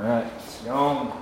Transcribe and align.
All 0.00 0.06
right, 0.06 0.32
it's 0.38 0.62
gone. 0.62 1.12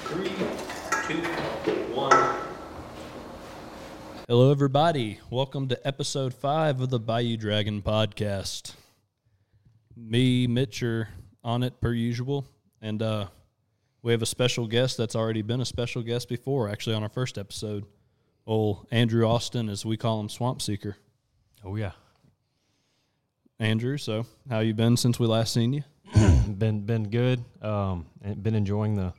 Three, 0.00 0.28
two, 1.08 1.72
one. 1.94 2.36
Hello, 4.28 4.50
everybody. 4.50 5.18
Welcome 5.30 5.68
to 5.68 5.86
episode 5.86 6.34
five 6.34 6.82
of 6.82 6.90
the 6.90 7.00
Bayou 7.00 7.38
Dragon 7.38 7.80
podcast. 7.80 8.74
Me, 9.96 10.46
Mitch, 10.46 10.82
are 10.82 11.08
on 11.42 11.62
it 11.62 11.80
per 11.80 11.94
usual, 11.94 12.46
and 12.82 13.00
uh, 13.00 13.28
we 14.02 14.12
have 14.12 14.20
a 14.20 14.26
special 14.26 14.66
guest 14.66 14.98
that's 14.98 15.16
already 15.16 15.40
been 15.40 15.62
a 15.62 15.64
special 15.64 16.02
guest 16.02 16.28
before, 16.28 16.68
actually 16.68 16.96
on 16.96 17.02
our 17.02 17.08
first 17.08 17.38
episode. 17.38 17.86
Old 18.46 18.86
Andrew 18.90 19.26
Austin, 19.26 19.70
as 19.70 19.86
we 19.86 19.96
call 19.96 20.20
him, 20.20 20.28
Swamp 20.28 20.60
Seeker. 20.60 20.98
Oh 21.64 21.76
yeah, 21.76 21.92
Andrew, 23.58 23.96
so 23.96 24.26
how 24.50 24.58
you 24.58 24.74
been 24.74 24.96
since 24.96 25.18
we 25.18 25.26
last 25.26 25.54
seen 25.54 25.72
you? 25.72 25.82
been 26.58 26.80
been 26.80 27.08
good. 27.08 27.42
Um, 27.62 28.06
and 28.22 28.42
been 28.42 28.54
enjoying 28.54 28.94
the 28.94 29.14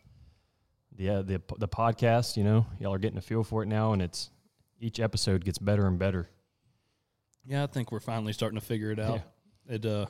the 0.96 1.10
uh, 1.10 1.22
the 1.24 1.42
the 1.58 1.68
podcast. 1.68 2.38
You 2.38 2.44
know, 2.44 2.66
y'all 2.80 2.94
are 2.94 3.00
getting 3.00 3.18
a 3.18 3.22
feel 3.22 3.44
for 3.44 3.64
it 3.64 3.66
now, 3.66 3.94
and 3.94 4.02
it's 4.02 4.30
each 4.80 5.00
episode 5.00 5.44
gets 5.44 5.58
better 5.58 5.88
and 5.88 5.98
better. 5.98 6.30
Yeah, 7.46 7.64
I 7.64 7.68
think 7.68 7.92
we're 7.92 8.00
finally 8.00 8.34
starting 8.34 8.60
to 8.60 8.66
figure 8.66 8.92
it 8.92 9.00
out. 9.00 9.22
It 9.68 9.86
uh, 9.86 10.06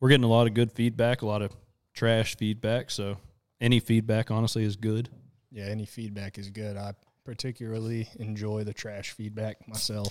we're 0.00 0.08
getting 0.08 0.24
a 0.24 0.28
lot 0.28 0.46
of 0.46 0.54
good 0.54 0.72
feedback, 0.72 1.22
a 1.22 1.26
lot 1.26 1.40
of 1.40 1.52
trash 1.92 2.36
feedback. 2.36 2.90
So 2.90 3.18
any 3.60 3.78
feedback, 3.78 4.30
honestly, 4.30 4.64
is 4.64 4.76
good. 4.76 5.08
Yeah, 5.52 5.66
any 5.66 5.86
feedback 5.86 6.38
is 6.38 6.50
good. 6.50 6.76
I 6.76 6.94
particularly 7.24 8.08
enjoy 8.18 8.64
the 8.64 8.74
trash 8.74 9.12
feedback 9.12 9.66
myself. 9.68 10.08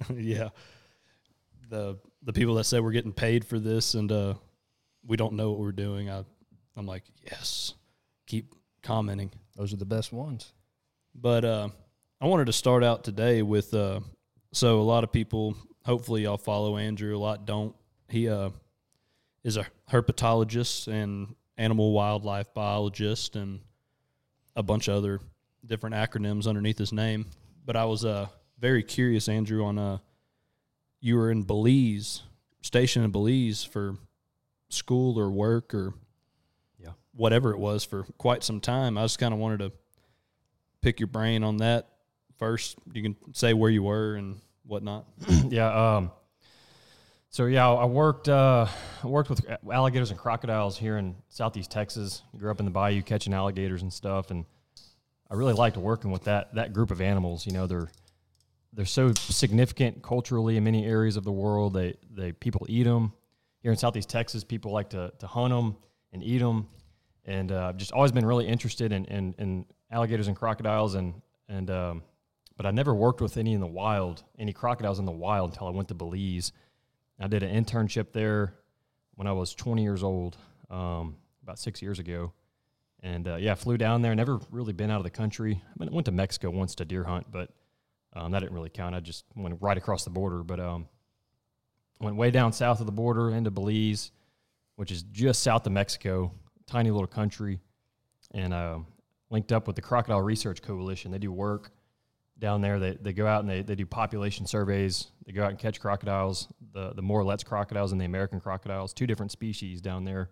yeah. 0.14 0.48
The 1.72 1.96
the 2.22 2.34
people 2.34 2.56
that 2.56 2.64
say 2.64 2.80
we're 2.80 2.92
getting 2.92 3.14
paid 3.14 3.46
for 3.46 3.58
this 3.58 3.94
and 3.94 4.12
uh, 4.12 4.34
we 5.06 5.16
don't 5.16 5.32
know 5.32 5.50
what 5.50 5.58
we're 5.58 5.72
doing, 5.72 6.10
I 6.10 6.22
I'm 6.76 6.86
like, 6.86 7.04
yes, 7.24 7.72
keep 8.26 8.54
commenting. 8.82 9.30
Those 9.56 9.72
are 9.72 9.78
the 9.78 9.86
best 9.86 10.12
ones. 10.12 10.52
But 11.14 11.46
uh, 11.46 11.68
I 12.20 12.26
wanted 12.26 12.44
to 12.44 12.52
start 12.52 12.84
out 12.84 13.04
today 13.04 13.40
with 13.40 13.72
uh, 13.72 14.00
so 14.52 14.80
a 14.80 14.82
lot 14.82 15.02
of 15.02 15.12
people, 15.12 15.56
hopefully 15.86 16.24
y'all 16.24 16.36
follow 16.36 16.76
Andrew. 16.76 17.16
A 17.16 17.18
lot 17.18 17.46
don't. 17.46 17.74
He 18.10 18.28
uh, 18.28 18.50
is 19.42 19.56
a 19.56 19.66
herpetologist 19.90 20.88
and 20.88 21.34
animal 21.56 21.92
wildlife 21.92 22.52
biologist 22.52 23.34
and 23.34 23.60
a 24.56 24.62
bunch 24.62 24.88
of 24.88 24.96
other 24.96 25.20
different 25.64 25.94
acronyms 25.94 26.46
underneath 26.46 26.76
his 26.76 26.92
name. 26.92 27.30
But 27.64 27.76
I 27.76 27.86
was 27.86 28.04
uh, 28.04 28.26
very 28.58 28.82
curious, 28.82 29.26
Andrew, 29.26 29.64
on 29.64 29.78
uh, 29.78 29.98
you 31.02 31.16
were 31.16 31.30
in 31.30 31.42
Belize, 31.42 32.22
stationed 32.62 33.04
in 33.04 33.10
Belize 33.10 33.62
for 33.64 33.96
school 34.70 35.18
or 35.18 35.30
work 35.30 35.74
or 35.74 35.92
Yeah. 36.78 36.92
whatever 37.14 37.50
it 37.50 37.58
was 37.58 37.84
for 37.84 38.04
quite 38.16 38.42
some 38.42 38.60
time. 38.60 38.96
I 38.96 39.02
just 39.02 39.18
kind 39.18 39.34
of 39.34 39.40
wanted 39.40 39.58
to 39.58 39.72
pick 40.80 40.98
your 41.00 41.08
brain 41.08 41.44
on 41.44 41.58
that 41.58 41.88
first. 42.38 42.76
You 42.94 43.02
can 43.02 43.16
say 43.34 43.52
where 43.52 43.70
you 43.70 43.82
were 43.82 44.14
and 44.14 44.40
whatnot. 44.64 45.04
yeah. 45.48 45.96
Um, 45.96 46.10
so 47.30 47.46
yeah, 47.46 47.68
I 47.68 47.84
worked 47.86 48.28
uh, 48.28 48.66
I 49.02 49.06
worked 49.06 49.28
with 49.30 49.44
alligators 49.70 50.10
and 50.10 50.18
crocodiles 50.20 50.76
here 50.78 50.98
in 50.98 51.16
Southeast 51.30 51.70
Texas. 51.70 52.22
Grew 52.36 52.50
up 52.50 52.60
in 52.60 52.64
the 52.66 52.70
bayou 52.70 53.02
catching 53.02 53.32
alligators 53.34 53.82
and 53.82 53.92
stuff, 53.92 54.30
and 54.30 54.44
I 55.30 55.34
really 55.34 55.54
liked 55.54 55.76
working 55.78 56.10
with 56.10 56.24
that 56.24 56.54
that 56.54 56.72
group 56.72 56.90
of 56.90 57.00
animals. 57.00 57.46
You 57.46 57.52
know, 57.52 57.66
they're 57.66 57.90
they're 58.72 58.84
so 58.84 59.12
significant 59.14 60.02
culturally 60.02 60.56
in 60.56 60.64
many 60.64 60.86
areas 60.86 61.16
of 61.16 61.24
the 61.24 61.32
world. 61.32 61.74
They 61.74 61.94
they 62.10 62.32
people 62.32 62.66
eat 62.68 62.84
them 62.84 63.12
here 63.60 63.70
in 63.70 63.76
Southeast 63.76 64.08
Texas. 64.08 64.44
People 64.44 64.72
like 64.72 64.90
to 64.90 65.12
to 65.18 65.26
hunt 65.26 65.52
them 65.52 65.76
and 66.12 66.22
eat 66.22 66.38
them, 66.38 66.68
and 67.24 67.52
uh, 67.52 67.68
I've 67.68 67.76
just 67.76 67.92
always 67.92 68.12
been 68.12 68.26
really 68.26 68.46
interested 68.46 68.92
in, 68.92 69.04
in 69.06 69.34
in 69.38 69.66
alligators 69.90 70.28
and 70.28 70.36
crocodiles 70.36 70.94
and 70.94 71.14
and 71.48 71.70
um, 71.70 72.02
but 72.56 72.66
I 72.66 72.70
never 72.70 72.94
worked 72.94 73.20
with 73.20 73.36
any 73.36 73.54
in 73.54 73.60
the 73.60 73.66
wild, 73.66 74.22
any 74.38 74.52
crocodiles 74.52 74.98
in 74.98 75.04
the 75.04 75.12
wild 75.12 75.50
until 75.50 75.66
I 75.66 75.70
went 75.70 75.88
to 75.88 75.94
Belize. 75.94 76.52
I 77.20 77.28
did 77.28 77.42
an 77.42 77.64
internship 77.64 78.12
there 78.12 78.54
when 79.14 79.26
I 79.26 79.32
was 79.32 79.54
20 79.54 79.82
years 79.82 80.02
old, 80.02 80.36
um, 80.70 81.16
about 81.42 81.58
six 81.58 81.80
years 81.80 81.98
ago. 81.98 82.32
And 83.00 83.28
uh, 83.28 83.36
yeah, 83.36 83.54
flew 83.54 83.76
down 83.76 84.02
there. 84.02 84.14
Never 84.14 84.40
really 84.50 84.72
been 84.72 84.90
out 84.90 84.98
of 84.98 85.04
the 85.04 85.10
country. 85.10 85.62
I 85.68 85.84
went 85.90 86.04
to 86.06 86.12
Mexico 86.12 86.50
once 86.50 86.74
to 86.76 86.84
deer 86.84 87.04
hunt, 87.04 87.26
but 87.30 87.50
um, 88.14 88.32
that 88.32 88.40
didn't 88.40 88.54
really 88.54 88.70
count. 88.70 88.94
I 88.94 89.00
just 89.00 89.24
went 89.34 89.56
right 89.60 89.76
across 89.76 90.04
the 90.04 90.10
border. 90.10 90.42
But 90.42 90.60
um, 90.60 90.88
went 92.00 92.16
way 92.16 92.30
down 92.30 92.52
south 92.52 92.80
of 92.80 92.86
the 92.86 92.92
border 92.92 93.30
into 93.30 93.50
Belize, 93.50 94.10
which 94.76 94.90
is 94.90 95.02
just 95.04 95.42
south 95.42 95.66
of 95.66 95.72
Mexico, 95.72 96.32
tiny 96.66 96.90
little 96.90 97.06
country, 97.06 97.60
and 98.32 98.52
um, 98.52 98.86
linked 99.30 99.52
up 99.52 99.66
with 99.66 99.76
the 99.76 99.82
Crocodile 99.82 100.20
Research 100.20 100.62
Coalition. 100.62 101.10
They 101.10 101.18
do 101.18 101.32
work 101.32 101.72
down 102.38 102.60
there. 102.60 102.78
They, 102.78 102.98
they 103.00 103.12
go 103.12 103.26
out 103.26 103.40
and 103.40 103.48
they, 103.48 103.62
they 103.62 103.76
do 103.76 103.86
population 103.86 104.46
surveys. 104.46 105.06
They 105.26 105.32
go 105.32 105.44
out 105.44 105.50
and 105.50 105.58
catch 105.58 105.80
crocodiles, 105.80 106.48
the, 106.72 106.92
the 106.92 107.02
Morlet's 107.02 107.44
crocodiles 107.44 107.92
and 107.92 108.00
the 108.00 108.04
American 108.04 108.40
crocodiles, 108.40 108.92
two 108.92 109.06
different 109.06 109.30
species 109.30 109.80
down 109.80 110.04
there. 110.04 110.30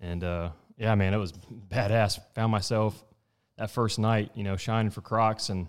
And 0.00 0.22
uh, 0.22 0.50
yeah, 0.76 0.94
man, 0.94 1.14
it 1.14 1.18
was 1.18 1.32
badass. 1.32 2.20
Found 2.34 2.52
myself 2.52 3.02
that 3.56 3.70
first 3.70 3.98
night, 3.98 4.32
you 4.34 4.44
know, 4.44 4.56
shining 4.56 4.90
for 4.90 5.00
crocs, 5.00 5.48
and 5.48 5.68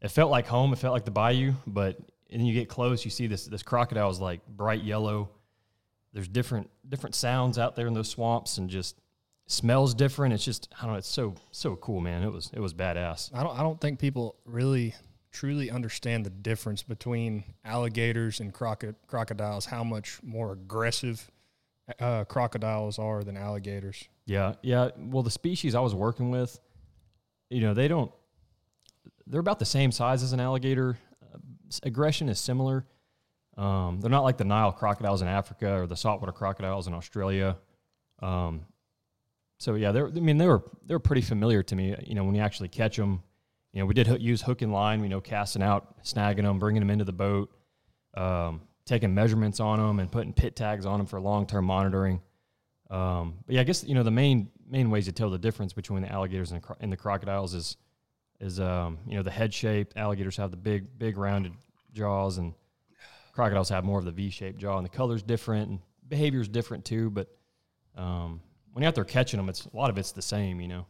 it 0.00 0.10
felt 0.10 0.30
like 0.30 0.46
home. 0.46 0.72
It 0.72 0.78
felt 0.78 0.92
like 0.92 1.04
the 1.04 1.10
bayou, 1.10 1.54
but 1.66 1.98
and 2.30 2.40
then 2.40 2.46
you 2.46 2.54
get 2.54 2.68
close, 2.68 3.04
you 3.04 3.10
see 3.10 3.26
this 3.26 3.46
this 3.46 3.62
crocodile 3.62 4.10
is 4.10 4.20
like 4.20 4.46
bright 4.46 4.82
yellow. 4.82 5.30
There's 6.12 6.28
different 6.28 6.70
different 6.88 7.14
sounds 7.14 7.58
out 7.58 7.76
there 7.76 7.86
in 7.86 7.94
those 7.94 8.08
swamps, 8.08 8.58
and 8.58 8.68
just 8.68 9.00
smells 9.46 9.94
different. 9.94 10.34
It's 10.34 10.44
just 10.44 10.68
I 10.78 10.84
don't 10.84 10.92
know. 10.92 10.98
It's 10.98 11.08
so 11.08 11.34
so 11.50 11.76
cool, 11.76 12.00
man. 12.00 12.22
It 12.22 12.32
was 12.32 12.50
it 12.52 12.60
was 12.60 12.74
badass. 12.74 13.30
I 13.34 13.42
don't 13.42 13.58
I 13.58 13.62
don't 13.62 13.80
think 13.80 13.98
people 13.98 14.36
really 14.44 14.94
truly 15.30 15.70
understand 15.70 16.24
the 16.24 16.30
difference 16.30 16.82
between 16.82 17.44
alligators 17.64 18.40
and 18.40 18.52
croco- 18.52 18.94
crocodiles. 19.06 19.66
How 19.66 19.84
much 19.84 20.20
more 20.22 20.52
aggressive 20.52 21.30
uh, 22.00 22.24
crocodiles 22.24 22.98
are 22.98 23.24
than 23.24 23.36
alligators. 23.36 24.08
Yeah, 24.26 24.54
yeah. 24.62 24.90
Well, 24.96 25.22
the 25.22 25.30
species 25.30 25.74
I 25.74 25.80
was 25.80 25.94
working 25.94 26.30
with, 26.30 26.58
you 27.50 27.60
know, 27.60 27.74
they 27.74 27.88
don't. 27.88 28.12
They're 29.28 29.40
about 29.40 29.58
the 29.58 29.64
same 29.64 29.92
size 29.92 30.22
as 30.22 30.32
an 30.32 30.40
alligator. 30.40 30.98
Uh, 31.22 31.38
aggression 31.82 32.28
is 32.28 32.38
similar. 32.38 32.86
Um, 33.56 34.00
they're 34.00 34.10
not 34.10 34.22
like 34.22 34.38
the 34.38 34.44
Nile 34.44 34.72
crocodiles 34.72 35.20
in 35.20 35.28
Africa 35.28 35.80
or 35.80 35.86
the 35.86 35.96
saltwater 35.96 36.32
crocodiles 36.32 36.86
in 36.86 36.94
Australia. 36.94 37.56
Um, 38.20 38.62
so 39.58 39.74
yeah, 39.74 39.92
they're. 39.92 40.06
I 40.06 40.10
mean, 40.10 40.38
they 40.38 40.46
were 40.46 40.62
they 40.86 40.94
were 40.94 41.00
pretty 41.00 41.22
familiar 41.22 41.62
to 41.64 41.76
me. 41.76 41.94
You 42.06 42.14
know, 42.14 42.24
when 42.24 42.34
you 42.34 42.40
actually 42.40 42.68
catch 42.68 42.96
them, 42.96 43.22
you 43.72 43.80
know, 43.80 43.86
we 43.86 43.94
did 43.94 44.22
use 44.22 44.40
hook 44.40 44.62
and 44.62 44.72
line. 44.72 45.02
You 45.02 45.08
know, 45.08 45.20
casting 45.20 45.62
out, 45.62 46.02
snagging 46.04 46.42
them, 46.42 46.58
bringing 46.58 46.80
them 46.80 46.90
into 46.90 47.04
the 47.04 47.12
boat, 47.12 47.50
um, 48.16 48.62
taking 48.86 49.14
measurements 49.14 49.58
on 49.58 49.78
them, 49.78 49.98
and 49.98 50.10
putting 50.10 50.32
pit 50.32 50.54
tags 50.54 50.86
on 50.86 50.98
them 50.98 51.06
for 51.06 51.20
long 51.20 51.46
term 51.46 51.64
monitoring. 51.64 52.20
Um, 52.90 53.34
but 53.44 53.56
yeah, 53.56 53.60
I 53.60 53.64
guess 53.64 53.82
you 53.82 53.94
know 53.94 54.04
the 54.04 54.12
main 54.12 54.50
main 54.70 54.90
ways 54.90 55.06
to 55.06 55.12
tell 55.12 55.30
the 55.30 55.38
difference 55.38 55.72
between 55.72 56.02
the 56.02 56.12
alligators 56.12 56.52
and, 56.52 56.62
and 56.80 56.92
the 56.92 56.96
crocodiles 56.96 57.52
is 57.54 57.76
is 58.40 58.60
um, 58.60 58.98
you 59.06 59.16
know 59.16 59.22
the 59.22 59.30
head 59.30 59.52
shape. 59.52 59.94
Alligators 59.96 60.36
have 60.36 60.50
the 60.50 60.56
big 60.56 60.98
big 60.98 61.16
rounded 61.16 61.52
jaws, 61.92 62.38
and 62.38 62.54
crocodiles 63.32 63.68
have 63.68 63.84
more 63.84 63.98
of 63.98 64.04
the 64.04 64.12
V 64.12 64.30
shaped 64.30 64.58
jaw. 64.58 64.76
And 64.76 64.84
the 64.84 64.90
color's 64.90 65.22
different, 65.22 65.70
and 65.70 65.78
behavior's 66.08 66.48
different 66.48 66.84
too. 66.84 67.10
But 67.10 67.28
um, 67.96 68.40
when 68.72 68.82
you're 68.82 68.88
out 68.88 68.94
there 68.94 69.04
catching 69.04 69.38
them, 69.38 69.48
it's 69.48 69.66
a 69.66 69.76
lot 69.76 69.90
of 69.90 69.98
it's 69.98 70.12
the 70.12 70.22
same. 70.22 70.60
You 70.60 70.68
know. 70.68 70.86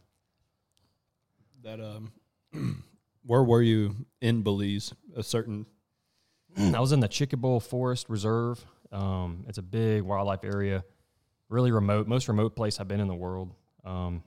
That 1.63 1.81
um, 1.81 2.13
where 3.25 3.43
were 3.43 3.61
you 3.61 3.95
in 4.21 4.43
Belize? 4.43 4.93
A 5.15 5.23
certain 5.23 5.65
I 6.57 6.79
was 6.79 6.91
in 6.91 6.99
the 6.99 7.09
Chiquibul 7.09 7.61
Forest 7.61 8.09
Reserve. 8.09 8.63
Um, 8.91 9.45
it's 9.47 9.57
a 9.57 9.63
big 9.63 10.01
wildlife 10.01 10.43
area, 10.43 10.83
really 11.47 11.71
remote, 11.71 12.07
most 12.07 12.27
remote 12.27 12.55
place 12.55 12.79
I've 12.79 12.87
been 12.87 12.99
in 12.99 13.07
the 13.07 13.15
world. 13.15 13.53
Um, 13.85 14.23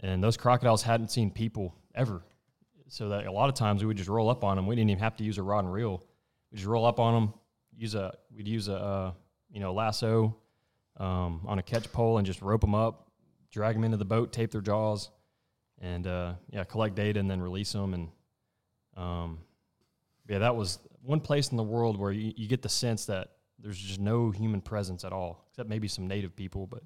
and 0.00 0.22
those 0.22 0.36
crocodiles 0.36 0.82
hadn't 0.82 1.10
seen 1.10 1.30
people 1.30 1.74
ever, 1.94 2.22
so 2.88 3.10
that 3.10 3.26
a 3.26 3.32
lot 3.32 3.48
of 3.48 3.54
times 3.54 3.82
we 3.82 3.86
would 3.86 3.96
just 3.96 4.08
roll 4.08 4.28
up 4.28 4.44
on 4.44 4.56
them. 4.56 4.66
We 4.66 4.74
didn't 4.74 4.90
even 4.90 5.02
have 5.02 5.16
to 5.16 5.24
use 5.24 5.38
a 5.38 5.42
rod 5.42 5.64
and 5.64 5.72
reel. 5.72 6.02
We 6.50 6.56
just 6.56 6.66
roll 6.66 6.84
up 6.84 6.98
on 6.98 7.14
them, 7.14 7.34
use 7.76 7.94
a 7.94 8.14
we'd 8.34 8.48
use 8.48 8.68
a 8.68 8.76
uh, 8.76 9.12
you 9.50 9.60
know 9.60 9.72
lasso 9.72 10.36
um, 10.96 11.42
on 11.46 11.58
a 11.58 11.62
catch 11.62 11.90
pole 11.92 12.18
and 12.18 12.26
just 12.26 12.42
rope 12.42 12.60
them 12.60 12.74
up, 12.74 13.10
drag 13.50 13.74
them 13.74 13.84
into 13.84 13.96
the 13.96 14.04
boat, 14.04 14.32
tape 14.32 14.50
their 14.50 14.60
jaws, 14.60 15.10
and 15.80 16.06
uh, 16.06 16.34
yeah, 16.50 16.64
collect 16.64 16.94
data 16.94 17.18
and 17.18 17.30
then 17.30 17.40
release 17.40 17.72
them. 17.72 17.94
And 17.94 18.08
um, 18.96 19.38
yeah, 20.28 20.38
that 20.38 20.54
was 20.54 20.78
one 21.02 21.20
place 21.20 21.50
in 21.50 21.56
the 21.56 21.62
world 21.62 21.98
where 21.98 22.12
you, 22.12 22.32
you 22.36 22.48
get 22.48 22.62
the 22.62 22.68
sense 22.68 23.06
that 23.06 23.32
there's 23.58 23.78
just 23.78 24.00
no 24.00 24.30
human 24.30 24.60
presence 24.60 25.04
at 25.04 25.12
all, 25.12 25.46
except 25.50 25.68
maybe 25.68 25.88
some 25.88 26.06
native 26.06 26.34
people. 26.36 26.66
But 26.66 26.82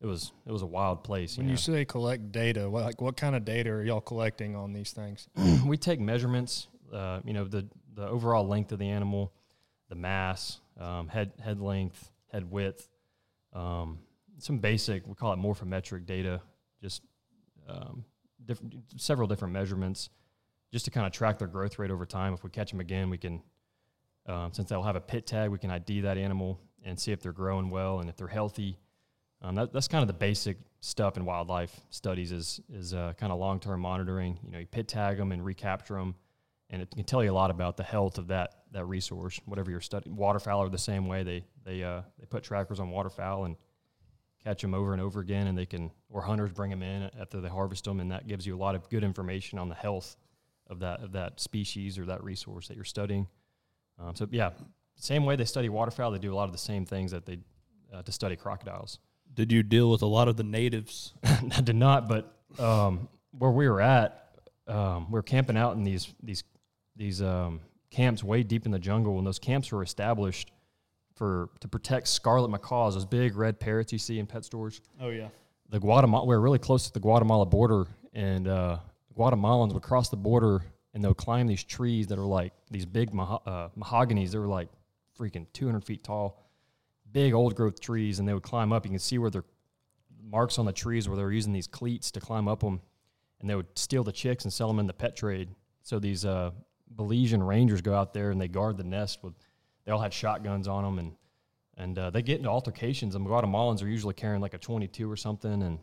it 0.00 0.06
was 0.06 0.32
it 0.46 0.52
was 0.52 0.62
a 0.62 0.66
wild 0.66 1.04
place. 1.04 1.36
When 1.36 1.46
you 1.46 1.52
you 1.52 1.56
say 1.56 1.84
collect 1.84 2.32
data, 2.32 2.68
what, 2.68 2.84
like 2.84 3.00
what 3.00 3.16
kind 3.16 3.34
of 3.34 3.44
data 3.44 3.70
are 3.70 3.82
y'all 3.82 4.00
collecting 4.00 4.54
on 4.56 4.72
these 4.72 4.92
things? 4.92 5.28
we 5.66 5.76
take 5.76 6.00
measurements. 6.00 6.68
Uh, 6.92 7.20
you 7.24 7.32
know 7.32 7.44
the 7.44 7.66
the 7.94 8.06
overall 8.06 8.46
length 8.46 8.72
of 8.72 8.78
the 8.78 8.88
animal, 8.88 9.32
the 9.88 9.94
mass, 9.94 10.60
um, 10.78 11.08
head 11.08 11.32
head 11.42 11.60
length, 11.60 12.10
head 12.32 12.50
width, 12.50 12.88
um, 13.52 13.98
some 14.38 14.58
basic 14.58 15.06
we 15.06 15.14
call 15.14 15.32
it 15.32 15.38
morphometric 15.38 16.06
data, 16.06 16.40
just 16.82 17.02
um, 17.68 18.04
different 18.44 18.74
several 18.96 19.26
different 19.28 19.54
measurements, 19.54 20.10
just 20.72 20.84
to 20.84 20.90
kind 20.90 21.06
of 21.06 21.12
track 21.12 21.38
their 21.38 21.48
growth 21.48 21.78
rate 21.78 21.90
over 21.90 22.04
time. 22.04 22.34
If 22.34 22.44
we 22.44 22.50
catch 22.50 22.70
them 22.70 22.80
again, 22.80 23.10
we 23.10 23.18
can 23.18 23.42
um, 24.26 24.52
since 24.52 24.68
they'll 24.68 24.82
have 24.82 24.96
a 24.96 25.00
pit 25.00 25.26
tag, 25.26 25.50
we 25.50 25.58
can 25.58 25.70
ID 25.70 26.02
that 26.02 26.18
animal 26.18 26.60
and 26.84 26.98
see 26.98 27.12
if 27.12 27.20
they're 27.20 27.32
growing 27.32 27.70
well 27.70 28.00
and 28.00 28.08
if 28.08 28.16
they're 28.16 28.26
healthy. 28.26 28.78
Um, 29.44 29.56
that, 29.56 29.74
that's 29.74 29.88
kind 29.88 30.00
of 30.00 30.08
the 30.08 30.14
basic 30.14 30.56
stuff 30.80 31.18
in 31.18 31.26
wildlife 31.26 31.78
studies 31.90 32.32
is 32.32 32.60
is 32.72 32.94
uh, 32.94 33.12
kind 33.18 33.30
of 33.30 33.38
long 33.38 33.60
term 33.60 33.80
monitoring. 33.80 34.38
You 34.42 34.50
know, 34.50 34.58
you 34.58 34.66
pit 34.66 34.88
tag 34.88 35.18
them 35.18 35.32
and 35.32 35.44
recapture 35.44 35.96
them, 35.96 36.14
and 36.70 36.80
it 36.80 36.90
can 36.90 37.04
tell 37.04 37.22
you 37.22 37.30
a 37.30 37.34
lot 37.34 37.50
about 37.50 37.76
the 37.76 37.82
health 37.82 38.16
of 38.16 38.28
that 38.28 38.62
that 38.72 38.86
resource. 38.86 39.38
Whatever 39.44 39.70
you're 39.70 39.82
studying, 39.82 40.16
waterfowl 40.16 40.62
are 40.62 40.70
the 40.70 40.78
same 40.78 41.06
way. 41.06 41.24
They 41.24 41.44
they 41.62 41.82
uh, 41.84 42.02
they 42.18 42.24
put 42.24 42.42
trackers 42.42 42.80
on 42.80 42.88
waterfowl 42.88 43.44
and 43.44 43.56
catch 44.42 44.62
them 44.62 44.72
over 44.72 44.94
and 44.94 45.02
over 45.02 45.20
again, 45.20 45.46
and 45.46 45.58
they 45.58 45.66
can 45.66 45.90
or 46.08 46.22
hunters 46.22 46.50
bring 46.50 46.70
them 46.70 46.82
in 46.82 47.10
after 47.20 47.42
they 47.42 47.48
harvest 47.48 47.84
them, 47.84 48.00
and 48.00 48.10
that 48.12 48.26
gives 48.26 48.46
you 48.46 48.56
a 48.56 48.58
lot 48.58 48.74
of 48.74 48.88
good 48.88 49.04
information 49.04 49.58
on 49.58 49.68
the 49.68 49.74
health 49.74 50.16
of 50.68 50.80
that 50.80 51.02
of 51.02 51.12
that 51.12 51.38
species 51.38 51.98
or 51.98 52.06
that 52.06 52.24
resource 52.24 52.68
that 52.68 52.76
you're 52.76 52.84
studying. 52.84 53.26
Um, 53.98 54.16
so 54.16 54.26
yeah, 54.30 54.52
same 54.96 55.26
way 55.26 55.36
they 55.36 55.44
study 55.44 55.68
waterfowl, 55.68 56.12
they 56.12 56.18
do 56.18 56.32
a 56.32 56.34
lot 56.34 56.44
of 56.44 56.52
the 56.52 56.58
same 56.58 56.86
things 56.86 57.10
that 57.10 57.26
they 57.26 57.40
uh, 57.92 58.00
to 58.00 58.10
study 58.10 58.36
crocodiles. 58.36 59.00
Did 59.34 59.52
you 59.52 59.62
deal 59.62 59.90
with 59.90 60.02
a 60.02 60.06
lot 60.06 60.28
of 60.28 60.36
the 60.36 60.44
natives? 60.44 61.12
I 61.24 61.60
did 61.60 61.76
not, 61.76 62.08
but 62.08 62.32
um, 62.58 63.08
where 63.36 63.50
we 63.50 63.68
were 63.68 63.80
at, 63.80 64.28
um, 64.68 65.10
we 65.10 65.14
were 65.14 65.22
camping 65.22 65.56
out 65.56 65.76
in 65.76 65.84
these 65.84 66.12
these 66.22 66.44
these 66.96 67.20
um, 67.20 67.60
camps 67.90 68.22
way 68.22 68.42
deep 68.42 68.66
in 68.66 68.72
the 68.72 68.78
jungle, 68.78 69.18
and 69.18 69.26
those 69.26 69.38
camps 69.38 69.72
were 69.72 69.82
established 69.82 70.52
for 71.14 71.50
to 71.60 71.68
protect 71.68 72.08
scarlet 72.08 72.48
macaws, 72.48 72.94
those 72.94 73.04
big 73.04 73.36
red 73.36 73.58
parrots 73.60 73.92
you 73.92 73.98
see 73.98 74.18
in 74.18 74.26
pet 74.26 74.44
stores. 74.44 74.80
Oh 75.00 75.10
yeah. 75.10 75.28
The 75.70 75.80
Guatemala, 75.80 76.26
we 76.26 76.34
were 76.34 76.40
really 76.40 76.58
close 76.58 76.86
to 76.86 76.92
the 76.92 77.00
Guatemala 77.00 77.46
border, 77.46 77.86
and 78.12 78.46
uh, 78.46 78.78
Guatemalans 79.16 79.72
would 79.72 79.82
cross 79.82 80.08
the 80.08 80.16
border 80.16 80.62
and 80.94 81.02
they'll 81.02 81.12
climb 81.12 81.46
these 81.46 81.64
trees 81.64 82.06
that 82.06 82.18
are 82.18 82.26
like 82.26 82.52
these 82.70 82.86
big 82.86 83.10
maho- 83.10 83.42
uh, 83.46 83.68
mahoganies. 83.76 84.30
They 84.30 84.38
were 84.38 84.46
like 84.46 84.68
freaking 85.18 85.46
200 85.52 85.84
feet 85.84 86.04
tall, 86.04 86.40
big 87.14 87.32
old 87.32 87.54
growth 87.54 87.80
trees, 87.80 88.18
and 88.18 88.28
they 88.28 88.34
would 88.34 88.42
climb 88.42 88.74
up. 88.74 88.84
You 88.84 88.90
can 88.90 88.98
see 88.98 89.16
where 89.16 89.30
their 89.30 89.44
marks 90.22 90.58
on 90.58 90.66
the 90.66 90.72
trees 90.72 91.08
where 91.08 91.16
they 91.16 91.22
were 91.22 91.32
using 91.32 91.52
these 91.52 91.66
cleats 91.66 92.10
to 92.10 92.20
climb 92.20 92.48
up 92.48 92.60
them, 92.60 92.82
and 93.40 93.48
they 93.48 93.54
would 93.54 93.78
steal 93.78 94.04
the 94.04 94.12
chicks 94.12 94.44
and 94.44 94.52
sell 94.52 94.68
them 94.68 94.78
in 94.78 94.86
the 94.86 94.92
pet 94.92 95.16
trade. 95.16 95.48
So 95.82 95.98
these 95.98 96.26
uh, 96.26 96.50
Belizean 96.94 97.46
rangers 97.46 97.80
go 97.80 97.94
out 97.94 98.12
there 98.12 98.30
and 98.30 98.38
they 98.40 98.48
guard 98.48 98.76
the 98.76 98.84
nest 98.84 99.20
with. 99.22 99.32
They 99.86 99.92
all 99.92 100.00
had 100.00 100.12
shotguns 100.12 100.68
on 100.68 100.84
them, 100.84 100.98
and 100.98 101.12
and 101.76 101.98
uh, 101.98 102.10
they 102.10 102.22
get 102.22 102.38
into 102.38 102.50
altercations. 102.50 103.14
And 103.14 103.26
Guatemalans 103.26 103.82
are 103.82 103.88
usually 103.88 104.14
carrying 104.14 104.42
like 104.42 104.54
a 104.54 104.58
22 104.58 105.10
or 105.10 105.16
something, 105.16 105.62
and 105.62 105.78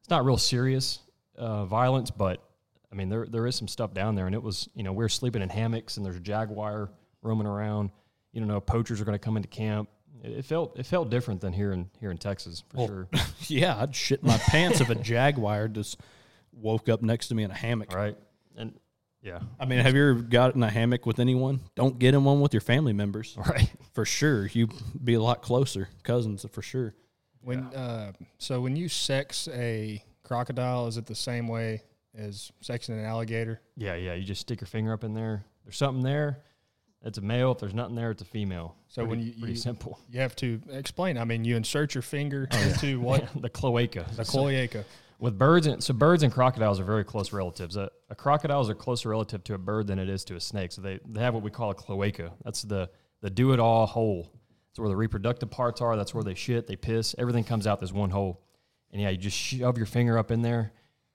it's 0.00 0.10
not 0.10 0.24
real 0.24 0.36
serious 0.36 1.00
uh, 1.36 1.64
violence, 1.64 2.10
but 2.10 2.42
I 2.90 2.94
mean, 2.94 3.08
there 3.08 3.26
there 3.26 3.46
is 3.46 3.56
some 3.56 3.68
stuff 3.68 3.94
down 3.94 4.14
there, 4.14 4.26
and 4.26 4.34
it 4.34 4.42
was 4.42 4.68
you 4.74 4.82
know 4.82 4.92
we're 4.92 5.08
sleeping 5.08 5.42
in 5.42 5.48
hammocks, 5.48 5.96
and 5.96 6.04
there's 6.04 6.16
a 6.16 6.20
jaguar 6.20 6.90
roaming 7.22 7.46
around. 7.46 7.90
You 8.32 8.40
don't 8.40 8.48
know 8.48 8.60
poachers 8.60 9.00
are 9.00 9.04
going 9.04 9.18
to 9.18 9.24
come 9.24 9.36
into 9.36 9.48
camp. 9.48 9.88
It, 10.22 10.30
it, 10.38 10.44
felt 10.44 10.78
it 10.78 10.86
felt 10.86 11.10
different 11.10 11.40
than 11.40 11.52
here 11.52 11.72
in 11.72 11.90
here 12.00 12.10
in 12.10 12.18
Texas 12.18 12.62
for 12.68 12.76
Well, 12.76 12.86
sure. 12.86 13.08
yeah, 13.48 13.76
I'd 13.80 13.94
shit 13.94 14.22
my 14.22 14.38
pants 14.38 14.80
if 14.80 14.88
a 14.88 14.94
jaguar 14.94 15.68
just 15.68 15.98
woke 16.52 16.88
up 16.88 17.02
next 17.02 17.28
to 17.28 17.34
me 17.34 17.42
in 17.42 17.50
a 17.50 17.54
hammock. 17.54 17.92
right? 17.92 18.16
And 18.56 18.78
yeah, 19.22 19.40
I 19.58 19.66
mean, 19.66 19.80
have 19.80 19.94
you 19.94 20.10
ever 20.10 20.14
got 20.20 20.54
in 20.54 20.62
a 20.62 20.70
hammock 20.70 21.06
with 21.06 21.18
anyone? 21.18 21.60
Don't 21.74 21.98
get 21.98 22.14
in 22.14 22.24
one 22.24 22.40
with 22.40 22.52
your 22.54 22.60
family 22.60 22.92
members. 22.92 23.36
right. 23.48 23.70
For 23.92 24.04
sure. 24.04 24.46
You'd 24.46 24.72
be 25.04 25.14
a 25.14 25.22
lot 25.22 25.42
closer. 25.42 25.88
Cousins 26.02 26.44
for 26.50 26.62
sure. 26.62 26.94
When 27.40 27.64
uh, 27.74 28.12
so 28.38 28.60
when 28.60 28.76
you 28.76 28.88
sex 28.88 29.48
a 29.52 30.02
crocodile, 30.22 30.86
is 30.86 30.96
it 30.96 31.06
the 31.06 31.14
same 31.14 31.48
way 31.48 31.82
as 32.16 32.52
sexing 32.62 32.90
an 32.90 33.04
alligator? 33.04 33.60
Yeah, 33.76 33.94
yeah. 33.96 34.14
You 34.14 34.24
just 34.24 34.42
stick 34.42 34.60
your 34.60 34.68
finger 34.68 34.92
up 34.92 35.02
in 35.02 35.14
there. 35.14 35.44
There's 35.64 35.76
something 35.76 36.04
there. 36.04 36.38
It's 37.04 37.18
a 37.18 37.22
male. 37.22 37.52
If 37.52 37.58
there's 37.58 37.74
nothing 37.74 37.96
there, 37.96 38.12
it's 38.12 38.22
a 38.22 38.26
female. 38.26 38.76
So 38.92 39.06
when 39.06 39.20
you- 39.20 39.32
pretty 39.32 39.54
you- 39.54 39.58
simple. 39.58 39.98
You 40.10 40.20
have 40.20 40.36
to 40.36 40.60
explain. 40.70 41.16
I 41.16 41.24
mean, 41.24 41.44
you 41.44 41.56
insert 41.56 41.94
your 41.94 42.02
finger 42.02 42.46
into 42.66 43.00
what 43.00 43.26
the 43.40 43.48
cloaca. 43.48 44.04
the 44.16 44.24
cloaca. 44.24 44.84
With 45.18 45.38
birds, 45.38 45.66
and 45.66 45.82
so 45.82 45.94
birds 45.94 46.22
and 46.24 46.30
crocodiles 46.32 46.78
are 46.78 46.84
very 46.84 47.04
close 47.04 47.32
relatives. 47.32 47.76
A, 47.76 47.90
a 48.10 48.14
crocodile 48.14 48.60
is 48.60 48.68
a 48.68 48.74
closer 48.74 49.08
relative 49.08 49.42
to 49.44 49.54
a 49.54 49.58
bird 49.58 49.86
than 49.86 49.98
it 49.98 50.08
is 50.10 50.24
to 50.26 50.34
a 50.36 50.40
snake. 50.40 50.72
So 50.72 50.82
they, 50.82 50.98
they 51.08 51.20
have 51.22 51.32
what 51.32 51.42
we 51.42 51.50
call 51.50 51.70
a 51.70 51.74
cloaca. 51.74 52.32
That's 52.44 52.62
the 52.62 52.90
the 53.22 53.30
do 53.30 53.52
it 53.52 53.60
all 53.60 53.86
hole. 53.86 54.30
That's 54.68 54.80
where 54.80 54.88
the 54.88 54.96
reproductive 54.96 55.50
parts 55.50 55.80
are. 55.80 55.96
That's 55.96 56.12
where 56.12 56.24
they 56.24 56.34
shit, 56.34 56.66
they 56.66 56.76
piss. 56.76 57.14
Everything 57.18 57.44
comes 57.44 57.66
out 57.66 57.80
this 57.80 57.92
one 57.92 58.10
hole. 58.10 58.42
And 58.90 59.00
yeah, 59.00 59.08
you 59.10 59.16
just 59.16 59.36
shove 59.38 59.78
your 59.78 59.86
finger 59.86 60.18
up 60.18 60.30
in 60.30 60.42
there, 60.42 60.72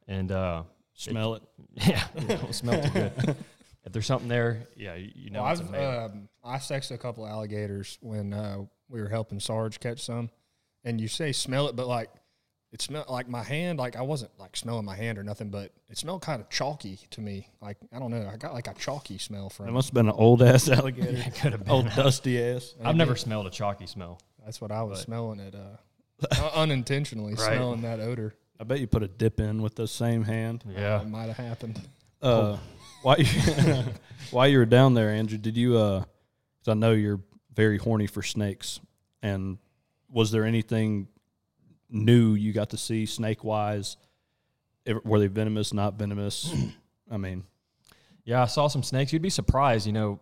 and 0.08 0.32
uh, 0.32 0.64
Smell 0.96 1.36
it. 1.36 1.44
yeah, 1.76 2.04
it 2.16 2.28
don't 2.42 2.56
smell 2.56 2.82
too 2.82 2.90
good. 2.90 3.36
If 3.88 3.94
there's 3.94 4.06
something 4.06 4.28
there, 4.30 4.68
yeah, 4.76 4.96
you, 4.96 5.12
you 5.16 5.30
know 5.32 5.44
Well, 5.44 5.52
it's 5.54 5.62
a 5.62 5.66
I've 6.04 6.12
um, 6.12 6.30
I 6.44 6.60
sexed 6.60 6.92
a 6.92 6.98
couple 6.98 7.26
alligators 7.28 7.98
when 8.02 8.34
uh, 8.34 8.60
we 8.90 9.02
were 9.02 9.10
helping 9.10 9.40
Sarge 9.40 9.80
catch 9.80 10.04
some, 10.04 10.30
and 10.84 11.02
you 11.02 11.08
say 11.08 11.32
smell 11.32 11.68
it, 11.68 11.76
but 11.76 11.88
like 11.88 12.10
it 12.72 12.82
smelled 12.82 13.10
like 13.10 13.28
my 13.30 13.44
hand. 13.44 13.80
Like 13.80 13.96
I 13.96 14.02
wasn't 14.02 14.32
like 14.40 14.56
smelling 14.56 14.86
my 14.86 14.96
hand 14.96 15.18
or 15.18 15.24
nothing, 15.24 15.50
but 15.50 15.72
it 15.90 15.98
smelled 15.98 16.22
kind 16.22 16.42
of 16.42 16.50
chalky 16.50 17.00
to 17.12 17.22
me. 17.22 17.48
Like 17.62 17.78
I 17.94 18.00
don't 18.00 18.12
know, 18.12 18.30
I 18.32 18.38
got 18.38 18.54
like 18.54 18.68
a 18.68 18.74
chalky 18.74 19.18
smell 19.18 19.50
from. 19.50 19.66
It 19.68 19.70
it. 19.70 19.74
must 19.74 19.88
have 19.90 19.94
been 19.96 20.08
an 20.08 20.16
old 20.16 20.42
ass 20.44 20.70
alligator. 20.70 21.24
it 21.28 21.36
could 21.36 21.54
have 21.54 21.64
been. 21.66 21.72
old 21.74 21.90
dusty 21.96 22.42
ass. 22.42 22.76
I've 22.84 22.96
never 22.96 23.16
smelled 23.16 23.48
a 23.48 23.50
chalky 23.52 23.88
smell. 23.88 24.20
That's 24.44 24.62
what 24.62 24.72
I 24.72 24.84
was 24.84 25.00
but- 25.00 25.06
smelling 25.06 25.40
it 25.40 25.56
uh, 25.56 26.50
unintentionally 26.56 27.34
Right. 27.34 27.56
smelling 27.56 27.82
that 27.84 28.00
odor. 28.00 28.36
I 28.60 28.64
bet 28.64 28.80
you 28.80 28.88
put 28.88 29.04
a 29.04 29.08
dip 29.08 29.40
in 29.40 29.62
with 29.62 29.76
the 29.76 29.88
same 29.88 30.24
hand. 30.24 30.64
Yeah, 30.68 31.02
It 31.02 31.08
might 31.08 31.28
have 31.28 31.38
happened. 31.38 31.80
Uh, 32.22 32.58
while 33.08 33.18
you 33.22 33.84
while 34.32 34.48
you 34.50 34.58
were 34.58 34.66
down 34.66 34.94
there, 34.94 35.10
Andrew, 35.10 35.38
did 35.38 35.56
you? 35.56 35.78
uh 35.78 36.00
'cause 36.02 36.68
I 36.68 36.74
know 36.74 36.92
you're 36.92 37.22
very 37.54 37.78
horny 37.78 38.06
for 38.06 38.22
snakes, 38.22 38.82
and 39.22 39.60
was 40.10 40.30
there 40.32 40.44
anything 40.44 41.08
new 41.90 42.34
you 42.34 42.52
got 42.52 42.72
to 42.72 42.78
see 42.78 43.06
snake 43.06 43.46
wise? 43.46 43.96
Were 45.06 45.20
they 45.20 45.28
venomous? 45.28 45.74
Not 45.74 45.94
venomous? 45.94 46.54
I 47.10 47.16
mean, 47.16 47.46
Yeah, 48.26 48.42
I 48.42 48.46
saw 48.48 48.68
some 48.68 48.84
snakes. 48.84 49.14
You'd 49.14 49.22
be 49.22 49.30
surprised. 49.30 49.88
You 49.88 49.94
know, 49.94 50.20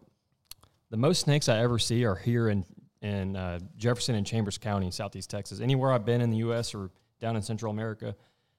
the 0.91 0.97
most 0.97 1.21
snakes 1.21 1.49
I 1.49 1.57
ever 1.61 1.79
see 1.79 2.05
are 2.05 2.15
here 2.15 2.49
in 2.49 2.65
in 3.01 3.35
uh, 3.35 3.59
Jefferson 3.77 4.13
and 4.13 4.27
Chambers 4.27 4.59
County, 4.59 4.91
Southeast 4.91 5.31
Texas. 5.31 5.59
Anywhere 5.59 5.91
I've 5.91 6.05
been 6.05 6.21
in 6.21 6.29
the 6.29 6.37
U.S. 6.37 6.75
or 6.75 6.91
down 7.19 7.35
in 7.35 7.41
Central 7.41 7.71
America, 7.71 8.15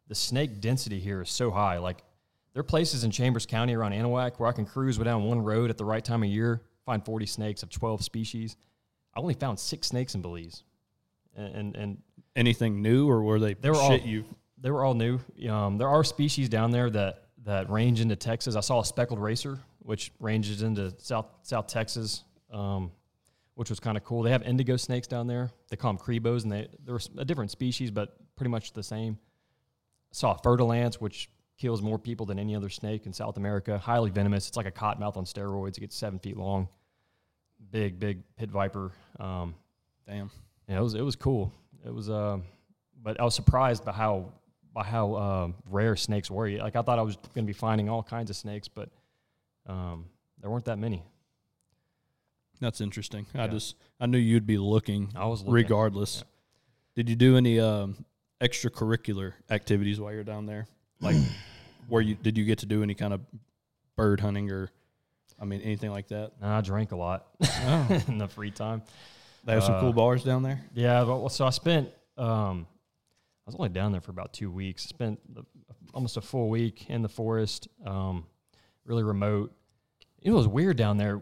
the 0.09 0.17
snake 0.17 0.61
density 0.61 0.99
here 0.99 1.23
is 1.23 1.31
so 1.31 1.53
high. 1.53 1.79
Like 1.79 2.03
there 2.57 2.63
are 2.63 2.65
places 2.65 3.05
in 3.05 3.11
Chambers 3.11 3.45
County 3.45 3.75
around 3.75 3.93
Anahuac 3.93 4.39
where 4.39 4.49
I 4.49 4.53
can 4.53 4.65
cruise 4.65 4.97
down 4.97 5.25
one 5.25 5.43
road 5.43 5.69
at 5.69 5.77
the 5.77 5.85
right 5.85 6.03
time 6.03 6.23
of 6.23 6.31
year, 6.31 6.63
find 6.87 7.05
40 7.05 7.27
snakes 7.27 7.63
of 7.63 7.69
12 7.69 8.03
species. 8.03 8.57
I 9.15 9.21
only 9.21 9.35
found 9.35 9.61
six 9.61 9.89
snakes 9.89 10.15
in 10.15 10.23
Belize, 10.23 10.63
and 11.37 11.55
and, 11.55 11.77
and 11.77 12.03
anything 12.35 12.81
new, 12.81 13.11
or 13.11 13.23
were 13.23 13.39
they? 13.39 13.53
They 13.53 13.69
were 13.69 13.75
shit 13.75 14.01
all- 14.01 14.09
you. 14.09 14.25
they 14.57 14.71
were 14.71 14.83
all 14.87 14.95
new. 14.95 15.21
Um, 15.51 15.77
there 15.77 15.91
are 15.91 16.03
species 16.03 16.49
down 16.49 16.71
there 16.71 16.89
that 16.89 17.25
that 17.45 17.69
range 17.69 18.01
into 18.01 18.17
Texas. 18.17 18.57
I 18.57 18.61
saw 18.61 18.81
a 18.81 18.87
speckled 18.87 19.21
racer, 19.21 19.59
which 19.81 20.11
ranges 20.19 20.63
into 20.63 20.95
South 20.97 21.27
South 21.43 21.67
Texas, 21.67 22.25
um, 22.51 22.91
which 23.57 23.69
was 23.69 23.81
kind 23.81 23.99
of 23.99 24.05
cool. 24.05 24.23
They 24.23 24.31
have 24.31 24.43
indigo 24.45 24.79
snakes 24.79 25.07
down 25.07 25.27
there. 25.27 25.51
They 25.69 25.77
call 25.77 25.93
them 25.93 26.03
cribos, 26.03 26.45
and 26.45 26.53
they 26.53 26.69
they're 26.87 27.01
a 27.19 27.25
different 27.27 27.51
species, 27.51 27.91
but 27.91 28.17
pretty 28.35 28.51
much 28.51 28.73
the 28.73 28.83
same. 28.83 29.19
Saw 30.11 30.33
a 30.33 30.39
fer-de-lance, 30.43 30.99
which 30.99 31.29
kills 31.59 31.81
more 31.83 31.99
people 31.99 32.27
than 32.27 32.39
any 32.39 32.55
other 32.55 32.69
snake 32.69 33.07
in 33.07 33.13
South 33.13 33.37
America. 33.37 33.79
Highly 33.79 34.11
venomous. 34.11 34.49
It's 34.49 34.57
like 34.57 34.67
a 34.67 34.71
cottonmouth 34.71 35.17
on 35.17 35.25
steroids. 35.25 35.77
It 35.77 35.81
gets 35.81 35.97
seven 35.97 36.19
feet 36.19 36.37
long. 36.37 36.69
Big, 37.71 37.99
big 37.99 38.23
pit 38.37 38.51
viper. 38.51 38.93
Um, 39.19 39.55
Damn. 40.07 40.31
yeah, 40.69 40.79
it 40.79 40.83
was 40.83 40.95
it 40.95 41.03
was 41.03 41.17
cool. 41.17 41.53
It 41.85 41.93
was, 41.93 42.11
uh, 42.11 42.39
but 43.03 43.21
I 43.21 43.25
was 43.25 43.35
surprised 43.35 43.85
by 43.85 43.93
how 43.93 44.33
by 44.73 44.85
how 44.85 45.15
uh, 45.15 45.49
rare 45.71 45.97
snakes 45.97 46.31
were. 46.31 46.51
Like 46.51 46.77
I 46.77 46.83
thought 46.83 46.99
I 46.99 47.03
was 47.03 47.17
going 47.17 47.47
to 47.47 47.53
be 47.53 47.53
finding 47.53 47.89
all 47.89 48.03
kinds 48.03 48.29
of 48.31 48.37
snakes, 48.37 48.69
but 48.69 48.91
um, 49.67 50.07
there 50.41 50.51
weren't 50.51 50.67
that 50.67 50.79
many. 50.79 51.03
That's 52.61 52.81
interesting. 52.81 53.27
I 53.35 53.49
just 53.49 53.77
I 54.01 54.07
knew 54.07 54.19
you'd 54.19 54.47
be 54.47 54.59
looking 54.59 55.13
I 55.17 55.27
was 55.27 55.41
looking. 55.41 55.55
regardless. 55.55 56.25
Did 56.95 57.11
you 57.11 57.17
do 57.17 57.37
any 57.37 57.61
um, 57.61 58.05
extracurricular 58.41 59.35
activities 59.51 60.01
while 60.01 60.13
you're 60.13 60.25
down 60.25 60.47
there? 60.47 60.67
Like, 61.01 61.17
where 61.89 62.03
you 62.03 62.15
did 62.15 62.37
you 62.39 62.45
get 62.45 62.59
to 62.61 62.67
do 62.67 62.83
any 62.83 62.95
kind 62.95 63.13
of 63.13 63.21
bird 63.97 64.21
hunting 64.21 64.51
or, 64.51 64.71
I 65.41 65.45
mean, 65.45 65.61
anything 65.63 65.91
like 65.91 66.09
that? 66.09 66.33
I 66.43 66.61
drank 66.61 66.93
a 66.93 66.97
lot 66.97 67.27
Oh. 67.43 68.03
in 68.09 68.19
the 68.19 68.29
free 68.29 68.51
time. 68.51 68.83
They 69.45 69.53
have 69.53 69.65
some 69.65 69.75
Uh, 69.77 69.81
cool 69.81 69.93
bars 69.93 70.25
down 70.25 70.43
there. 70.43 70.61
Yeah, 70.75 71.05
but 71.05 71.19
well, 71.19 71.29
so 71.29 71.47
I 71.47 71.51
spent. 71.51 71.91
Um, 72.17 72.67
I 73.47 73.51
was 73.51 73.55
only 73.57 73.69
down 73.69 73.93
there 73.93 74.01
for 74.01 74.11
about 74.11 74.33
two 74.33 74.51
weeks. 74.51 74.87
I 74.87 74.89
Spent 74.89 75.35
the, 75.35 75.45
almost 75.95 76.17
a 76.17 76.21
full 76.21 76.49
week 76.49 76.91
in 76.91 77.03
the 77.03 77.09
forest, 77.09 77.69
um, 77.85 78.27
really 78.85 79.05
remote. 79.05 79.53
It 80.21 80.33
was 80.33 80.49
weird 80.49 80.77
down 80.77 80.97
there. 80.97 81.21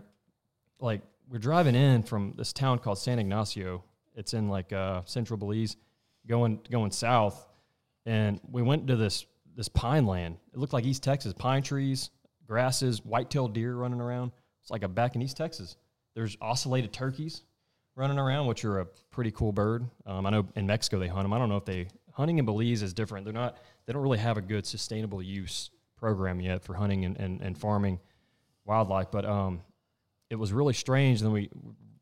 Like 0.80 1.02
we're 1.28 1.38
driving 1.38 1.74
in 1.74 2.02
from 2.02 2.32
this 2.36 2.52
town 2.54 2.78
called 2.78 2.98
San 2.98 3.18
Ignacio. 3.18 3.84
It's 4.14 4.32
in 4.32 4.48
like 4.48 4.72
uh, 4.72 5.02
central 5.04 5.36
Belize, 5.36 5.76
going 6.26 6.60
going 6.70 6.92
south, 6.92 7.46
and 8.06 8.40
we 8.50 8.62
went 8.62 8.86
to 8.86 8.96
this 8.96 9.26
this 9.56 9.68
pine 9.68 10.06
land. 10.06 10.36
It 10.52 10.58
looked 10.58 10.72
like 10.72 10.84
East 10.84 11.02
Texas, 11.02 11.32
pine 11.32 11.62
trees, 11.62 12.10
grasses, 12.46 13.04
white-tailed 13.04 13.54
deer 13.54 13.74
running 13.74 14.00
around. 14.00 14.32
It's 14.62 14.70
like 14.70 14.82
a 14.82 14.88
back 14.88 15.14
in 15.14 15.22
East 15.22 15.36
Texas. 15.36 15.76
There's 16.14 16.36
ocellated 16.36 16.92
turkeys 16.92 17.42
running 17.96 18.18
around, 18.18 18.46
which 18.46 18.64
are 18.64 18.80
a 18.80 18.86
pretty 19.10 19.30
cool 19.30 19.52
bird. 19.52 19.84
Um, 20.06 20.26
I 20.26 20.30
know 20.30 20.46
in 20.56 20.66
Mexico 20.66 20.98
they 20.98 21.08
hunt 21.08 21.24
them. 21.24 21.32
I 21.32 21.38
don't 21.38 21.48
know 21.48 21.56
if 21.56 21.64
they 21.64 21.88
hunting 22.12 22.38
in 22.38 22.44
Belize 22.44 22.82
is 22.82 22.92
different. 22.92 23.24
They're 23.24 23.34
not. 23.34 23.58
They 23.86 23.92
don't 23.92 24.02
really 24.02 24.18
have 24.18 24.36
a 24.36 24.42
good 24.42 24.66
sustainable 24.66 25.22
use 25.22 25.70
program 25.96 26.40
yet 26.40 26.62
for 26.62 26.74
hunting 26.74 27.04
and, 27.04 27.16
and, 27.18 27.40
and 27.40 27.56
farming 27.58 28.00
wildlife. 28.64 29.10
But 29.10 29.24
um, 29.24 29.62
it 30.30 30.36
was 30.36 30.52
really 30.52 30.74
strange. 30.74 31.20
Then 31.20 31.32
we 31.32 31.50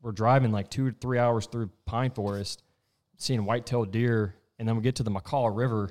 were 0.01 0.11
driving 0.11 0.51
like 0.51 0.69
two 0.69 0.87
or 0.87 0.91
three 0.91 1.19
hours 1.19 1.45
through 1.47 1.69
pine 1.85 2.11
forest, 2.11 2.63
seeing 3.17 3.45
white-tailed 3.45 3.91
deer, 3.91 4.35
and 4.59 4.67
then 4.67 4.75
we 4.75 4.81
get 4.81 4.95
to 4.95 5.03
the 5.03 5.11
Macal 5.11 5.55
River, 5.55 5.89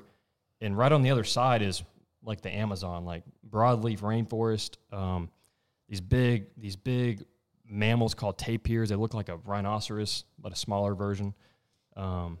and 0.63 0.77
right 0.77 0.91
on 0.91 1.01
the 1.01 1.11
other 1.11 1.23
side 1.23 1.61
is 1.61 1.83
like 2.23 2.41
the 2.41 2.53
Amazon, 2.53 3.05
like 3.05 3.23
broadleaf 3.47 3.99
rainforest. 3.99 4.77
Um, 4.91 5.29
these 5.89 6.01
big, 6.01 6.47
these 6.57 6.75
big 6.75 7.25
mammals 7.69 8.13
called 8.13 8.37
tapirs. 8.37 8.89
They 8.89 8.95
look 8.95 9.13
like 9.13 9.29
a 9.29 9.37
rhinoceros, 9.37 10.23
but 10.39 10.53
a 10.53 10.55
smaller 10.55 10.95
version. 10.95 11.33
Um, 11.95 12.39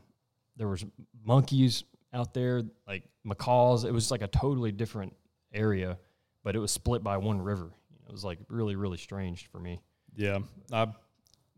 there 0.55 0.67
was 0.67 0.85
monkeys 1.23 1.83
out 2.13 2.33
there, 2.33 2.63
like 2.87 3.03
macaws. 3.23 3.83
It 3.83 3.93
was 3.93 4.09
like 4.09 4.21
a 4.21 4.27
totally 4.27 4.71
different 4.71 5.13
area, 5.53 5.97
but 6.43 6.55
it 6.55 6.59
was 6.59 6.71
split 6.71 7.03
by 7.03 7.17
one 7.17 7.41
river. 7.41 7.71
It 8.07 8.11
was 8.11 8.23
like 8.23 8.39
really, 8.47 8.75
really 8.75 8.97
strange 8.97 9.47
for 9.51 9.59
me. 9.59 9.81
Yeah, 10.15 10.39
I'm 10.71 10.93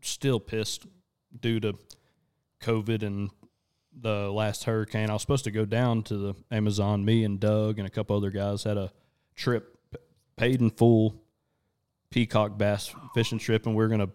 still 0.00 0.40
pissed 0.40 0.86
due 1.40 1.60
to 1.60 1.74
COVID 2.62 3.02
and 3.02 3.30
the 4.00 4.30
last 4.30 4.64
hurricane. 4.64 5.10
I 5.10 5.14
was 5.14 5.22
supposed 5.22 5.44
to 5.44 5.50
go 5.50 5.64
down 5.64 6.02
to 6.04 6.16
the 6.16 6.34
Amazon. 6.50 7.04
Me 7.04 7.24
and 7.24 7.40
Doug 7.40 7.78
and 7.78 7.86
a 7.86 7.90
couple 7.90 8.16
other 8.16 8.30
guys 8.30 8.64
had 8.64 8.76
a 8.76 8.92
trip, 9.34 9.78
paid 10.36 10.60
in 10.60 10.70
full, 10.70 11.22
peacock 12.10 12.58
bass 12.58 12.94
fishing 13.14 13.38
trip, 13.38 13.66
and 13.66 13.74
we 13.74 13.84
are 13.84 13.88
gonna 13.88 14.10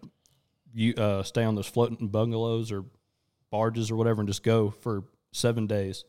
uh, 0.96 1.22
stay 1.22 1.44
on 1.44 1.54
those 1.54 1.66
floating 1.66 2.08
bungalows 2.08 2.70
or 2.72 2.84
barges 3.50 3.90
or 3.90 3.96
whatever, 3.96 4.20
and 4.20 4.28
just 4.28 4.42
go 4.42 4.70
for 4.70 5.04
seven 5.32 5.66
days 5.66 6.04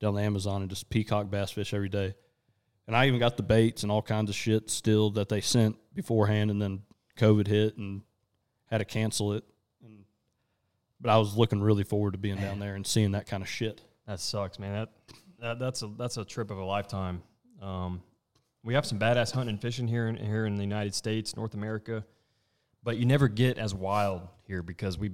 down 0.00 0.14
the 0.14 0.22
Amazon 0.22 0.62
and 0.62 0.70
just 0.70 0.88
peacock 0.88 1.30
bass 1.30 1.50
fish 1.50 1.74
every 1.74 1.88
day. 1.88 2.14
And 2.86 2.96
I 2.96 3.06
even 3.06 3.18
got 3.18 3.36
the 3.36 3.42
baits 3.42 3.82
and 3.82 3.92
all 3.92 4.00
kinds 4.00 4.30
of 4.30 4.36
shit 4.36 4.70
still 4.70 5.10
that 5.10 5.28
they 5.28 5.40
sent 5.40 5.76
beforehand, 5.94 6.50
and 6.50 6.62
then 6.62 6.82
COVID 7.18 7.46
hit 7.46 7.76
and 7.76 8.02
had 8.66 8.78
to 8.78 8.84
cancel 8.84 9.32
it. 9.32 9.44
But 11.00 11.10
I 11.10 11.18
was 11.18 11.36
looking 11.36 11.60
really 11.60 11.84
forward 11.84 12.12
to 12.12 12.18
being 12.18 12.36
down 12.36 12.58
there 12.58 12.74
and 12.74 12.86
seeing 12.86 13.12
that 13.12 13.26
kind 13.26 13.42
of 13.42 13.48
shit. 13.48 13.82
That 14.06 14.20
sucks, 14.20 14.58
man. 14.58 14.72
That, 14.72 14.88
that 15.40 15.58
that's 15.58 15.82
a 15.82 15.88
that's 15.96 16.16
a 16.16 16.24
trip 16.24 16.50
of 16.50 16.58
a 16.58 16.64
lifetime. 16.64 17.22
Um, 17.62 18.02
we 18.64 18.74
have 18.74 18.84
some 18.84 18.98
badass 18.98 19.32
hunting 19.32 19.50
and 19.54 19.60
fishing 19.60 19.86
here 19.86 20.08
in, 20.08 20.16
here 20.16 20.46
in 20.46 20.56
the 20.56 20.62
United 20.62 20.94
States, 20.94 21.36
North 21.36 21.54
America, 21.54 22.04
but 22.82 22.96
you 22.96 23.06
never 23.06 23.28
get 23.28 23.58
as 23.58 23.74
wild 23.74 24.22
here 24.46 24.62
because 24.62 24.98
we, 24.98 25.10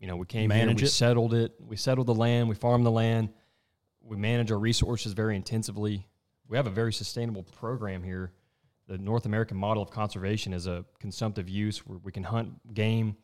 you 0.00 0.06
know, 0.06 0.16
we 0.16 0.26
came 0.26 0.50
here, 0.50 0.66
Manage 0.66 0.82
we 0.82 0.88
it. 0.88 0.90
settled 0.90 1.34
it, 1.34 1.52
we 1.60 1.76
settled 1.76 2.06
the 2.06 2.14
land, 2.14 2.48
we 2.48 2.54
farm 2.54 2.82
the 2.82 2.90
land, 2.90 3.30
we 4.02 4.16
manage 4.16 4.50
our 4.52 4.58
resources 4.58 5.12
very 5.12 5.36
intensively. 5.36 6.06
We 6.48 6.56
have 6.56 6.66
a 6.66 6.70
very 6.70 6.92
sustainable 6.92 7.42
program 7.42 8.02
here. 8.02 8.32
The 8.88 8.98
North 8.98 9.26
American 9.26 9.56
model 9.56 9.82
of 9.82 9.90
conservation 9.90 10.52
is 10.52 10.66
a 10.66 10.84
consumptive 11.00 11.48
use 11.48 11.78
where 11.86 11.98
we 11.98 12.12
can 12.12 12.22
hunt 12.22 12.74
game 12.74 13.16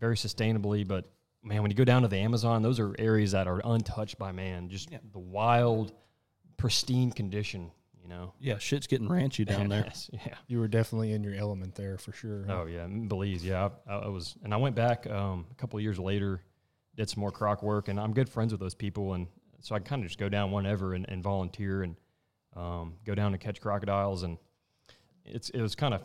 very 0.00 0.16
sustainably, 0.16 0.86
but 0.86 1.12
man, 1.44 1.62
when 1.62 1.70
you 1.70 1.76
go 1.76 1.84
down 1.84 2.02
to 2.02 2.08
the 2.08 2.16
Amazon, 2.16 2.62
those 2.62 2.80
are 2.80 2.94
areas 2.98 3.32
that 3.32 3.46
are 3.46 3.60
untouched 3.64 4.18
by 4.18 4.32
man. 4.32 4.68
Just 4.68 4.90
the 5.12 5.18
wild, 5.18 5.92
pristine 6.56 7.12
condition. 7.12 7.70
You 8.02 8.08
know. 8.08 8.34
Yeah, 8.38 8.58
shit's 8.58 8.86
getting 8.86 9.08
ranchy 9.08 9.46
down 9.46 9.68
there. 9.70 9.84
Yes, 9.86 10.10
yeah. 10.12 10.34
You 10.46 10.58
were 10.58 10.68
definitely 10.68 11.12
in 11.12 11.24
your 11.24 11.34
element 11.34 11.74
there 11.74 11.96
for 11.96 12.12
sure. 12.12 12.44
Oh 12.48 12.66
yeah, 12.66 12.86
Belize. 12.86 13.44
Yeah, 13.44 13.70
I, 13.88 13.94
I 13.94 14.08
was, 14.08 14.36
and 14.42 14.52
I 14.52 14.58
went 14.58 14.76
back 14.76 15.06
um, 15.06 15.46
a 15.50 15.54
couple 15.54 15.78
of 15.78 15.82
years 15.82 15.98
later, 15.98 16.42
did 16.96 17.08
some 17.08 17.20
more 17.20 17.30
croc 17.30 17.62
work, 17.62 17.88
and 17.88 17.98
I'm 17.98 18.12
good 18.12 18.28
friends 18.28 18.52
with 18.52 18.60
those 18.60 18.74
people, 18.74 19.14
and 19.14 19.26
so 19.60 19.74
I 19.74 19.78
kind 19.78 20.02
of 20.02 20.08
just 20.08 20.18
go 20.18 20.28
down 20.28 20.52
whenever 20.52 20.92
and, 20.92 21.06
and 21.08 21.22
volunteer 21.22 21.82
and 21.82 21.96
um, 22.54 22.94
go 23.06 23.14
down 23.14 23.32
and 23.32 23.40
catch 23.40 23.60
crocodiles, 23.60 24.22
and 24.22 24.36
it's 25.24 25.48
it 25.50 25.62
was 25.62 25.74
kind 25.74 25.94
of 25.94 26.02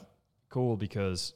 cool 0.50 0.78
because 0.78 1.34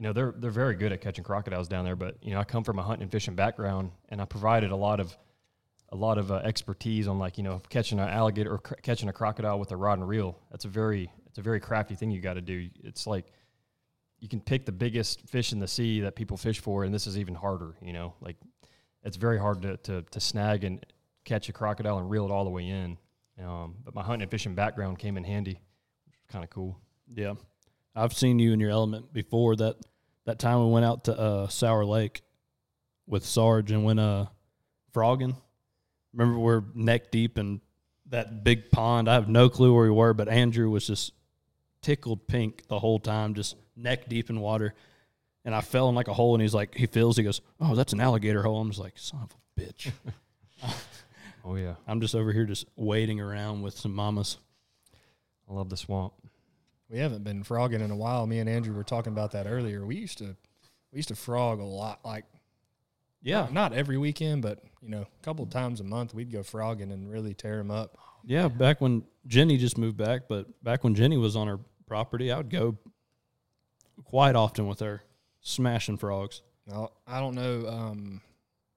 you 0.00 0.04
know 0.04 0.14
they're 0.14 0.32
they're 0.38 0.50
very 0.50 0.76
good 0.76 0.92
at 0.92 1.02
catching 1.02 1.22
crocodiles 1.22 1.68
down 1.68 1.84
there, 1.84 1.94
but 1.94 2.16
you 2.22 2.32
know 2.32 2.40
I 2.40 2.44
come 2.44 2.64
from 2.64 2.78
a 2.78 2.82
hunting 2.82 3.02
and 3.02 3.12
fishing 3.12 3.34
background, 3.34 3.90
and 4.08 4.22
I 4.22 4.24
provided 4.24 4.70
a 4.70 4.76
lot 4.76 4.98
of 4.98 5.14
a 5.90 5.96
lot 5.96 6.16
of 6.16 6.32
uh, 6.32 6.36
expertise 6.36 7.06
on 7.06 7.18
like 7.18 7.36
you 7.36 7.44
know 7.44 7.60
catching 7.68 8.00
an 8.00 8.08
alligator 8.08 8.54
or 8.54 8.58
cr- 8.60 8.76
catching 8.76 9.10
a 9.10 9.12
crocodile 9.12 9.58
with 9.58 9.72
a 9.72 9.76
rod 9.76 9.98
and 9.98 10.08
reel. 10.08 10.38
That's 10.50 10.64
a 10.64 10.68
very 10.68 11.12
it's 11.26 11.36
a 11.36 11.42
very 11.42 11.60
crafty 11.60 11.94
thing 11.94 12.10
you 12.10 12.22
got 12.22 12.34
to 12.34 12.40
do. 12.40 12.70
It's 12.82 13.06
like 13.06 13.26
you 14.20 14.28
can 14.28 14.40
pick 14.40 14.64
the 14.64 14.72
biggest 14.72 15.28
fish 15.28 15.52
in 15.52 15.58
the 15.58 15.68
sea 15.68 16.00
that 16.00 16.16
people 16.16 16.38
fish 16.38 16.60
for, 16.60 16.84
and 16.84 16.94
this 16.94 17.06
is 17.06 17.18
even 17.18 17.34
harder. 17.34 17.76
You 17.82 17.92
know, 17.92 18.14
like 18.22 18.36
it's 19.02 19.18
very 19.18 19.38
hard 19.38 19.60
to 19.60 19.76
to, 19.76 20.00
to 20.00 20.18
snag 20.18 20.64
and 20.64 20.84
catch 21.26 21.50
a 21.50 21.52
crocodile 21.52 21.98
and 21.98 22.08
reel 22.08 22.24
it 22.24 22.30
all 22.30 22.44
the 22.44 22.50
way 22.50 22.66
in. 22.66 22.96
Um, 23.38 23.74
but 23.84 23.94
my 23.94 24.02
hunting 24.02 24.22
and 24.22 24.30
fishing 24.30 24.54
background 24.54 24.98
came 24.98 25.18
in 25.18 25.24
handy, 25.24 25.60
which 26.06 26.16
was 26.16 26.26
kind 26.32 26.42
of 26.42 26.48
cool. 26.48 26.78
Yeah, 27.14 27.34
I've 27.94 28.12
seen 28.12 28.38
you 28.38 28.52
in 28.52 28.60
your 28.60 28.70
element 28.70 29.12
before. 29.12 29.56
That 29.56 29.76
that 30.26 30.38
time 30.38 30.64
we 30.64 30.72
went 30.72 30.84
out 30.84 31.04
to 31.04 31.18
uh, 31.18 31.48
Sour 31.48 31.84
Lake 31.84 32.22
with 33.06 33.24
Sarge 33.24 33.70
and 33.72 33.84
went 33.84 34.00
uh, 34.00 34.26
frogging. 34.92 35.36
Remember, 36.12 36.38
we're 36.38 36.62
neck 36.74 37.10
deep 37.10 37.38
in 37.38 37.60
that 38.06 38.44
big 38.44 38.70
pond. 38.70 39.08
I 39.08 39.14
have 39.14 39.28
no 39.28 39.48
clue 39.48 39.74
where 39.74 39.84
we 39.84 39.90
were, 39.90 40.14
but 40.14 40.28
Andrew 40.28 40.70
was 40.70 40.86
just 40.86 41.12
tickled 41.82 42.26
pink 42.26 42.66
the 42.68 42.78
whole 42.78 42.98
time, 42.98 43.34
just 43.34 43.56
neck 43.76 44.08
deep 44.08 44.30
in 44.30 44.40
water. 44.40 44.74
And 45.44 45.54
I 45.54 45.60
fell 45.60 45.88
in 45.88 45.94
like 45.94 46.08
a 46.08 46.14
hole, 46.14 46.34
and 46.34 46.42
he's 46.42 46.54
like, 46.54 46.74
he 46.74 46.86
feels, 46.86 47.16
he 47.16 47.22
goes, 47.22 47.40
"Oh, 47.60 47.74
that's 47.74 47.92
an 47.92 48.00
alligator 48.00 48.42
hole." 48.42 48.60
I'm 48.60 48.68
just 48.68 48.80
like, 48.80 48.98
"Son 48.98 49.20
of 49.22 49.34
a 49.34 49.60
bitch." 49.60 49.90
Oh 51.44 51.54
yeah, 51.56 51.74
I'm 51.86 52.00
just 52.00 52.14
over 52.14 52.32
here 52.32 52.44
just 52.44 52.66
waiting 52.76 53.20
around 53.20 53.62
with 53.62 53.76
some 53.76 53.94
mamas. 53.94 54.36
I 55.48 55.54
love 55.54 55.70
the 55.70 55.76
swamp. 55.76 56.12
We 56.90 56.98
haven't 56.98 57.22
been 57.22 57.42
frogging 57.44 57.80
in 57.80 57.90
a 57.90 57.96
while. 57.96 58.26
Me 58.26 58.40
and 58.40 58.48
Andrew 58.48 58.74
were 58.74 58.82
talking 58.84 59.12
about 59.12 59.30
that 59.32 59.46
earlier. 59.46 59.86
We 59.86 59.96
used 59.96 60.18
to 60.18 60.36
we 60.92 60.96
used 60.96 61.08
to 61.08 61.14
frog 61.14 61.60
a 61.60 61.64
lot, 61.64 62.00
like 62.04 62.24
Yeah, 63.22 63.48
not 63.50 63.72
every 63.72 63.96
weekend, 63.96 64.42
but 64.42 64.62
you 64.82 64.88
know, 64.88 65.02
a 65.02 65.24
couple 65.24 65.44
of 65.44 65.50
times 65.50 65.80
a 65.80 65.84
month 65.84 66.14
we'd 66.14 66.32
go 66.32 66.42
frogging 66.42 66.90
and 66.90 67.10
really 67.10 67.34
tear 67.34 67.58
them 67.58 67.70
up. 67.70 67.96
Yeah, 68.24 68.48
back 68.48 68.80
when 68.80 69.04
Jenny 69.26 69.56
just 69.56 69.78
moved 69.78 69.96
back, 69.96 70.22
but 70.28 70.46
back 70.64 70.84
when 70.84 70.94
Jenny 70.94 71.16
was 71.16 71.36
on 71.36 71.46
her 71.46 71.60
property, 71.86 72.32
I 72.32 72.38
would 72.38 72.50
go 72.50 72.76
quite 74.04 74.34
often 74.34 74.66
with 74.66 74.80
her, 74.80 75.02
smashing 75.40 75.96
frogs. 75.96 76.42
Now, 76.66 76.90
I 77.06 77.20
don't 77.20 77.34
know. 77.34 77.66
Um, 77.68 78.20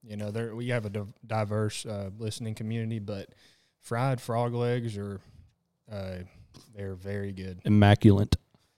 you 0.02 0.16
know, 0.16 0.30
there 0.30 0.54
we 0.54 0.68
have 0.68 0.84
a 0.84 0.90
div- 0.90 1.12
diverse 1.26 1.84
uh, 1.86 2.10
listening 2.18 2.54
community, 2.54 2.98
but 2.98 3.30
fried 3.80 4.20
frog 4.20 4.54
legs 4.54 4.96
or 4.96 5.20
uh, 5.90 6.18
they're 6.74 6.94
very 6.94 7.32
good. 7.32 7.60
Immaculate. 7.64 8.36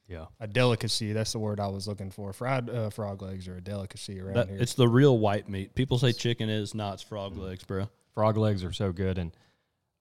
Yeah, 0.08 0.26
A 0.38 0.46
delicacy. 0.46 1.12
That's 1.12 1.32
the 1.32 1.40
word 1.40 1.58
I 1.58 1.66
was 1.66 1.88
looking 1.88 2.10
for. 2.12 2.32
Fried 2.32 2.70
uh, 2.70 2.90
frog 2.90 3.22
legs 3.22 3.48
are 3.48 3.56
a 3.56 3.60
delicacy 3.60 4.20
around 4.20 4.34
That, 4.34 4.48
here. 4.48 4.58
it's 4.60 4.74
the 4.74 4.86
real 4.86 5.18
white 5.18 5.48
meat. 5.48 5.74
People 5.74 5.98
say 5.98 6.12
chicken 6.12 6.48
is 6.48 6.74
not. 6.76 6.94
It's 6.94 7.02
frog 7.02 7.36
legs, 7.36 7.64
bro. 7.64 7.88
frog 8.14 8.36
legs 8.36 8.62
are 8.62 8.72
so 8.72 8.92
good, 8.92 9.18
and 9.18 9.32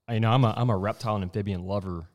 I- 0.07 0.13
you 0.15 0.19
know 0.19 0.29
I'm 0.31 0.43
a 0.45 0.53
I'm 0.55 0.69
a 0.69 0.77
reptile 0.77 1.15
and 1.15 1.23
amphibian 1.23 1.63
lover, 1.65 2.07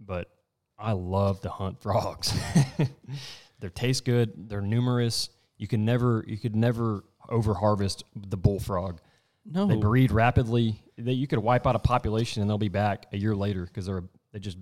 but 0.00 0.28
I 0.76 0.90
love 0.92 1.40
to 1.42 1.48
hunt 1.48 1.80
frogs. 1.80 2.34
they 3.60 3.68
taste 3.68 4.04
good. 4.04 4.48
They're 4.48 4.60
numerous. 4.60 5.30
You 5.56 5.68
can 5.68 5.84
never 5.84 6.24
you 6.26 6.38
could 6.38 6.56
never 6.56 7.04
over 7.28 7.54
harvest 7.54 8.02
the 8.14 8.36
bullfrog. 8.36 8.98
No, 9.44 9.66
They 9.66 9.76
breed 9.76 10.10
rapidly. 10.10 10.82
They, 10.98 11.12
you 11.12 11.28
could 11.28 11.38
wipe 11.38 11.66
out 11.66 11.76
a 11.76 11.78
population 11.78 12.42
and 12.42 12.50
they'll 12.50 12.58
be 12.58 12.68
back 12.68 13.06
a 13.12 13.16
year 13.16 13.36
later 13.36 13.64
because 13.64 13.86
they're 13.86 14.02
they 14.32 14.40
just 14.40 14.58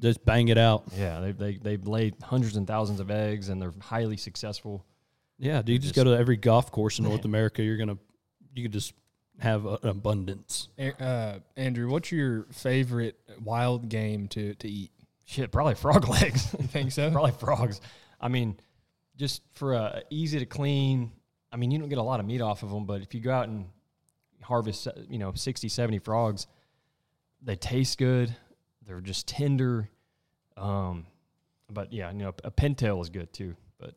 just 0.00 0.24
bang 0.24 0.48
it 0.48 0.58
out. 0.58 0.84
yeah 0.96 1.20
they 1.20 1.32
they 1.32 1.56
they've 1.56 1.86
laid 1.86 2.16
hundreds 2.22 2.56
and 2.56 2.66
thousands 2.66 3.00
of 3.00 3.10
eggs 3.10 3.48
and 3.48 3.60
they're 3.60 3.74
highly 3.80 4.16
successful. 4.16 4.84
Yeah, 5.38 5.62
dude. 5.62 5.80
Just, 5.80 5.94
go 5.94 6.04
to 6.04 6.10
every 6.10 6.36
golf 6.36 6.70
course 6.70 6.98
in 6.98 7.06
North 7.06 7.24
America. 7.24 7.62
You're 7.62 7.78
gonna, 7.78 7.96
you 8.54 8.62
could 8.62 8.72
just 8.72 8.92
have 9.38 9.64
an 9.64 9.78
abundance. 9.82 10.68
Uh, 10.78 11.38
Andrew, 11.56 11.88
what's 11.88 12.12
your 12.12 12.46
favorite 12.52 13.18
wild 13.42 13.88
game 13.88 14.28
to, 14.28 14.54
to 14.56 14.68
eat? 14.68 14.90
Shit, 15.24 15.50
probably 15.50 15.76
frog 15.76 16.08
legs. 16.20 16.54
You 16.58 16.66
think 16.66 16.92
so? 16.92 17.10
probably 17.10 17.32
frogs. 17.32 17.80
I 18.20 18.28
mean, 18.28 18.60
just 19.16 19.42
for 19.52 19.72
a 19.72 20.02
easy 20.10 20.38
to 20.38 20.46
clean. 20.46 21.12
I 21.50 21.56
mean, 21.56 21.70
you 21.70 21.78
don't 21.78 21.88
get 21.88 21.98
a 21.98 22.02
lot 22.02 22.20
of 22.20 22.26
meat 22.26 22.42
off 22.42 22.62
of 22.62 22.70
them, 22.70 22.84
but 22.84 23.00
if 23.00 23.14
you 23.14 23.20
go 23.20 23.32
out 23.32 23.48
and 23.48 23.66
harvest, 24.42 24.86
uh, 24.88 24.92
you 25.08 25.18
know, 25.18 25.32
60, 25.34 25.68
70 25.68 25.98
frogs, 26.00 26.46
they 27.42 27.56
taste 27.56 27.96
good. 27.98 28.34
They're 28.90 29.00
just 29.00 29.28
tender. 29.28 29.88
Um, 30.56 31.06
but 31.72 31.92
yeah, 31.92 32.10
you 32.10 32.18
know, 32.18 32.34
a 32.42 32.50
pintail 32.50 33.00
is 33.00 33.08
good 33.08 33.32
too. 33.32 33.54
But 33.78 33.94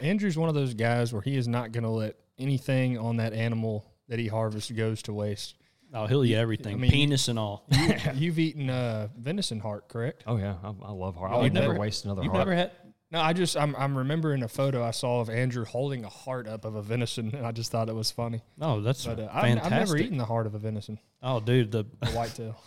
Andrew's 0.00 0.38
one 0.38 0.48
of 0.48 0.54
those 0.54 0.72
guys 0.72 1.12
where 1.12 1.20
he 1.20 1.36
is 1.36 1.46
not 1.46 1.72
going 1.72 1.84
to 1.84 1.90
let 1.90 2.16
anything 2.38 2.96
on 2.96 3.18
that 3.18 3.34
animal 3.34 3.84
that 4.08 4.18
he 4.18 4.28
harvests 4.28 4.70
goes 4.70 5.02
to 5.02 5.12
waste. 5.12 5.56
Oh, 5.92 6.06
he'll 6.06 6.24
eat 6.24 6.36
everything, 6.36 6.74
I 6.74 6.78
mean, 6.78 6.90
penis 6.90 7.28
and 7.28 7.38
all. 7.38 7.66
You, 7.70 7.94
you've 8.14 8.38
eaten 8.38 8.70
uh, 8.70 9.08
venison 9.18 9.60
heart, 9.60 9.88
correct? 9.88 10.24
Oh 10.26 10.38
yeah, 10.38 10.54
I, 10.62 10.68
I 10.86 10.90
love 10.92 11.16
heart. 11.16 11.32
Oh, 11.34 11.40
I 11.40 11.42
would 11.42 11.52
never 11.52 11.68
never- 11.68 11.78
waste 11.80 12.06
another 12.06 12.22
You've 12.22 12.32
heart. 12.32 12.46
never 12.48 12.56
had? 12.56 12.70
No, 13.10 13.20
I 13.20 13.34
just 13.34 13.58
I'm 13.58 13.76
I'm 13.76 13.98
remembering 13.98 14.42
a 14.42 14.48
photo 14.48 14.82
I 14.82 14.92
saw 14.92 15.20
of 15.20 15.28
Andrew 15.28 15.66
holding 15.66 16.04
a 16.04 16.08
heart 16.08 16.48
up 16.48 16.64
of 16.64 16.76
a 16.76 16.82
venison, 16.82 17.34
and 17.34 17.44
I 17.44 17.52
just 17.52 17.70
thought 17.72 17.90
it 17.90 17.94
was 17.94 18.10
funny. 18.10 18.40
No, 18.56 18.80
that's 18.80 19.04
But 19.04 19.18
uh, 19.18 19.28
I've, 19.32 19.42
fantastic. 19.42 19.64
I've 19.72 19.78
never 19.80 19.96
eaten 19.98 20.16
the 20.16 20.24
heart 20.24 20.46
of 20.46 20.54
a 20.54 20.58
venison, 20.58 20.98
Oh, 21.22 21.40
dude, 21.40 21.72
the 21.72 21.84
a 22.00 22.06
whitetail. 22.12 22.56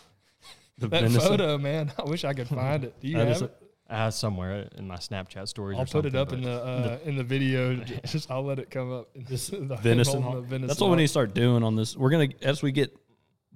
the 0.78 0.88
that 0.88 1.02
venison. 1.02 1.20
photo, 1.20 1.58
man, 1.58 1.92
I 1.98 2.04
wish 2.04 2.24
I 2.24 2.32
could 2.34 2.48
find 2.62 2.84
it. 2.84 2.98
Do 3.00 3.08
you 3.08 3.18
That 3.18 3.26
have 3.28 3.36
is 3.36 3.42
a- 3.42 3.44
it? 3.46 3.60
Uh, 3.90 4.10
somewhere 4.10 4.66
in 4.78 4.88
my 4.88 4.96
Snapchat 4.96 5.46
stories. 5.46 5.76
I'll 5.76 5.82
or 5.82 5.86
put 5.86 6.06
it 6.06 6.14
up 6.14 6.32
in 6.32 6.40
the 6.40 6.52
uh, 6.64 6.98
in 7.04 7.16
the 7.16 7.22
video. 7.22 7.74
Just 8.06 8.30
I'll 8.30 8.42
let 8.42 8.58
it 8.58 8.70
come 8.70 8.90
up. 8.90 9.08
This 9.14 9.48
the 9.48 9.76
venison. 9.76 10.22
venison 10.46 10.66
That's 10.66 10.80
what 10.80 10.86
we 10.86 10.90
heart. 10.92 10.98
need 11.00 11.04
to 11.04 11.08
start 11.08 11.34
doing 11.34 11.62
on 11.62 11.76
this. 11.76 11.94
We're 11.94 12.08
gonna 12.10 12.28
as 12.40 12.62
we 12.62 12.72
get 12.72 12.96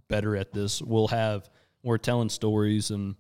better 0.09 0.37
at 0.37 0.53
this, 0.53 0.83
we'll 0.83 1.09
have 1.09 1.49
we're 1.83 1.97
telling 1.97 2.29
stories 2.29 2.91
and 2.91 3.15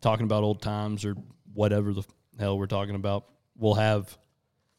talking 0.00 0.24
about 0.24 0.44
old 0.44 0.62
times 0.62 1.04
or 1.04 1.16
whatever 1.54 1.92
the 1.92 2.04
hell 2.38 2.56
we're 2.56 2.66
talking 2.66 2.94
about. 2.94 3.26
We'll 3.56 3.74
have, 3.74 4.16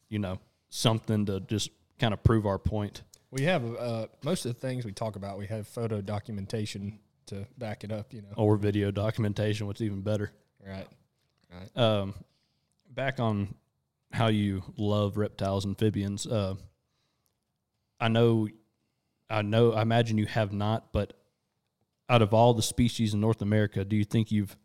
you 0.08 0.18
know, 0.18 0.38
something 0.70 1.26
to 1.26 1.40
just 1.40 1.70
kind 1.98 2.14
of 2.14 2.22
prove 2.24 2.46
our 2.46 2.58
point. 2.58 3.02
We 3.30 3.42
have 3.42 3.62
uh, 3.76 4.06
most 4.24 4.46
of 4.46 4.54
the 4.54 4.58
things 4.60 4.86
we 4.86 4.92
talk 4.92 5.16
about. 5.16 5.36
We 5.38 5.46
have 5.48 5.68
photo 5.68 6.00
documentation 6.00 6.98
to 7.30 7.46
back 7.58 7.82
it 7.84 7.90
up. 7.90 8.12
You 8.12 8.22
know, 8.22 8.28
Or 8.36 8.56
video 8.56 8.90
documentation, 8.90 9.66
what's 9.66 9.80
even 9.80 10.02
better. 10.02 10.30
right? 10.64 10.86
Right. 11.52 11.76
Um, 11.76 12.14
back 12.88 13.18
on 13.18 13.54
how 14.12 14.28
you 14.28 14.62
love 14.76 15.16
reptiles, 15.16 15.64
and 15.64 15.72
amphibians. 15.72 16.26
Uh, 16.26 16.54
I 17.98 18.08
know, 18.08 18.48
I 19.28 19.42
know, 19.42 19.72
I 19.72 19.82
imagine 19.82 20.16
you 20.18 20.26
have 20.26 20.52
not, 20.52 20.92
but 20.92 21.12
out 22.08 22.22
of 22.22 22.32
all 22.34 22.54
the 22.54 22.62
species 22.62 23.14
in 23.14 23.20
North 23.20 23.42
America, 23.42 23.84
do 23.84 23.96
you 23.96 24.04
think 24.04 24.30
you've 24.32 24.56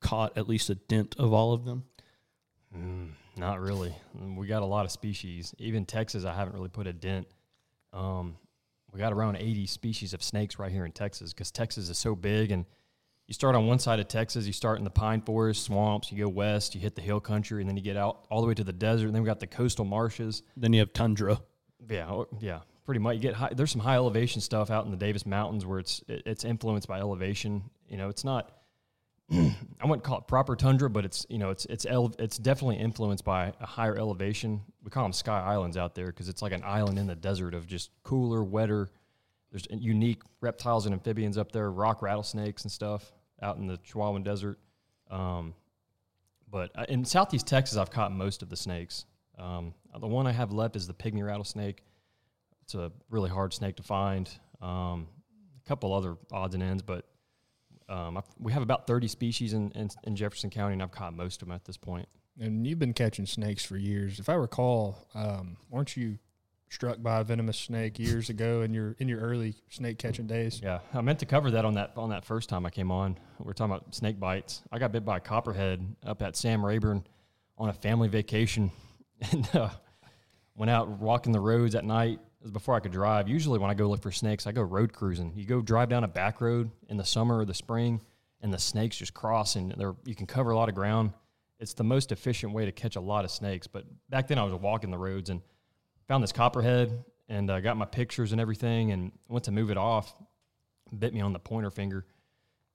caught 0.00 0.36
at 0.36 0.48
least 0.48 0.68
a 0.70 0.74
dent 0.74 1.16
of 1.18 1.32
all 1.32 1.52
of 1.52 1.64
them? 1.64 1.84
Mm, 2.76 3.10
not 3.36 3.60
really. 3.60 3.94
Mm, 4.20 4.36
We 4.36 4.46
got 4.46 4.62
a 4.62 4.66
lot 4.66 4.84
of 4.84 4.90
species. 4.92 5.54
Even 5.58 5.84
Texas, 5.84 6.24
I 6.24 6.34
haven't 6.34 6.54
really 6.54 6.68
put 6.68 6.86
a 6.86 6.92
dent. 6.92 7.26
Um, 7.92 8.36
we 8.92 8.98
got 8.98 9.12
around 9.12 9.36
80 9.36 9.66
species 9.66 10.12
of 10.12 10.22
snakes 10.22 10.58
right 10.58 10.70
here 10.70 10.84
in 10.84 10.92
Texas 10.92 11.32
because 11.32 11.50
Texas 11.50 11.88
is 11.88 11.98
so 11.98 12.14
big. 12.14 12.50
And 12.50 12.66
you 13.26 13.34
start 13.34 13.54
on 13.54 13.66
one 13.66 13.78
side 13.78 14.00
of 14.00 14.08
Texas, 14.08 14.46
you 14.46 14.52
start 14.52 14.78
in 14.78 14.84
the 14.84 14.90
pine 14.90 15.22
forest, 15.22 15.64
swamps, 15.64 16.12
you 16.12 16.22
go 16.24 16.28
west, 16.28 16.74
you 16.74 16.80
hit 16.80 16.94
the 16.94 17.02
hill 17.02 17.20
country, 17.20 17.62
and 17.62 17.68
then 17.68 17.76
you 17.76 17.82
get 17.82 17.96
out 17.96 18.26
all 18.30 18.42
the 18.42 18.46
way 18.46 18.54
to 18.54 18.64
the 18.64 18.72
desert. 18.72 19.06
And 19.06 19.14
then 19.14 19.22
we 19.22 19.26
got 19.26 19.40
the 19.40 19.46
coastal 19.46 19.84
marshes. 19.84 20.42
Then 20.56 20.72
you 20.72 20.80
have 20.80 20.92
tundra. 20.92 21.40
Yeah, 21.88 22.08
oh, 22.10 22.28
yeah, 22.40 22.60
pretty 22.84 23.00
much. 23.00 23.16
You 23.16 23.22
get 23.22 23.34
high, 23.34 23.52
there's 23.54 23.72
some 23.72 23.80
high 23.80 23.96
elevation 23.96 24.40
stuff 24.40 24.70
out 24.70 24.84
in 24.84 24.90
the 24.90 24.96
Davis 24.96 25.24
Mountains 25.24 25.64
where 25.64 25.78
it's 25.78 26.02
it, 26.06 26.22
it's 26.26 26.44
influenced 26.44 26.86
by 26.86 27.00
elevation. 27.00 27.64
You 27.88 27.96
know, 27.96 28.08
it's 28.08 28.24
not. 28.24 28.50
I 29.30 29.86
wouldn't 29.86 30.04
call 30.04 30.18
it 30.18 30.26
proper 30.26 30.56
tundra, 30.56 30.90
but 30.90 31.04
it's 31.04 31.26
you 31.28 31.38
know 31.38 31.50
it's 31.50 31.64
it's 31.66 31.86
ele- 31.86 32.14
it's 32.18 32.38
definitely 32.38 32.76
influenced 32.76 33.24
by 33.24 33.52
a 33.60 33.66
higher 33.66 33.96
elevation. 33.96 34.60
We 34.82 34.90
call 34.90 35.04
them 35.04 35.12
sky 35.12 35.40
islands 35.40 35.76
out 35.76 35.94
there 35.94 36.06
because 36.06 36.28
it's 36.28 36.42
like 36.42 36.52
an 36.52 36.62
island 36.64 36.98
in 36.98 37.06
the 37.06 37.14
desert 37.14 37.54
of 37.54 37.66
just 37.66 37.90
cooler, 38.02 38.44
wetter. 38.44 38.90
There's 39.50 39.66
unique 39.70 40.22
reptiles 40.40 40.86
and 40.86 40.94
amphibians 40.94 41.36
up 41.36 41.52
there, 41.52 41.70
rock 41.70 42.02
rattlesnakes 42.02 42.62
and 42.62 42.72
stuff 42.72 43.12
out 43.42 43.58
in 43.58 43.66
the 43.66 43.76
Chihuahuan 43.78 44.24
Desert. 44.24 44.58
Um, 45.10 45.54
but 46.50 46.70
uh, 46.74 46.86
in 46.88 47.04
southeast 47.04 47.46
Texas, 47.46 47.76
I've 47.76 47.90
caught 47.90 48.12
most 48.12 48.42
of 48.42 48.48
the 48.48 48.56
snakes. 48.56 49.04
Um, 49.38 49.74
the 49.98 50.06
one 50.06 50.26
I 50.26 50.32
have 50.32 50.52
left 50.52 50.76
is 50.76 50.86
the 50.86 50.94
pygmy 50.94 51.24
rattlesnake. 51.26 51.82
It's 52.62 52.74
a 52.74 52.92
really 53.10 53.30
hard 53.30 53.52
snake 53.52 53.76
to 53.76 53.82
find. 53.82 54.30
Um, 54.60 55.08
a 55.64 55.68
couple 55.68 55.92
other 55.92 56.16
odds 56.30 56.54
and 56.54 56.62
ends, 56.62 56.82
but 56.82 57.06
um, 57.92 58.22
we 58.38 58.52
have 58.52 58.62
about 58.62 58.86
30 58.86 59.06
species 59.08 59.52
in, 59.52 59.70
in, 59.72 59.90
in 60.04 60.16
Jefferson 60.16 60.50
County, 60.50 60.72
and 60.72 60.82
I've 60.82 60.90
caught 60.90 61.14
most 61.14 61.42
of 61.42 61.48
them 61.48 61.54
at 61.54 61.64
this 61.64 61.76
point. 61.76 62.08
And 62.40 62.66
you've 62.66 62.78
been 62.78 62.94
catching 62.94 63.26
snakes 63.26 63.64
for 63.64 63.76
years. 63.76 64.18
If 64.18 64.30
I 64.30 64.34
recall, 64.34 65.06
um, 65.14 65.58
weren't 65.68 65.94
you 65.96 66.18
struck 66.70 67.02
by 67.02 67.20
a 67.20 67.24
venomous 67.24 67.58
snake 67.58 67.98
years 67.98 68.30
ago 68.30 68.62
in 68.62 68.72
your 68.72 68.96
in 68.98 69.06
your 69.06 69.20
early 69.20 69.54
snake 69.68 69.98
catching 69.98 70.26
days? 70.26 70.58
Yeah, 70.62 70.78
I 70.94 71.02
meant 71.02 71.18
to 71.18 71.26
cover 71.26 71.50
that 71.50 71.66
on 71.66 71.74
that 71.74 71.92
on 71.94 72.08
that 72.08 72.24
first 72.24 72.48
time 72.48 72.64
I 72.64 72.70
came 72.70 72.90
on. 72.90 73.18
We 73.38 73.50
are 73.50 73.52
talking 73.52 73.74
about 73.74 73.94
snake 73.94 74.18
bites. 74.18 74.62
I 74.72 74.78
got 74.78 74.92
bit 74.92 75.04
by 75.04 75.18
a 75.18 75.20
copperhead 75.20 75.84
up 76.06 76.22
at 76.22 76.34
Sam 76.34 76.64
Rayburn 76.64 77.04
on 77.58 77.68
a 77.68 77.74
family 77.74 78.08
vacation, 78.08 78.70
and 79.30 79.46
uh, 79.54 79.68
went 80.54 80.70
out 80.70 80.88
walking 80.88 81.32
the 81.32 81.40
roads 81.40 81.74
at 81.74 81.84
night. 81.84 82.20
It 82.42 82.46
was 82.46 82.50
before 82.50 82.74
I 82.74 82.80
could 82.80 82.90
drive. 82.90 83.28
Usually, 83.28 83.60
when 83.60 83.70
I 83.70 83.74
go 83.74 83.88
look 83.88 84.02
for 84.02 84.10
snakes, 84.10 84.48
I 84.48 84.52
go 84.52 84.62
road 84.62 84.92
cruising. 84.92 85.32
You 85.36 85.44
go 85.44 85.60
drive 85.60 85.88
down 85.88 86.02
a 86.02 86.08
back 86.08 86.40
road 86.40 86.72
in 86.88 86.96
the 86.96 87.04
summer 87.04 87.38
or 87.38 87.44
the 87.44 87.54
spring, 87.54 88.00
and 88.40 88.52
the 88.52 88.58
snakes 88.58 88.96
just 88.96 89.14
cross, 89.14 89.54
and 89.54 89.72
you 90.04 90.16
can 90.16 90.26
cover 90.26 90.50
a 90.50 90.56
lot 90.56 90.68
of 90.68 90.74
ground. 90.74 91.12
It's 91.60 91.74
the 91.74 91.84
most 91.84 92.10
efficient 92.10 92.52
way 92.52 92.64
to 92.64 92.72
catch 92.72 92.96
a 92.96 93.00
lot 93.00 93.24
of 93.24 93.30
snakes. 93.30 93.68
But 93.68 93.84
back 94.10 94.26
then, 94.26 94.40
I 94.40 94.42
was 94.42 94.52
walking 94.54 94.90
the 94.90 94.98
roads 94.98 95.30
and 95.30 95.40
found 96.08 96.20
this 96.20 96.32
copperhead, 96.32 97.04
and 97.28 97.48
uh, 97.48 97.60
got 97.60 97.76
my 97.76 97.84
pictures 97.84 98.32
and 98.32 98.40
everything, 98.40 98.90
and 98.90 99.12
went 99.28 99.44
to 99.44 99.52
move 99.52 99.70
it 99.70 99.76
off. 99.76 100.12
Bit 100.98 101.14
me 101.14 101.20
on 101.20 101.32
the 101.32 101.38
pointer 101.38 101.70
finger, 101.70 102.04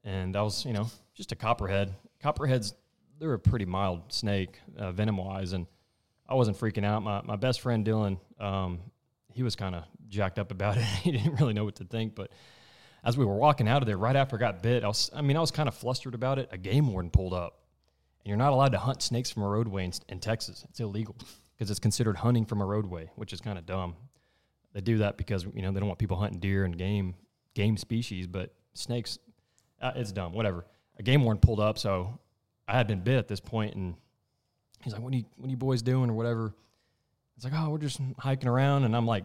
and 0.05 0.33
that 0.33 0.41
was 0.41 0.63
you 0.63 0.71
know 0.71 0.87
just 1.13 1.33
a 1.33 1.35
copperhead. 1.35 1.93
Copperheads, 2.23 2.73
they're 3.19 3.33
a 3.33 3.39
pretty 3.39 3.65
mild 3.65 4.13
snake, 4.13 4.61
uh, 4.77 4.93
venom 4.93 5.17
wise, 5.17 5.51
and 5.51 5.67
I 6.25 6.35
wasn't 6.35 6.57
freaking 6.57 6.85
out. 6.85 7.03
My 7.03 7.21
my 7.23 7.35
best 7.35 7.59
friend 7.59 7.85
Dylan, 7.85 8.17
um, 8.39 8.79
he 9.37 9.43
was 9.43 9.55
kind 9.55 9.75
of 9.75 9.83
jacked 10.09 10.39
up 10.39 10.49
about 10.49 10.77
it. 10.77 10.83
he 10.83 11.11
didn't 11.11 11.35
really 11.35 11.53
know 11.53 11.63
what 11.63 11.75
to 11.75 11.85
think, 11.85 12.15
but 12.15 12.31
as 13.03 13.15
we 13.15 13.23
were 13.23 13.35
walking 13.35 13.67
out 13.67 13.83
of 13.83 13.85
there, 13.85 13.95
right 13.95 14.15
after 14.15 14.35
I 14.35 14.39
got 14.39 14.63
bit, 14.63 14.83
I 14.83 14.87
was 14.87 15.11
I 15.15 15.21
mean 15.21 15.37
I 15.37 15.39
was 15.39 15.51
kind 15.51 15.69
of 15.69 15.75
flustered 15.75 16.15
about 16.15 16.39
it. 16.39 16.49
A 16.51 16.57
game 16.57 16.91
warden 16.91 17.11
pulled 17.11 17.33
up, 17.33 17.59
and 18.19 18.27
you're 18.27 18.37
not 18.37 18.51
allowed 18.51 18.71
to 18.71 18.79
hunt 18.79 19.03
snakes 19.03 19.29
from 19.29 19.43
a 19.43 19.47
roadway 19.47 19.85
in, 19.85 19.93
in 20.09 20.19
Texas. 20.19 20.65
It's 20.69 20.79
illegal 20.79 21.15
because 21.55 21.69
it's 21.69 21.79
considered 21.79 22.17
hunting 22.17 22.45
from 22.45 22.61
a 22.61 22.65
roadway, 22.65 23.11
which 23.15 23.31
is 23.31 23.39
kind 23.39 23.59
of 23.59 23.65
dumb. 23.67 23.95
They 24.73 24.81
do 24.81 24.97
that 24.97 25.17
because 25.17 25.45
you 25.53 25.61
know 25.61 25.71
they 25.71 25.79
don't 25.79 25.87
want 25.87 25.99
people 25.99 26.17
hunting 26.17 26.39
deer 26.39 26.65
and 26.65 26.75
game 26.75 27.13
game 27.53 27.77
species, 27.77 28.25
but 28.25 28.55
snakes, 28.73 29.19
uh, 29.81 29.91
it's 29.95 30.11
dumb. 30.11 30.33
Whatever. 30.33 30.65
A 30.97 31.03
game 31.03 31.23
warden 31.23 31.39
pulled 31.39 31.59
up, 31.59 31.77
so 31.77 32.19
I 32.67 32.73
had 32.73 32.87
been 32.87 33.01
bit 33.01 33.17
at 33.19 33.27
this 33.27 33.39
point, 33.39 33.75
and 33.75 33.93
he's 34.81 34.93
like, 34.93 35.01
"What 35.03 35.13
are 35.13 35.17
you 35.17 35.25
What 35.35 35.47
are 35.47 35.51
you 35.51 35.57
boys 35.57 35.83
doing 35.83 36.09
or 36.09 36.13
whatever?" 36.13 36.55
It's 37.37 37.45
like, 37.45 37.53
"Oh, 37.55 37.69
we're 37.69 37.77
just 37.77 38.01
hiking 38.19 38.49
around," 38.49 38.83
and 38.83 38.95
I'm 38.95 39.05
like 39.05 39.23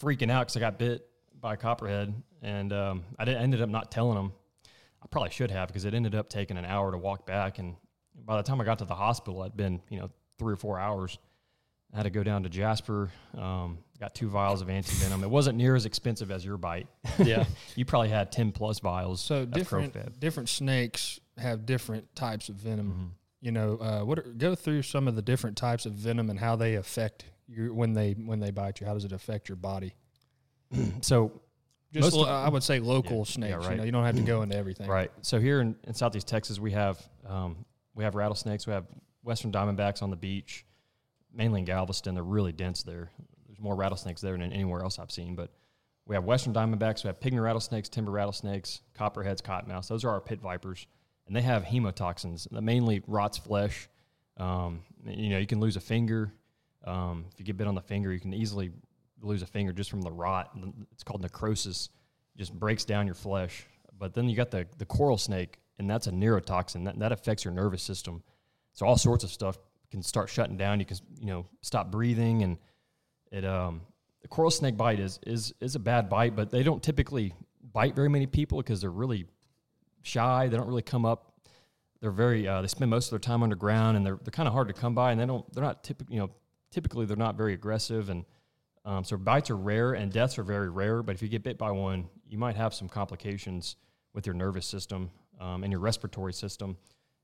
freaking 0.00 0.30
out 0.30 0.46
because 0.46 0.56
I 0.56 0.60
got 0.60 0.78
bit 0.78 1.08
by 1.40 1.54
a 1.54 1.56
copperhead, 1.56 2.14
and 2.42 2.72
um, 2.72 3.04
I 3.18 3.24
did, 3.24 3.36
ended 3.36 3.62
up 3.62 3.68
not 3.68 3.90
telling 3.90 4.16
them. 4.16 4.32
I 5.02 5.06
probably 5.08 5.30
should 5.30 5.50
have 5.50 5.68
because 5.68 5.84
it 5.84 5.94
ended 5.94 6.14
up 6.14 6.28
taking 6.28 6.56
an 6.56 6.64
hour 6.64 6.90
to 6.92 6.98
walk 6.98 7.26
back, 7.26 7.58
and 7.58 7.76
by 8.14 8.36
the 8.36 8.42
time 8.42 8.60
I 8.60 8.64
got 8.64 8.78
to 8.78 8.84
the 8.84 8.94
hospital, 8.94 9.42
I'd 9.42 9.56
been 9.56 9.80
you 9.88 9.98
know 9.98 10.10
three 10.38 10.52
or 10.52 10.56
four 10.56 10.78
hours. 10.78 11.18
I 11.92 11.98
had 11.98 12.02
to 12.02 12.10
go 12.10 12.22
down 12.22 12.42
to 12.42 12.48
Jasper. 12.48 13.10
Um, 13.36 13.78
got 13.98 14.14
two 14.14 14.28
vials 14.28 14.60
of 14.60 14.68
anti 14.68 14.92
venom. 14.96 15.22
It 15.22 15.30
wasn't 15.30 15.56
near 15.56 15.74
as 15.74 15.86
expensive 15.86 16.30
as 16.30 16.44
your 16.44 16.58
bite. 16.58 16.88
Yeah. 17.18 17.44
you 17.76 17.84
probably 17.84 18.08
had 18.10 18.30
ten 18.30 18.52
plus 18.52 18.80
vials. 18.80 19.20
So 19.20 19.46
different 19.46 20.20
different 20.20 20.48
snakes 20.48 21.20
have 21.38 21.64
different 21.64 22.14
types 22.14 22.48
of 22.48 22.56
venom. 22.56 23.14
You 23.40 23.52
know, 23.52 23.76
uh, 23.76 24.00
what 24.00 24.18
are, 24.18 24.22
go 24.22 24.54
through 24.54 24.82
some 24.82 25.06
of 25.08 25.14
the 25.14 25.22
different 25.22 25.56
types 25.56 25.86
of 25.86 25.92
venom 25.92 26.30
and 26.30 26.38
how 26.38 26.56
they 26.56 26.74
affect 26.74 27.26
you 27.46 27.72
when 27.72 27.92
they 27.92 28.12
when 28.12 28.40
they 28.40 28.50
bite 28.50 28.80
you. 28.80 28.86
How 28.86 28.94
does 28.94 29.04
it 29.04 29.12
affect 29.12 29.48
your 29.48 29.56
body? 29.56 29.94
So 31.00 31.40
Just 31.92 32.12
lo- 32.12 32.24
I 32.24 32.48
would 32.48 32.62
say 32.62 32.80
local 32.80 33.18
yeah, 33.18 33.24
snakes. 33.24 33.52
You 33.52 33.68
right. 33.68 33.76
know, 33.76 33.84
you 33.84 33.92
don't 33.92 34.04
have 34.04 34.16
to 34.16 34.22
go 34.22 34.42
into 34.42 34.56
everything. 34.56 34.88
Right. 34.88 35.10
So 35.22 35.38
here 35.38 35.60
in, 35.60 35.76
in 35.84 35.94
Southeast 35.94 36.26
Texas, 36.26 36.58
we 36.58 36.72
have 36.72 37.00
um, 37.26 37.64
we 37.94 38.04
have 38.04 38.14
rattlesnakes. 38.14 38.66
We 38.66 38.72
have 38.72 38.86
western 39.22 39.52
diamondbacks 39.52 40.02
on 40.02 40.10
the 40.10 40.16
beach, 40.16 40.64
mainly 41.32 41.60
in 41.60 41.66
Galveston. 41.66 42.14
They're 42.14 42.24
really 42.24 42.52
dense 42.52 42.82
there. 42.82 43.10
There's 43.46 43.60
more 43.60 43.76
rattlesnakes 43.76 44.20
there 44.20 44.36
than 44.36 44.52
anywhere 44.52 44.82
else 44.82 44.98
I've 44.98 45.10
seen. 45.10 45.34
But 45.34 45.50
we 46.06 46.14
have 46.14 46.24
western 46.24 46.52
diamondbacks. 46.52 47.04
We 47.04 47.08
have 47.08 47.20
pygmy 47.20 47.42
rattlesnakes, 47.42 47.88
timber 47.88 48.12
rattlesnakes, 48.12 48.82
copperheads, 48.94 49.42
cottonmouths. 49.42 49.88
Those 49.88 50.04
are 50.04 50.10
our 50.10 50.20
pit 50.20 50.40
vipers, 50.40 50.86
and 51.26 51.34
they 51.34 51.42
have 51.42 51.64
hemotoxins 51.64 52.48
that 52.50 52.62
mainly 52.62 53.02
rots 53.06 53.38
flesh. 53.38 53.88
Um, 54.36 54.82
you 55.04 55.30
know, 55.30 55.38
you 55.38 55.46
can 55.46 55.60
lose 55.60 55.76
a 55.76 55.80
finger. 55.80 56.32
Um, 56.84 57.24
if 57.32 57.38
you 57.38 57.44
get 57.44 57.56
bit 57.56 57.66
on 57.66 57.74
the 57.74 57.80
finger, 57.80 58.12
you 58.12 58.20
can 58.20 58.32
easily 58.32 58.70
lose 59.22 59.42
a 59.42 59.46
finger 59.46 59.72
just 59.72 59.90
from 59.90 60.02
the 60.02 60.10
rot. 60.10 60.56
It's 60.92 61.02
called 61.02 61.22
necrosis. 61.22 61.88
It 62.34 62.38
just 62.38 62.52
breaks 62.52 62.84
down 62.84 63.06
your 63.06 63.14
flesh. 63.14 63.66
But 63.98 64.14
then 64.14 64.28
you 64.28 64.36
got 64.36 64.50
the, 64.50 64.66
the 64.78 64.84
coral 64.84 65.16
snake, 65.16 65.58
and 65.78 65.88
that's 65.88 66.06
a 66.06 66.12
neurotoxin. 66.12 66.84
That, 66.84 66.98
that 66.98 67.12
affects 67.12 67.44
your 67.44 67.54
nervous 67.54 67.82
system. 67.82 68.22
So 68.74 68.86
all 68.86 68.98
sorts 68.98 69.24
of 69.24 69.30
stuff 69.30 69.58
can 69.90 70.02
start 70.02 70.28
shutting 70.28 70.56
down. 70.56 70.80
You 70.80 70.86
can, 70.86 70.98
you 71.18 71.26
know, 71.26 71.46
stop 71.62 71.90
breathing. 71.90 72.42
And 72.42 72.58
it 73.32 73.44
um, 73.44 73.80
the 74.20 74.28
coral 74.28 74.50
snake 74.50 74.76
bite 74.76 75.00
is, 75.00 75.18
is, 75.26 75.54
is 75.60 75.76
a 75.76 75.78
bad 75.78 76.08
bite, 76.08 76.36
but 76.36 76.50
they 76.50 76.62
don't 76.62 76.82
typically 76.82 77.32
bite 77.72 77.96
very 77.96 78.08
many 78.08 78.26
people 78.26 78.58
because 78.58 78.80
they're 78.80 78.90
really 78.90 79.26
shy. 80.06 80.48
They 80.48 80.56
don't 80.56 80.68
really 80.68 80.82
come 80.82 81.04
up. 81.04 81.32
They're 82.00 82.10
very, 82.10 82.46
uh, 82.46 82.62
they 82.62 82.68
spend 82.68 82.90
most 82.90 83.06
of 83.06 83.10
their 83.10 83.18
time 83.18 83.42
underground 83.42 83.96
and 83.96 84.06
they're, 84.06 84.18
they're 84.22 84.30
kind 84.30 84.46
of 84.46 84.52
hard 84.52 84.68
to 84.68 84.74
come 84.74 84.94
by 84.94 85.12
and 85.12 85.20
they 85.20 85.26
don't, 85.26 85.50
they're 85.52 85.64
not 85.64 85.82
typically, 85.82 86.14
you 86.14 86.20
know, 86.20 86.30
typically 86.70 87.06
they're 87.06 87.16
not 87.16 87.36
very 87.36 87.54
aggressive, 87.54 88.10
and 88.10 88.24
um, 88.84 89.02
so 89.02 89.16
bites 89.16 89.50
are 89.50 89.56
rare 89.56 89.94
and 89.94 90.12
deaths 90.12 90.38
are 90.38 90.42
very 90.42 90.68
rare. 90.68 91.02
But 91.02 91.14
if 91.14 91.22
you 91.22 91.28
get 91.28 91.42
bit 91.42 91.58
by 91.58 91.70
one, 91.70 92.08
you 92.28 92.38
might 92.38 92.56
have 92.56 92.74
some 92.74 92.88
complications 92.88 93.76
with 94.12 94.26
your 94.26 94.34
nervous 94.34 94.66
system 94.66 95.10
um, 95.40 95.64
and 95.64 95.72
your 95.72 95.80
respiratory 95.80 96.32
system. 96.32 96.76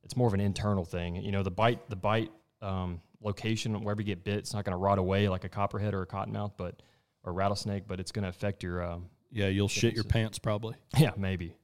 It's 0.05 0.17
more 0.17 0.27
of 0.27 0.35
an 0.35 0.41
internal 0.41 0.85
thing. 0.85 1.17
You 1.17 1.33
know, 1.33 1.43
the 1.43 1.51
bite, 1.51 1.89
the 1.89 1.97
bite 1.97 2.33
um, 2.63 3.01
location 3.21 3.81
wherever 3.83 4.01
you 4.01 4.07
get 4.07 4.25
bit, 4.25 4.39
it's 4.39 4.55
not 4.55 4.65
going 4.65 4.73
to 4.73 4.79
rot 4.79 4.99
away 4.99 5.29
like 5.29 5.45
a 5.45 5.49
copperhead 5.49 5.95
or 5.95 6.03
a 6.03 6.07
cottonmouth, 6.07 6.53
but 6.57 6.83
or 7.25 7.33
rattlesnake, 7.33 7.87
but 7.87 8.01
it's 8.01 8.11
going 8.11 8.25
to 8.25 8.29
affect 8.29 8.63
your. 8.63 8.83
Um, 8.83 9.11
Yeah, 9.31 9.49
you'll 9.49 9.69
shit 9.69 9.95
your 9.95 10.05
pants 10.05 10.39
probably. 10.39 10.77
yeah, 10.99 11.13
maybe, 11.17 11.55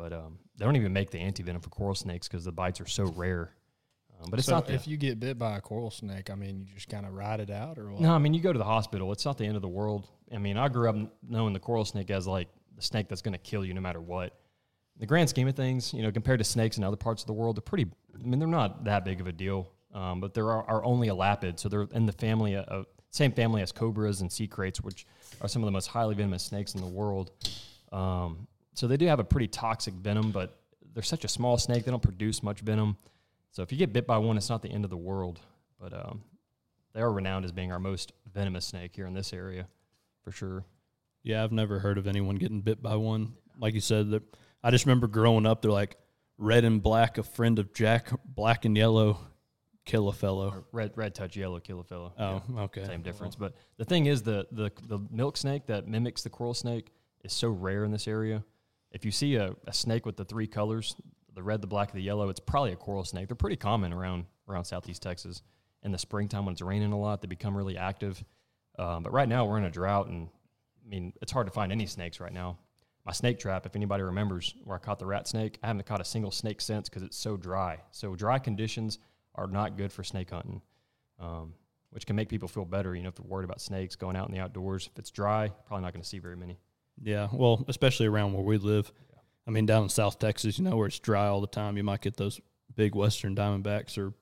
but 0.00 0.12
um, 0.12 0.38
they 0.56 0.64
don't 0.64 0.76
even 0.76 0.92
make 0.92 1.10
the 1.10 1.18
antivenom 1.18 1.62
for 1.62 1.68
coral 1.70 1.94
snakes 1.94 2.26
because 2.26 2.44
the 2.44 2.52
bites 2.52 2.80
are 2.80 2.86
so 2.86 3.04
rare. 3.16 3.52
Um, 4.20 4.30
but 4.30 4.38
it's 4.38 4.48
so 4.48 4.54
not 4.54 4.66
the, 4.66 4.74
if 4.74 4.86
you 4.86 4.96
get 4.96 5.20
bit 5.20 5.38
by 5.38 5.56
a 5.56 5.60
coral 5.60 5.90
snake, 5.90 6.30
I 6.30 6.34
mean, 6.34 6.66
you 6.66 6.74
just 6.74 6.88
kind 6.88 7.06
of 7.06 7.14
ride 7.14 7.40
it 7.40 7.50
out, 7.50 7.78
or 7.78 7.90
what? 7.90 8.00
No, 8.00 8.14
I 8.14 8.18
mean 8.18 8.34
you 8.34 8.40
go 8.40 8.52
to 8.52 8.58
the 8.58 8.64
hospital. 8.64 9.12
It's 9.12 9.24
not 9.24 9.38
the 9.38 9.44
end 9.44 9.56
of 9.56 9.62
the 9.62 9.68
world. 9.68 10.08
I 10.32 10.38
mean, 10.38 10.56
I 10.56 10.68
grew 10.68 10.88
up 10.88 10.96
knowing 11.26 11.52
the 11.52 11.60
coral 11.60 11.84
snake 11.84 12.10
as 12.10 12.26
like 12.26 12.48
the 12.76 12.82
snake 12.82 13.08
that's 13.08 13.22
going 13.22 13.32
to 13.32 13.38
kill 13.38 13.64
you 13.64 13.74
no 13.74 13.80
matter 13.80 14.00
what. 14.00 14.38
In 14.96 15.00
the 15.00 15.06
grand 15.06 15.28
scheme 15.28 15.48
of 15.48 15.54
things, 15.54 15.92
you 15.92 16.02
know, 16.02 16.12
compared 16.12 16.38
to 16.38 16.44
snakes 16.44 16.78
in 16.78 16.84
other 16.84 16.96
parts 16.96 17.22
of 17.22 17.26
the 17.26 17.32
world, 17.32 17.56
they're 17.56 17.62
pretty. 17.62 17.86
I 18.14 18.26
mean, 18.26 18.38
they're 18.38 18.48
not 18.48 18.84
that 18.84 19.04
big 19.04 19.20
of 19.20 19.26
a 19.26 19.32
deal. 19.32 19.70
Um, 19.92 20.20
but 20.20 20.34
there 20.34 20.50
are, 20.50 20.62
are 20.64 20.84
only 20.84 21.08
elapid, 21.08 21.58
so 21.58 21.68
they're 21.68 21.88
in 21.92 22.06
the 22.06 22.12
family 22.12 22.54
of 22.54 22.86
same 23.10 23.32
family 23.32 23.60
as 23.60 23.72
cobras 23.72 24.20
and 24.20 24.30
sea 24.30 24.46
kraits, 24.46 24.80
which 24.80 25.04
are 25.40 25.48
some 25.48 25.62
of 25.62 25.66
the 25.66 25.72
most 25.72 25.88
highly 25.88 26.14
venomous 26.14 26.44
snakes 26.44 26.74
in 26.74 26.80
the 26.80 26.86
world. 26.86 27.32
Um, 27.90 28.46
so 28.80 28.86
they 28.86 28.96
do 28.96 29.06
have 29.08 29.20
a 29.20 29.24
pretty 29.24 29.46
toxic 29.46 29.92
venom, 29.92 30.30
but 30.30 30.58
they're 30.94 31.02
such 31.02 31.26
a 31.26 31.28
small 31.28 31.58
snake; 31.58 31.84
they 31.84 31.90
don't 31.90 32.02
produce 32.02 32.42
much 32.42 32.60
venom. 32.60 32.96
So 33.50 33.62
if 33.62 33.70
you 33.70 33.76
get 33.76 33.92
bit 33.92 34.06
by 34.06 34.16
one, 34.16 34.38
it's 34.38 34.48
not 34.48 34.62
the 34.62 34.70
end 34.70 34.84
of 34.84 34.90
the 34.90 34.96
world. 34.96 35.38
But 35.78 35.92
um, 35.92 36.22
they 36.94 37.02
are 37.02 37.12
renowned 37.12 37.44
as 37.44 37.52
being 37.52 37.72
our 37.72 37.78
most 37.78 38.12
venomous 38.32 38.64
snake 38.64 38.92
here 38.96 39.04
in 39.04 39.12
this 39.12 39.34
area, 39.34 39.66
for 40.24 40.32
sure. 40.32 40.64
Yeah, 41.22 41.44
I've 41.44 41.52
never 41.52 41.78
heard 41.78 41.98
of 41.98 42.06
anyone 42.06 42.36
getting 42.36 42.62
bit 42.62 42.82
by 42.82 42.96
one. 42.96 43.34
Like 43.58 43.74
you 43.74 43.82
said, 43.82 44.12
that 44.12 44.22
I 44.64 44.70
just 44.70 44.86
remember 44.86 45.08
growing 45.08 45.44
up. 45.44 45.60
They're 45.60 45.70
like 45.70 45.98
red 46.38 46.64
and 46.64 46.82
black, 46.82 47.18
a 47.18 47.22
friend 47.22 47.58
of 47.58 47.74
Jack. 47.74 48.08
Black 48.24 48.64
and 48.64 48.74
yellow, 48.74 49.18
kill 49.84 50.08
a 50.08 50.12
fellow. 50.14 50.64
Red, 50.72 50.92
red 50.96 51.14
touch 51.14 51.36
yellow, 51.36 51.60
kill 51.60 51.80
a 51.80 51.84
fellow. 51.84 52.14
Oh, 52.18 52.42
Yeah, 52.48 52.60
okay. 52.62 52.86
same 52.86 53.02
difference. 53.02 53.36
But 53.36 53.52
the 53.76 53.84
thing 53.84 54.06
is, 54.06 54.22
the 54.22 54.46
the 54.50 54.70
the 54.88 55.00
milk 55.10 55.36
snake 55.36 55.66
that 55.66 55.86
mimics 55.86 56.22
the 56.22 56.30
coral 56.30 56.54
snake 56.54 56.92
is 57.22 57.34
so 57.34 57.50
rare 57.50 57.84
in 57.84 57.90
this 57.90 58.08
area. 58.08 58.42
If 58.92 59.04
you 59.04 59.10
see 59.10 59.36
a, 59.36 59.54
a 59.66 59.72
snake 59.72 60.04
with 60.04 60.16
the 60.16 60.24
three 60.24 60.46
colors, 60.46 60.96
the 61.34 61.42
red, 61.42 61.60
the 61.60 61.66
black, 61.66 61.92
the 61.92 62.00
yellow, 62.00 62.28
it's 62.28 62.40
probably 62.40 62.72
a 62.72 62.76
coral 62.76 63.04
snake. 63.04 63.28
They're 63.28 63.36
pretty 63.36 63.56
common 63.56 63.92
around 63.92 64.26
around 64.48 64.64
southeast 64.64 65.02
Texas. 65.02 65.42
In 65.82 65.92
the 65.92 65.98
springtime 65.98 66.44
when 66.44 66.52
it's 66.52 66.62
raining 66.62 66.92
a 66.92 66.98
lot, 66.98 67.22
they 67.22 67.28
become 67.28 67.56
really 67.56 67.76
active. 67.76 68.22
Um, 68.78 69.02
but 69.02 69.12
right 69.12 69.28
now 69.28 69.46
we're 69.46 69.58
in 69.58 69.64
a 69.64 69.70
drought, 69.70 70.08
and 70.08 70.28
I 70.84 70.88
mean 70.88 71.12
it's 71.22 71.32
hard 71.32 71.46
to 71.46 71.52
find 71.52 71.72
any 71.72 71.86
snakes 71.86 72.20
right 72.20 72.32
now. 72.32 72.58
My 73.06 73.12
snake 73.12 73.38
trap, 73.38 73.64
if 73.64 73.76
anybody 73.76 74.02
remembers 74.02 74.54
where 74.64 74.76
I 74.76 74.78
caught 74.78 74.98
the 74.98 75.06
rat 75.06 75.26
snake, 75.26 75.58
I 75.62 75.68
haven't 75.68 75.86
caught 75.86 76.00
a 76.00 76.04
single 76.04 76.30
snake 76.30 76.60
since 76.60 76.88
because 76.88 77.02
it's 77.02 77.16
so 77.16 77.36
dry. 77.36 77.78
So 77.92 78.14
dry 78.14 78.38
conditions 78.38 78.98
are 79.34 79.46
not 79.46 79.76
good 79.76 79.90
for 79.90 80.04
snake 80.04 80.30
hunting, 80.30 80.60
um, 81.18 81.54
which 81.90 82.06
can 82.06 82.14
make 82.16 82.28
people 82.28 82.48
feel 82.48 82.66
better. 82.66 82.94
You 82.94 83.02
know, 83.02 83.08
if 83.08 83.14
they're 83.14 83.26
worried 83.26 83.44
about 83.44 83.60
snakes 83.60 83.96
going 83.96 84.16
out 84.16 84.28
in 84.28 84.34
the 84.34 84.40
outdoors, 84.40 84.90
if 84.92 84.98
it's 84.98 85.10
dry, 85.10 85.50
probably 85.66 85.82
not 85.82 85.94
going 85.94 86.02
to 86.02 86.08
see 86.08 86.18
very 86.18 86.36
many. 86.36 86.58
Yeah, 87.02 87.28
well, 87.32 87.64
especially 87.68 88.06
around 88.06 88.34
where 88.34 88.42
we 88.42 88.58
live. 88.58 88.92
I 89.46 89.50
mean, 89.50 89.66
down 89.66 89.84
in 89.84 89.88
South 89.88 90.18
Texas, 90.18 90.58
you 90.58 90.64
know, 90.64 90.76
where 90.76 90.86
it's 90.86 90.98
dry 90.98 91.26
all 91.26 91.40
the 91.40 91.46
time, 91.46 91.76
you 91.76 91.82
might 91.82 92.02
get 92.02 92.16
those 92.16 92.40
big 92.74 92.94
Western 92.94 93.34
Diamondbacks, 93.34 93.98
or 93.98 94.12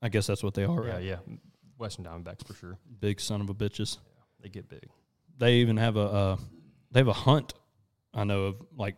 I 0.00 0.08
guess 0.08 0.26
that's 0.26 0.42
what 0.42 0.54
they 0.54 0.64
are. 0.64 0.86
Yeah, 0.86 0.92
right? 0.92 1.02
yeah, 1.04 1.16
Western 1.78 2.04
Diamondbacks 2.04 2.46
for 2.46 2.54
sure. 2.54 2.78
Big 3.00 3.20
son 3.20 3.40
of 3.40 3.50
a 3.50 3.54
bitches. 3.54 3.98
They 4.40 4.48
get 4.48 4.68
big. 4.68 4.86
They 5.38 5.54
even 5.56 5.76
have 5.76 5.96
a 5.96 6.00
uh, 6.00 6.36
they 6.90 7.00
have 7.00 7.08
a 7.08 7.12
hunt. 7.12 7.54
I 8.14 8.24
know 8.24 8.44
of 8.46 8.56
like 8.76 8.96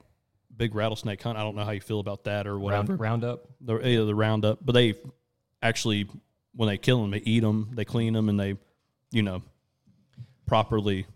big 0.56 0.74
rattlesnake 0.74 1.22
hunt. 1.22 1.38
I 1.38 1.42
don't 1.42 1.56
know 1.56 1.64
how 1.64 1.72
you 1.72 1.80
feel 1.80 2.00
about 2.00 2.24
that 2.24 2.46
or 2.46 2.58
whatever. 2.58 2.96
Round, 2.96 3.22
roundup. 3.22 3.48
the 3.60 3.78
yeah, 3.78 4.04
the 4.04 4.14
roundup, 4.14 4.58
but 4.64 4.72
they 4.72 4.94
actually 5.62 6.08
when 6.54 6.68
they 6.68 6.78
kill 6.78 7.00
them, 7.00 7.10
they 7.10 7.22
eat 7.24 7.40
them, 7.40 7.70
they 7.74 7.84
clean 7.84 8.12
them, 8.12 8.28
and 8.28 8.38
they, 8.38 8.56
you 9.10 9.22
know, 9.22 9.42
properly, 10.46 11.06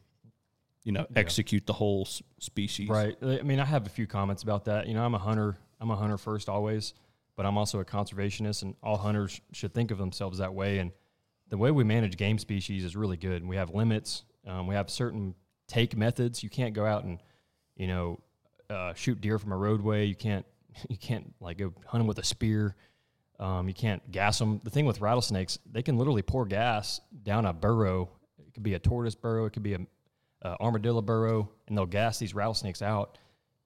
you 0.87 0.93
know, 0.93 1.05
Yeah. 1.11 1.19
execute 1.19 1.67
the 1.67 1.73
whole 1.75 2.03
s- 2.07 2.23
species. 2.39 2.89
Right. 2.89 3.17
I 3.23 3.43
mean, 3.43 3.59
I 3.61 3.65
have 3.65 3.87
a 3.87 3.91
few 3.91 4.07
comments 4.07 4.43
about 4.45 4.65
that. 4.67 4.87
You 4.87 4.95
know, 4.95 5.05
I'm 5.05 5.15
a 5.15 5.19
hunter. 5.19 5.59
I'm 5.81 5.91
a 5.91 5.97
hunter 5.97 6.17
first 6.17 6.49
always, 6.49 6.95
but 7.37 7.45
I'm 7.45 7.59
also 7.59 7.81
a 7.81 7.85
conservationist, 7.85 8.63
and 8.63 8.77
all 8.83 8.97
hunters 8.97 9.41
should 9.53 9.75
think 9.75 9.91
of 9.91 9.99
themselves 9.99 10.39
that 10.39 10.55
way. 10.55 10.79
And 10.79 10.93
the 11.49 11.59
way 11.59 11.71
we 11.73 11.83
manage 11.85 12.17
game 12.17 12.39
species 12.39 12.85
is 12.85 12.95
really 12.97 13.17
good. 13.17 13.43
And 13.43 13.49
we 13.51 13.57
have 13.57 13.71
limits. 13.75 14.23
Um, 14.47 14.67
we 14.69 14.75
have 14.77 14.89
certain 14.89 15.35
take 15.67 15.97
methods. 15.97 16.43
You 16.45 16.49
can't 16.51 16.73
go 16.73 16.87
out 16.87 17.03
and, 17.05 17.21
you 17.77 17.89
know, 17.89 18.21
uh, 18.71 18.95
shoot 18.95 19.21
deer 19.21 19.39
from 19.41 19.51
a 19.53 19.57
roadway. 19.57 20.07
You 20.07 20.15
can't. 20.17 20.47
You 20.91 20.99
can't 20.99 21.35
like 21.41 21.57
go 21.59 21.73
hunt 21.87 22.01
them 22.01 22.07
with 22.07 22.19
a 22.19 22.23
spear. 22.25 22.77
Um, 23.41 23.67
you 23.67 23.73
can't 23.75 24.09
gas 24.13 24.39
them. 24.39 24.61
The 24.63 24.69
thing 24.71 24.85
with 24.87 25.01
rattlesnakes, 25.01 25.59
they 25.71 25.83
can 25.83 25.97
literally 25.99 26.21
pour 26.23 26.45
gas 26.47 27.01
down 27.23 27.45
a 27.47 27.53
burrow. 27.53 28.11
It 28.47 28.53
could 28.55 28.63
be 28.63 28.75
a 28.75 28.79
tortoise 28.79 29.15
burrow. 29.15 29.47
It 29.47 29.55
could 29.55 29.63
be 29.63 29.73
a 29.75 29.79
uh, 30.47 30.57
armadillo 30.61 31.03
burrow, 31.03 31.49
and 31.67 31.77
they'll 31.77 31.87
gas 31.87 32.19
these 32.19 32.35
rattlesnakes 32.35 32.83
out. 32.83 33.19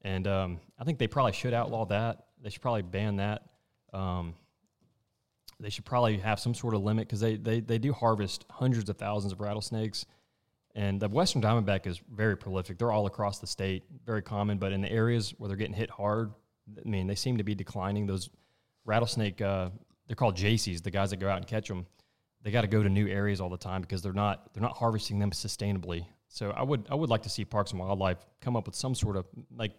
And 0.02 0.26
um, 0.26 0.60
I 0.78 0.84
think 0.84 0.98
they 0.98 1.06
probably 1.06 1.32
should 1.32 1.52
outlaw 1.52 1.84
that. 1.86 2.24
They 2.42 2.48
should 2.48 2.62
probably 2.62 2.82
ban 2.82 3.16
that. 3.16 3.42
Um, 3.92 4.34
they 5.58 5.68
should 5.68 5.84
probably 5.84 6.16
have 6.18 6.40
some 6.40 6.54
sort 6.54 6.74
of 6.74 6.82
limit 6.82 7.06
because 7.06 7.20
they, 7.20 7.36
they, 7.36 7.60
they 7.60 7.78
do 7.78 7.92
harvest 7.92 8.46
hundreds 8.50 8.88
of 8.88 8.96
thousands 8.96 9.34
of 9.34 9.40
rattlesnakes. 9.40 10.06
And 10.74 11.00
the 11.00 11.08
western 11.08 11.42
diamondback 11.42 11.86
is 11.86 12.00
very 12.10 12.36
prolific. 12.36 12.78
They're 12.78 12.92
all 12.92 13.06
across 13.06 13.40
the 13.40 13.46
state, 13.46 13.84
very 14.06 14.22
common. 14.22 14.56
But 14.56 14.72
in 14.72 14.80
the 14.80 14.90
areas 14.90 15.34
where 15.36 15.48
they're 15.48 15.56
getting 15.56 15.74
hit 15.74 15.90
hard, 15.90 16.32
I 16.78 16.88
mean, 16.88 17.06
they 17.06 17.14
seem 17.14 17.36
to 17.36 17.44
be 17.44 17.54
declining. 17.54 18.06
Those 18.06 18.30
rattlesnake, 18.86 19.42
uh, 19.42 19.68
they're 20.06 20.16
called 20.16 20.36
JCs, 20.36 20.82
the 20.82 20.90
guys 20.90 21.10
that 21.10 21.18
go 21.18 21.28
out 21.28 21.38
and 21.38 21.46
catch 21.46 21.68
them. 21.68 21.86
They 22.42 22.50
got 22.50 22.62
to 22.62 22.68
go 22.68 22.82
to 22.82 22.88
new 22.88 23.06
areas 23.06 23.38
all 23.38 23.50
the 23.50 23.58
time 23.58 23.82
because 23.82 24.00
they're 24.00 24.14
not 24.14 24.54
they're 24.54 24.62
not 24.62 24.76
harvesting 24.78 25.18
them 25.18 25.30
sustainably. 25.30 26.06
So 26.32 26.50
I 26.52 26.62
would 26.62 26.86
I 26.88 26.94
would 26.94 27.10
like 27.10 27.22
to 27.24 27.28
see 27.28 27.44
Parks 27.44 27.72
and 27.72 27.80
Wildlife 27.80 28.24
come 28.40 28.56
up 28.56 28.66
with 28.66 28.76
some 28.76 28.94
sort 28.94 29.16
of 29.16 29.26
like 29.54 29.72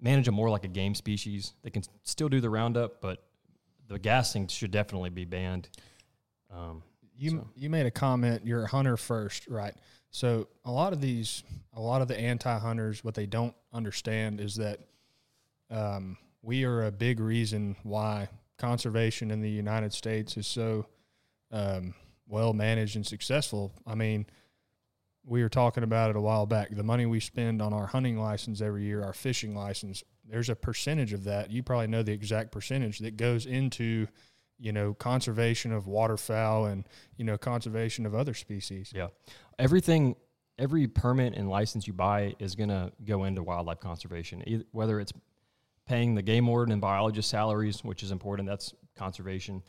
manage 0.00 0.26
them 0.26 0.34
more 0.34 0.50
like 0.50 0.64
a 0.64 0.68
game 0.68 0.94
species. 0.94 1.54
They 1.62 1.70
can 1.70 1.82
still 2.02 2.28
do 2.28 2.40
the 2.40 2.50
roundup, 2.50 3.00
but 3.00 3.22
the 3.88 3.98
gassing 3.98 4.48
should 4.48 4.72
definitely 4.72 5.10
be 5.10 5.24
banned. 5.24 5.68
Um, 6.50 6.82
You 7.18 7.30
So- 7.30 7.48
you 7.54 7.70
made 7.70 7.86
a 7.86 7.90
comment. 7.90 8.44
You're 8.44 8.64
a 8.64 8.68
hunter 8.68 8.96
first, 8.98 9.46
right? 9.48 9.74
So 10.10 10.48
a 10.64 10.70
lot 10.72 10.92
of 10.92 11.00
these, 11.00 11.44
a 11.72 11.80
lot 11.80 12.02
of 12.02 12.08
the 12.08 12.18
anti-hunters, 12.18 13.02
what 13.04 13.14
they 13.14 13.26
don't 13.26 13.54
understand 13.72 14.38
is 14.40 14.56
that 14.56 14.80
um, 15.70 16.18
we 16.42 16.64
are 16.64 16.84
a 16.86 16.92
big 16.92 17.20
reason 17.20 17.76
why 17.84 18.28
conservation 18.58 19.30
in 19.30 19.40
the 19.40 19.48
United 19.50 19.92
States 19.92 20.36
is 20.36 20.46
so 20.46 20.86
um, 21.52 21.94
well 22.28 22.52
managed 22.52 22.96
and 22.96 23.06
successful. 23.06 23.72
I 23.86 23.94
mean, 23.94 24.26
we 25.26 25.42
were 25.42 25.48
talking 25.48 25.82
about 25.82 26.10
it 26.10 26.16
a 26.16 26.20
while 26.20 26.46
back. 26.46 26.70
The 26.70 26.82
money 26.82 27.04
we 27.04 27.20
spend 27.20 27.60
on 27.60 27.72
our 27.72 27.86
hunting 27.86 28.18
license 28.18 28.60
every 28.60 28.84
year, 28.84 29.02
our 29.02 29.12
fishing 29.12 29.54
license, 29.54 30.02
there's 30.28 30.48
a 30.48 30.56
percentage 30.56 31.12
of 31.12 31.24
that. 31.24 31.50
You 31.50 31.62
probably 31.62 31.88
know 31.88 32.02
the 32.02 32.12
exact 32.12 32.52
percentage 32.52 33.00
that 33.00 33.16
goes 33.16 33.44
into 33.46 34.06
you 34.58 34.72
know, 34.72 34.94
conservation 34.94 35.72
of 35.72 35.86
waterfowl 35.86 36.66
and, 36.66 36.88
you 37.16 37.24
know, 37.24 37.36
conservation 37.36 38.06
of 38.06 38.14
other 38.14 38.34
species. 38.34 38.92
Yeah. 38.94 39.08
Everything, 39.58 40.16
every 40.58 40.86
permit 40.86 41.34
and 41.34 41.48
license 41.48 41.86
you 41.86 41.92
buy 41.92 42.34
is 42.38 42.54
going 42.54 42.70
to 42.70 42.92
go 43.04 43.24
into 43.24 43.42
wildlife 43.42 43.80
conservation, 43.80 44.42
either, 44.46 44.64
whether 44.72 45.00
it's 45.00 45.12
paying 45.86 46.14
the 46.14 46.22
game 46.22 46.46
warden 46.46 46.72
and 46.72 46.80
biologist 46.80 47.28
salaries, 47.28 47.84
which 47.84 48.02
is 48.02 48.10
important. 48.10 48.48
That's 48.48 48.72
conservation. 48.96 49.62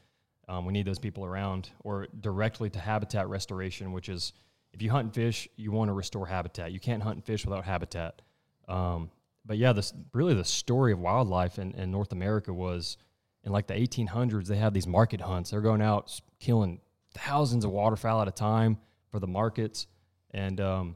Um, 0.47 0.65
we 0.65 0.71
need 0.71 0.85
those 0.85 0.99
people 0.99 1.25
around, 1.25 1.69
or 1.81 2.07
directly 2.21 2.69
to 2.69 2.79
habitat 2.79 3.27
restoration, 3.27 3.91
which 3.91 4.07
is 4.07 4.31
if 4.77 4.83
you 4.83 4.91
hunt 4.91 5.05
and 5.05 5.13
fish, 5.13 5.49
you 5.55 5.71
want 5.71 5.89
to 5.89 5.93
restore 5.93 6.27
habitat. 6.27 6.71
You 6.71 6.79
can't 6.79 7.01
hunt 7.01 7.15
and 7.15 7.25
fish 7.25 7.43
without 7.43 7.65
habitat. 7.65 8.21
Um, 8.67 9.09
but 9.43 9.57
yeah, 9.57 9.73
this 9.73 9.91
really 10.13 10.35
the 10.35 10.45
story 10.45 10.91
of 10.91 10.99
wildlife 10.99 11.57
in, 11.57 11.71
in 11.71 11.89
North 11.89 12.11
America 12.11 12.53
was 12.53 12.97
in 13.43 13.51
like 13.51 13.65
the 13.65 13.73
1800s. 13.73 14.45
They 14.45 14.57
had 14.57 14.75
these 14.75 14.85
market 14.85 15.19
hunts. 15.19 15.49
They're 15.49 15.61
going 15.61 15.81
out 15.81 16.21
killing 16.39 16.79
thousands 17.15 17.65
of 17.65 17.71
waterfowl 17.71 18.21
at 18.21 18.27
a 18.27 18.31
time 18.31 18.77
for 19.09 19.19
the 19.19 19.25
markets, 19.25 19.87
and 20.29 20.61
um, 20.61 20.95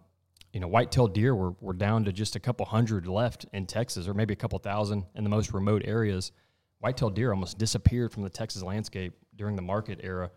you 0.53 0.59
know, 0.59 0.67
white-tailed 0.67 1.15
deer 1.15 1.33
were, 1.33 1.55
were 1.59 1.73
down 1.73 2.05
to 2.05 2.11
just 2.11 2.35
a 2.35 2.39
couple 2.39 2.67
hundred 2.67 3.07
left 3.07 3.47
in 3.51 3.65
Texas, 3.65 4.07
or 4.07 4.13
maybe 4.13 4.33
a 4.33 4.37
couple 4.37 4.59
thousand 4.59 5.05
in 5.15 5.23
the 5.23 5.29
most 5.29 5.53
remote 5.53 5.81
areas. 5.85 6.33
White-tailed 6.81 7.15
deer 7.15 7.31
almost 7.31 7.57
disappeared 7.57 8.11
from 8.11 8.21
the 8.21 8.29
Texas 8.29 8.61
landscape 8.61 9.13
during 9.35 9.55
the 9.55 9.63
market 9.63 10.01
era, 10.03 10.29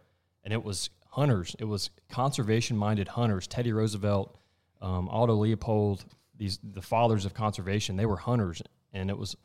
and 0.45 0.55
it 0.55 0.65
was 0.65 0.89
hunters. 1.15 1.55
It 1.59 1.65
was 1.65 1.91
conservation-minded 2.11 3.09
hunters. 3.09 3.47
Teddy 3.47 3.73
Roosevelt, 3.73 4.37
um, 4.81 5.09
Aldo 5.09 5.35
Leopold, 5.35 6.05
these 6.37 6.59
the 6.63 6.83
fathers 6.83 7.25
of 7.25 7.35
conservation. 7.35 7.97
They 7.97 8.07
were 8.07 8.17
hunters, 8.17 8.63
and 8.93 9.11
it 9.11 9.17
was 9.17 9.37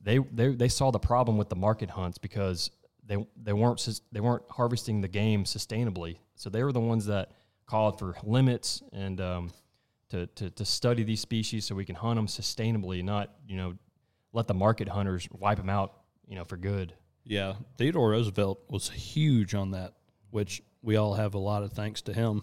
they 0.00 0.18
they 0.18 0.48
they 0.54 0.68
saw 0.68 0.90
the 0.90 0.98
problem 0.98 1.36
with 1.36 1.48
the 1.48 1.56
market 1.56 1.90
hunts 1.90 2.18
because 2.18 2.70
they 3.04 3.26
they 3.42 3.52
weren't 3.52 4.00
they 4.12 4.20
weren't 4.20 4.44
harvesting 4.50 5.00
the 5.00 5.08
game 5.08 5.44
sustainably. 5.44 6.18
So 6.36 6.50
they 6.50 6.62
were 6.62 6.72
the 6.72 6.80
ones 6.80 7.06
that 7.06 7.32
called 7.66 7.98
for 7.98 8.14
limits 8.22 8.82
and 8.92 9.20
um, 9.20 9.50
to, 10.10 10.26
to 10.26 10.50
to 10.50 10.64
study 10.64 11.02
these 11.02 11.20
species 11.20 11.64
so 11.66 11.74
we 11.74 11.84
can 11.84 11.96
hunt 11.96 12.16
them 12.16 12.28
sustainably, 12.28 13.02
not 13.02 13.34
you 13.48 13.56
know 13.56 13.74
let 14.32 14.46
the 14.46 14.54
market 14.54 14.88
hunters 14.88 15.28
wipe 15.32 15.58
them 15.58 15.70
out, 15.70 15.94
you 16.28 16.36
know, 16.36 16.44
for 16.44 16.56
good. 16.56 16.94
Yeah, 17.24 17.54
Theodore 17.78 18.10
Roosevelt 18.10 18.60
was 18.68 18.90
huge 18.90 19.54
on 19.54 19.72
that, 19.72 19.94
which 20.36 20.60
we 20.82 20.96
all 20.96 21.14
have 21.14 21.32
a 21.32 21.38
lot 21.38 21.62
of 21.62 21.72
thanks 21.72 22.02
to 22.02 22.12
him. 22.12 22.42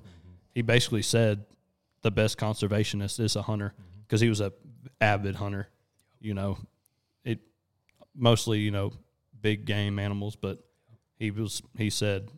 He 0.56 0.64
basically 0.64 1.04
said 1.04 1.46
the 2.02 2.10
best 2.10 2.40
conservationist 2.40 3.20
is 3.20 3.36
a 3.36 3.44
hunter 3.44 3.76
because 4.02 4.20
he 4.20 4.30
was 4.30 4.42
a 4.42 4.52
avid 5.00 5.36
hunter. 5.36 5.68
You 6.20 6.34
know, 6.34 6.58
it 7.24 7.40
mostly 8.16 8.62
you 8.62 8.72
know 8.72 8.94
big 9.40 9.66
game 9.66 10.00
animals, 10.00 10.36
but 10.36 10.58
he 11.20 11.30
was 11.30 11.62
he 11.78 11.92
said 11.92 12.32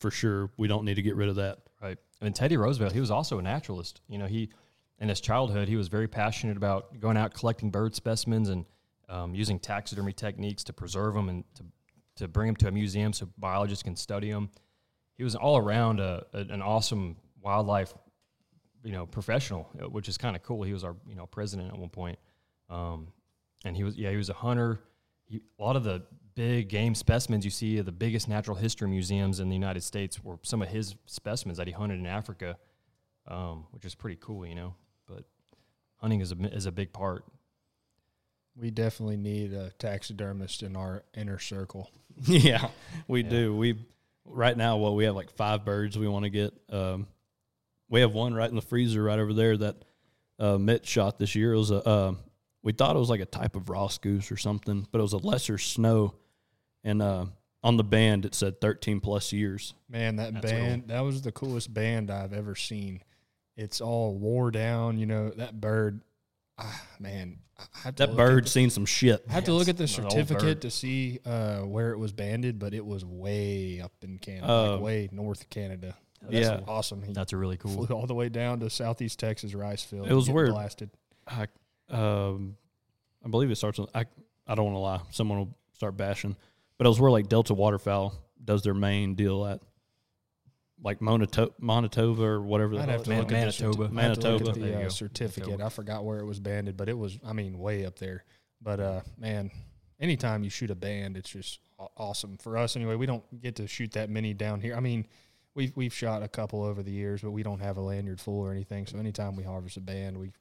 for 0.00 0.10
sure 0.10 0.50
we 0.56 0.66
don't 0.66 0.84
need 0.84 0.96
to 0.96 1.02
get 1.02 1.14
rid 1.14 1.28
of 1.28 1.36
that. 1.36 1.58
Right. 1.80 1.98
And 2.20 2.34
Teddy 2.34 2.56
Roosevelt, 2.56 2.90
he 2.90 2.98
was 2.98 3.12
also 3.12 3.38
a 3.38 3.42
naturalist. 3.42 4.00
You 4.08 4.18
know, 4.18 4.26
he 4.26 4.50
in 4.98 5.08
his 5.08 5.20
childhood 5.20 5.68
he 5.68 5.76
was 5.76 5.86
very 5.86 6.08
passionate 6.08 6.56
about 6.56 6.98
going 6.98 7.16
out 7.16 7.34
collecting 7.34 7.70
bird 7.70 7.94
specimens 7.94 8.48
and 8.48 8.66
um, 9.08 9.32
using 9.32 9.60
taxidermy 9.60 10.12
techniques 10.12 10.64
to 10.64 10.72
preserve 10.72 11.14
them 11.14 11.28
and 11.28 11.44
to 11.54 11.62
to 12.16 12.28
bring 12.28 12.46
them 12.46 12.56
to 12.56 12.68
a 12.68 12.70
museum 12.70 13.12
so 13.12 13.28
biologists 13.38 13.82
can 13.82 13.96
study 13.96 14.30
them. 14.30 14.50
He 15.14 15.24
was 15.24 15.34
all 15.34 15.56
around 15.56 16.00
a, 16.00 16.24
a, 16.32 16.38
an 16.38 16.62
awesome 16.62 17.16
wildlife, 17.42 17.94
you 18.82 18.92
know, 18.92 19.06
professional, 19.06 19.68
uh, 19.80 19.88
which 19.88 20.08
is 20.08 20.16
kind 20.16 20.36
of 20.36 20.42
cool. 20.42 20.62
He 20.62 20.72
was 20.72 20.84
our 20.84 20.96
you 21.06 21.14
know 21.14 21.26
president 21.26 21.72
at 21.72 21.78
one 21.78 21.90
point, 21.90 22.18
um, 22.68 23.08
and 23.64 23.76
he 23.76 23.84
was 23.84 23.96
yeah 23.96 24.10
he 24.10 24.16
was 24.16 24.30
a 24.30 24.34
hunter. 24.34 24.80
He, 25.26 25.40
a 25.58 25.62
lot 25.62 25.76
of 25.76 25.84
the 25.84 26.02
big 26.34 26.68
game 26.68 26.94
specimens 26.94 27.44
you 27.44 27.50
see 27.50 27.78
at 27.78 27.86
the 27.86 27.92
biggest 27.92 28.28
natural 28.28 28.56
history 28.56 28.88
museums 28.88 29.40
in 29.40 29.48
the 29.48 29.54
United 29.54 29.82
States 29.82 30.22
were 30.22 30.38
some 30.42 30.62
of 30.62 30.68
his 30.68 30.94
specimens 31.06 31.58
that 31.58 31.66
he 31.66 31.72
hunted 31.72 31.98
in 31.98 32.06
Africa, 32.06 32.56
um, 33.28 33.66
which 33.72 33.84
is 33.84 33.94
pretty 33.94 34.16
cool, 34.20 34.46
you 34.46 34.54
know. 34.54 34.74
But 35.06 35.24
hunting 35.96 36.20
is 36.20 36.32
a 36.32 36.36
is 36.54 36.66
a 36.66 36.72
big 36.72 36.92
part. 36.92 37.24
We 38.56 38.70
definitely 38.70 39.16
need 39.16 39.52
a 39.52 39.70
taxidermist 39.78 40.62
in 40.62 40.76
our 40.76 41.02
inner 41.16 41.38
circle. 41.38 41.90
yeah, 42.24 42.68
we 43.08 43.22
Yeah. 43.22 43.30
do. 43.30 43.56
We 43.56 43.78
right 44.24 44.56
now, 44.56 44.76
well, 44.76 44.94
we 44.94 45.04
have 45.04 45.14
like 45.14 45.30
five 45.30 45.64
birds 45.64 45.98
we 45.98 46.08
want 46.08 46.24
to 46.24 46.30
get. 46.30 46.52
Um, 46.68 47.06
we 47.88 48.00
have 48.00 48.12
one 48.12 48.34
right 48.34 48.48
in 48.48 48.56
the 48.56 48.62
freezer 48.62 49.02
right 49.02 49.18
over 49.18 49.32
there 49.32 49.56
that 49.56 49.76
uh, 50.38 50.58
Mitch 50.58 50.86
shot 50.86 51.18
this 51.18 51.34
year. 51.34 51.54
It 51.54 51.58
was 51.58 51.70
a 51.70 51.86
uh, 51.86 52.14
we 52.62 52.72
thought 52.72 52.96
it 52.96 52.98
was 52.98 53.10
like 53.10 53.20
a 53.20 53.26
type 53.26 53.56
of 53.56 53.68
Ross 53.68 53.98
goose 53.98 54.30
or 54.30 54.36
something, 54.36 54.86
but 54.90 54.98
it 54.98 55.02
was 55.02 55.12
a 55.12 55.18
lesser 55.18 55.58
snow, 55.58 56.14
and 56.84 57.00
uh, 57.00 57.26
on 57.62 57.76
the 57.76 57.84
band 57.84 58.24
it 58.24 58.34
said 58.34 58.60
thirteen 58.60 59.00
plus 59.00 59.32
years. 59.32 59.74
Man, 59.88 60.16
that 60.16 60.34
That's 60.34 60.50
band 60.50 60.88
that 60.88 61.00
was 61.00 61.22
the 61.22 61.32
coolest 61.32 61.72
band 61.72 62.10
I've 62.10 62.32
ever 62.32 62.54
seen. 62.54 63.02
It's 63.56 63.80
all 63.80 64.14
wore 64.14 64.50
down, 64.50 64.98
you 64.98 65.06
know, 65.06 65.30
that 65.30 65.60
bird 65.60 66.00
ah, 66.60 66.82
man, 66.98 67.38
I 67.58 67.62
have 67.84 67.94
to 67.96 68.06
That 68.06 68.08
look 68.10 68.16
bird's 68.18 68.50
at 68.50 68.52
seen 68.52 68.70
some 68.70 68.86
shit. 68.86 69.24
I 69.28 69.32
have 69.32 69.44
to 69.44 69.52
look 69.52 69.68
at 69.68 69.76
the 69.76 69.84
Yes, 69.84 69.98
an 69.98 70.04
old 70.04 70.12
certificate 70.12 70.60
to 70.62 70.70
see 70.70 71.20
uh, 71.24 71.58
where 71.60 71.92
it 71.92 71.98
was 71.98 72.12
banded, 72.12 72.58
but 72.58 72.74
it 72.74 72.84
was 72.84 73.04
way 73.04 73.80
up 73.80 73.92
in 74.02 74.18
Canada, 74.18 74.52
Uh, 74.52 74.72
like 74.72 74.80
way 74.82 75.08
north 75.12 75.42
of 75.42 75.50
Canada. 75.50 75.96
That's 76.22 76.34
yeah. 76.34 76.60
awesome. 76.68 77.02
He 77.02 77.12
That's 77.12 77.32
a 77.32 77.36
really 77.36 77.56
cool. 77.56 77.86
flew 77.86 77.96
all 77.96 78.06
the 78.06 78.14
way 78.14 78.28
down 78.28 78.60
to 78.60 78.68
southeast 78.70 79.18
Texas, 79.18 79.54
rice 79.54 79.82
field. 79.82 80.06
It 80.08 80.14
was 80.14 80.26
getting 80.26 80.36
weird. 80.36 80.50
Blasted. 80.50 80.90
I, 81.26 81.46
um, 81.88 82.56
I 83.24 83.28
believe 83.28 83.50
it 83.50 83.56
starts 83.56 83.78
with 83.78 83.88
I. 83.94 84.04
I 84.46 84.54
don't 84.54 84.64
want 84.66 84.74
to 84.74 84.80
lie. 84.80 85.00
Someone 85.10 85.38
will 85.38 85.56
start 85.74 85.96
bashing, 85.96 86.36
but 86.76 86.86
it 86.86 86.90
was 86.90 87.00
where 87.00 87.10
like 87.10 87.28
Delta 87.28 87.54
Waterfowl 87.54 88.14
does 88.44 88.62
their 88.62 88.74
main 88.74 89.14
deal 89.14 89.46
at, 89.46 89.60
like 90.82 91.00
Monato- 91.00 91.54
Manitoba 91.58 92.22
or 92.22 92.42
whatever. 92.42 92.74
the 92.76 92.82
I'd 92.82 92.88
have 92.88 93.02
to 93.04 93.10
look 93.16 93.30
Man- 93.30 93.48
at 93.48 93.54
the 93.56 93.64
Manitoba. 93.64 93.84
I'd 94.00 94.06
have 94.08 94.18
to 94.18 94.30
look 94.30 94.36
Manitoba. 94.36 94.50
at 94.50 94.54
There 94.56 94.66
you 94.70 94.78
the 94.78 94.86
uh, 94.86 94.90
certificate. 94.90 95.48
Manitoba. 95.48 95.66
I 95.66 95.68
forgot 95.68 96.04
where 96.04 96.18
it 96.18 96.24
was 96.24 96.40
banded, 96.40 96.76
but 96.76 96.88
it 96.88 96.96
was, 96.98 97.18
I 97.24 97.32
mean, 97.32 97.58
way 97.58 97.84
up 97.86 97.98
there. 97.98 98.24
But 98.62 98.80
uh, 98.80 99.00
man, 99.18 99.50
anytime 99.98 100.42
you 100.44 100.50
shoot 100.50 100.70
a 100.70 100.74
band, 100.74 101.16
it's 101.16 101.30
just 101.30 101.60
awesome 101.96 102.36
for 102.38 102.56
us. 102.56 102.76
Anyway, 102.76 102.94
we 102.94 103.06
don't 103.06 103.24
get 103.40 103.56
to 103.56 103.66
shoot 103.66 103.92
that 103.92 104.10
many 104.10 104.34
down 104.34 104.60
here. 104.60 104.74
I 104.76 104.80
mean, 104.80 105.06
we've 105.54 105.72
we've 105.76 105.92
shot 105.94 106.22
a 106.22 106.28
couple 106.28 106.62
over 106.62 106.82
the 106.82 106.90
years, 106.92 107.22
but 107.22 107.30
we 107.30 107.42
don't 107.42 107.60
have 107.60 107.76
a 107.76 107.80
lanyard 107.80 108.20
full 108.20 108.40
or 108.40 108.50
anything. 108.52 108.86
So 108.86 108.98
anytime 108.98 109.34
we 109.36 109.44
harvest 109.44 109.76
a 109.76 109.80
band, 109.80 110.18
we 110.18 110.32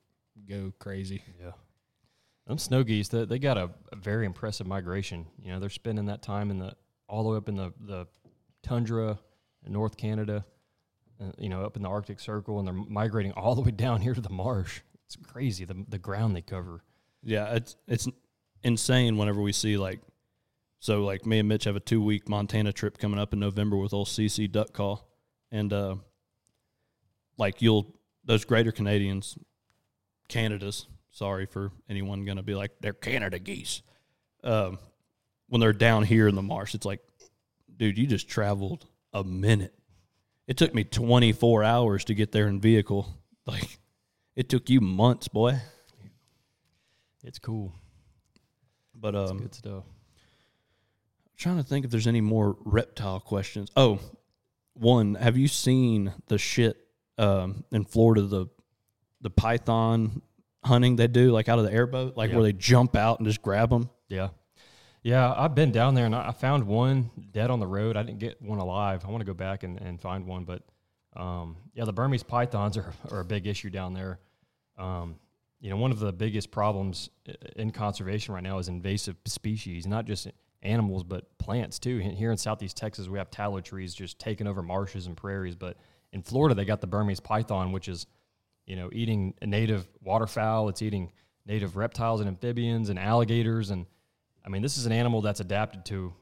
go 0.47 0.71
crazy. 0.79 1.21
Yeah. 1.41 1.51
Them 2.47 2.57
snow 2.57 2.83
geese, 2.83 3.09
they, 3.09 3.25
they 3.25 3.39
got 3.39 3.57
a, 3.57 3.69
a 3.91 3.95
very 3.95 4.25
impressive 4.25 4.65
migration. 4.67 5.27
You 5.41 5.51
know, 5.51 5.59
they're 5.59 5.69
spending 5.69 6.05
that 6.07 6.21
time 6.21 6.49
in 6.49 6.59
the 6.59 6.73
all 7.07 7.23
the 7.23 7.29
way 7.29 7.37
up 7.37 7.47
in 7.49 7.55
the, 7.55 7.71
the 7.79 8.07
tundra 8.63 9.19
in 9.65 9.73
North 9.73 9.97
Canada, 9.97 10.45
uh, 11.21 11.31
you 11.37 11.49
know, 11.49 11.63
up 11.63 11.75
in 11.75 11.83
the 11.83 11.89
Arctic 11.89 12.19
Circle, 12.19 12.59
and 12.59 12.67
they're 12.67 12.73
migrating 12.73 13.31
all 13.33 13.55
the 13.55 13.61
way 13.61 13.71
down 13.71 14.01
here 14.01 14.13
to 14.13 14.21
the 14.21 14.29
marsh. 14.29 14.81
It's 15.05 15.15
crazy 15.15 15.65
the 15.65 15.85
the 15.87 15.97
ground 15.97 16.35
they 16.35 16.41
cover. 16.41 16.83
Yeah, 17.23 17.53
it's 17.55 17.75
it's 17.87 18.07
insane 18.63 19.17
whenever 19.17 19.41
we 19.41 19.51
see 19.51 19.77
like 19.77 19.99
so 20.79 21.03
like 21.03 21.25
me 21.25 21.39
and 21.39 21.49
Mitch 21.49 21.65
have 21.65 21.75
a 21.75 21.81
two 21.81 22.01
week 22.01 22.29
Montana 22.29 22.71
trip 22.71 22.97
coming 22.97 23.19
up 23.19 23.33
in 23.33 23.39
November 23.39 23.77
with 23.77 23.93
old 23.93 24.07
CC 24.07 24.49
duck 24.49 24.73
call. 24.73 25.07
And 25.51 25.73
uh 25.73 25.95
like 27.37 27.61
you'll 27.61 27.95
those 28.23 28.45
greater 28.45 28.71
Canadians 28.71 29.37
Canada's, 30.27 30.87
sorry 31.09 31.45
for 31.45 31.71
anyone 31.89 32.23
gonna 32.25 32.43
be 32.43 32.55
like, 32.55 32.71
they're 32.79 32.93
Canada 32.93 33.39
geese. 33.39 33.81
Um 34.43 34.79
when 35.47 35.59
they're 35.59 35.73
down 35.73 36.03
here 36.03 36.27
in 36.27 36.35
the 36.35 36.41
marsh, 36.43 36.75
it's 36.75 36.85
like, 36.85 37.01
dude, 37.75 37.97
you 37.97 38.05
just 38.07 38.29
traveled 38.29 38.85
a 39.13 39.23
minute. 39.23 39.73
It 40.47 40.57
took 40.57 40.73
me 40.73 40.83
twenty 40.83 41.31
four 41.31 41.63
hours 41.63 42.03
to 42.05 42.13
get 42.15 42.31
there 42.31 42.47
in 42.47 42.59
vehicle. 42.59 43.07
Like 43.45 43.79
it 44.35 44.47
took 44.49 44.69
you 44.69 44.79
months, 44.81 45.27
boy. 45.27 45.59
It's 47.23 47.39
cool. 47.39 47.73
But 48.95 49.15
It's 49.15 49.31
um 49.31 49.37
good 49.39 49.55
stuff. 49.55 49.83
trying 51.37 51.57
to 51.57 51.63
think 51.63 51.85
if 51.85 51.91
there's 51.91 52.07
any 52.07 52.21
more 52.21 52.57
reptile 52.65 53.19
questions. 53.19 53.71
Oh, 53.75 53.99
one, 54.73 55.15
have 55.15 55.37
you 55.37 55.47
seen 55.47 56.13
the 56.27 56.37
shit 56.37 56.77
um, 57.17 57.63
in 57.71 57.85
Florida 57.85 58.21
the 58.23 58.47
the 59.21 59.29
python 59.29 60.21
hunting 60.63 60.95
they 60.95 61.07
do 61.07 61.31
like 61.31 61.49
out 61.49 61.59
of 61.59 61.65
the 61.65 61.73
airboat, 61.73 62.15
like 62.15 62.29
Yeah. 62.29 62.35
where 62.37 62.43
they 62.43 62.53
jump 62.53 62.95
out 62.95 63.19
and 63.19 63.27
just 63.27 63.41
grab 63.41 63.69
them? 63.69 63.89
Yeah. 64.09 64.29
Yeah, 65.01 65.33
I've 65.35 65.55
been 65.55 65.71
down 65.71 65.95
there 65.95 66.05
and 66.05 66.15
I 66.15 66.31
found 66.31 66.65
one 66.65 67.09
dead 67.31 67.49
on 67.49 67.59
the 67.59 67.67
road. 67.67 67.95
I 67.95 68.03
didn't 68.03 68.19
get 68.19 68.41
one 68.41 68.59
alive. 68.59 69.05
I 69.05 69.09
want 69.09 69.21
to 69.21 69.25
go 69.25 69.33
back 69.33 69.63
and, 69.63 69.79
and 69.79 69.99
find 69.99 70.25
one, 70.25 70.43
but 70.43 70.63
um, 71.15 71.55
yeah, 71.73 71.85
the 71.85 71.93
Burmese 71.93 72.23
pythons 72.23 72.77
are, 72.77 72.93
are 73.09 73.21
a 73.21 73.25
big 73.25 73.47
issue 73.47 73.69
down 73.69 73.93
there. 73.93 74.19
Um, 74.77 75.15
you 75.61 75.69
know, 75.69 75.77
one 75.77 75.91
of 75.91 75.99
the 75.99 76.11
biggest 76.11 76.51
problems 76.51 77.09
in 77.55 77.71
conservation 77.71 78.33
right 78.33 78.43
now 78.43 78.59
is 78.59 78.67
invasive 78.67 79.15
species, 79.25 79.87
not 79.87 80.05
just 80.05 80.27
animals, 80.61 81.03
but 81.03 81.37
plants 81.37 81.79
too. 81.79 81.97
Here 81.97 82.31
in 82.31 82.37
southeast 82.37 82.77
Texas, 82.77 83.07
we 83.07 83.17
have 83.17 83.31
tallow 83.31 83.61
trees 83.61 83.93
just 83.93 84.19
taking 84.19 84.47
over 84.47 84.61
marshes 84.61 85.07
and 85.07 85.15
prairies, 85.15 85.55
but 85.55 85.77
in 86.11 86.21
Florida, 86.21 86.55
they 86.55 86.65
got 86.65 86.81
the 86.81 86.87
Burmese 86.87 87.19
python, 87.19 87.71
which 87.71 87.87
is, 87.87 88.05
you 88.65 88.75
know, 88.75 88.89
eating 88.91 89.33
native 89.41 89.87
waterfowl. 90.01 90.69
It's 90.69 90.81
eating 90.81 91.11
native 91.45 91.75
reptiles 91.75 92.19
and 92.19 92.27
amphibians 92.27 92.89
and 92.89 92.97
alligators 92.97 93.69
and 93.69 93.85
I 94.45 94.49
mean, 94.49 94.61
this 94.61 94.77
is 94.77 94.85
an 94.85 94.91
animal 94.91 95.21
that's 95.21 95.39
adapted 95.39 95.85
to, 95.85 96.13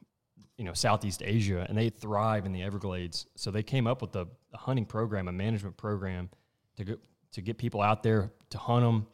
you 0.56 0.64
know, 0.64 0.72
Southeast 0.72 1.22
Asia, 1.24 1.64
and 1.68 1.76
they 1.76 1.88
thrive 1.88 2.46
in 2.46 2.52
the 2.52 2.62
Everglades. 2.62 3.26
So 3.36 3.50
they 3.50 3.62
came 3.62 3.86
up 3.86 4.02
with 4.02 4.14
a, 4.16 4.26
a 4.52 4.58
hunting 4.58 4.84
program, 4.84 5.28
a 5.28 5.32
management 5.32 5.76
program, 5.76 6.30
to 6.76 6.84
go, 6.84 6.96
to 7.32 7.42
get 7.42 7.58
people 7.58 7.80
out 7.80 8.02
there 8.02 8.32
to 8.50 8.58
hunt 8.58 8.84
them 8.84 9.06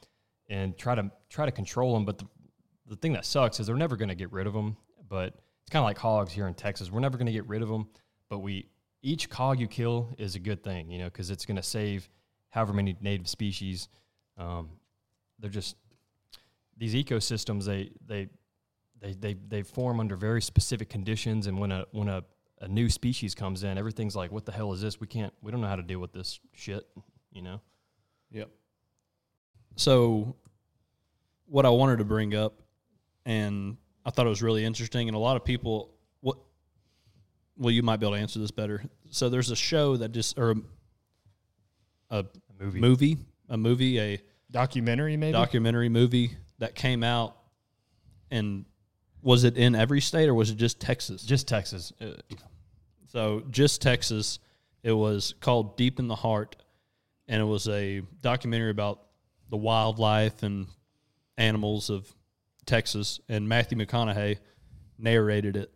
and 0.49 0.77
try 0.77 0.95
to 0.95 1.11
try 1.29 1.47
to 1.47 1.53
control 1.53 1.95
them. 1.95 2.05
But 2.05 2.19
the, 2.19 2.27
the 2.87 2.97
thing 2.97 3.13
that 3.13 3.25
sucks 3.25 3.61
is 3.61 3.67
they're 3.67 3.77
never 3.77 3.97
going 3.97 4.09
to 4.09 4.15
get 4.15 4.33
rid 4.33 4.47
of 4.47 4.53
them. 4.53 4.77
But 5.09 5.35
it's 5.63 5.71
kind 5.71 5.83
of 5.83 5.87
like 5.87 5.99
hogs 5.99 6.33
here 6.33 6.47
in 6.47 6.55
Texas. 6.55 6.91
We're 6.91 7.01
never 7.01 7.17
going 7.17 7.27
to 7.27 7.33
get 7.33 7.47
rid 7.49 7.63
of 7.63 7.69
them, 7.69 7.89
but 8.29 8.39
we 8.41 8.69
each 9.03 9.27
hog 9.27 9.61
you 9.61 9.69
kill 9.69 10.15
is 10.19 10.35
a 10.35 10.39
good 10.39 10.63
thing, 10.63 10.91
you 10.91 10.99
know, 10.99 11.07
because 11.07 11.31
it's 11.31 11.45
going 11.45 11.57
to 11.57 11.63
save 11.63 12.09
however 12.51 12.73
many 12.73 12.97
native 13.01 13.29
species. 13.29 13.89
Um, 14.39 14.71
they're 15.39 15.51
just 15.51 15.77
these 16.77 16.95
ecosystems. 16.95 17.65
They 17.65 17.91
they 18.07 18.29
they, 19.05 19.13
they 19.13 19.35
they 19.49 19.63
form 19.63 20.01
under 20.01 20.17
very 20.17 20.43
specific 20.43 20.89
conditions 20.89 21.47
and 21.47 21.59
when 21.59 21.71
a 21.71 21.85
when 21.93 22.09
a, 22.09 22.25
a 22.61 22.69
new 22.69 22.89
species 22.89 23.35
comes 23.35 23.63
in 23.63 23.77
everything's 23.79 24.17
like 24.17 24.33
what 24.33 24.45
the 24.47 24.53
hell 24.53 24.73
is 24.73 24.81
this 24.81 24.99
we 25.01 25.07
can't 25.07 25.33
we 25.43 25.53
don't 25.53 25.61
know 25.61 25.69
how 25.69 25.77
to 25.77 25.83
deal 25.83 25.99
with 26.01 26.13
this 26.13 26.41
shit 26.55 26.87
you 27.33 27.43
know 27.43 27.61
Yep. 28.31 28.51
So, 29.77 30.35
what 31.47 31.65
I 31.65 31.69
wanted 31.71 31.99
to 31.99 32.05
bring 32.05 32.35
up, 32.35 32.61
and 33.25 33.77
I 34.05 34.11
thought 34.11 34.27
it 34.27 34.31
was 34.31 34.43
really 34.43 34.65
interesting, 34.65 35.09
and 35.09 35.15
a 35.15 35.21
lot 35.21 35.37
of 35.37 35.45
people, 35.45 35.95
what, 36.21 36.39
well, 37.57 37.71
you 37.71 37.83
might 37.85 37.99
be 37.99 38.07
able 38.07 38.17
to 38.17 38.21
answer 38.21 38.41
this 38.41 38.51
better. 38.51 38.83
So, 39.11 39.29
there's 39.29 39.51
a 39.53 39.57
show 39.57 39.97
that 39.99 40.11
just, 40.11 40.37
or 40.37 40.51
a, 40.51 40.57
a 42.11 42.19
a 42.21 42.25
movie 42.65 42.81
movie, 42.81 43.19
a 43.49 43.57
movie, 43.57 44.01
a 44.01 44.21
Documentary, 44.51 45.17
maybe. 45.17 45.33
documentary 45.33 45.89
movie 45.89 46.37
that 46.59 46.75
came 46.75 47.05
out, 47.05 47.37
and 48.33 48.65
was 49.25 49.43
it 49.45 49.57
in 49.57 49.75
every 49.75 50.01
state 50.01 50.29
or 50.29 50.35
was 50.35 50.51
it 50.51 50.57
just 50.57 50.79
Texas? 50.79 51.23
Just 51.23 51.49
Texas. 51.49 51.93
Uh, 52.01 52.13
So 53.09 53.43
just 53.51 53.81
Texas. 53.81 54.39
It 54.83 54.93
was 54.93 55.35
called 55.41 55.77
Deep 55.79 55.99
in 55.99 56.09
the 56.09 56.15
Heart, 56.15 56.57
and 57.27 57.41
it 57.41 57.45
was 57.45 57.67
a 57.69 58.03
documentary 58.21 58.71
about 58.71 59.01
the 59.49 59.57
wildlife 59.57 60.43
and 60.43 60.67
animals 61.39 61.89
of 61.89 62.13
Texas. 62.67 63.19
And 63.29 63.49
Matthew 63.49 63.79
McConaughey 63.79 64.39
narrated 64.99 65.57
it, 65.57 65.73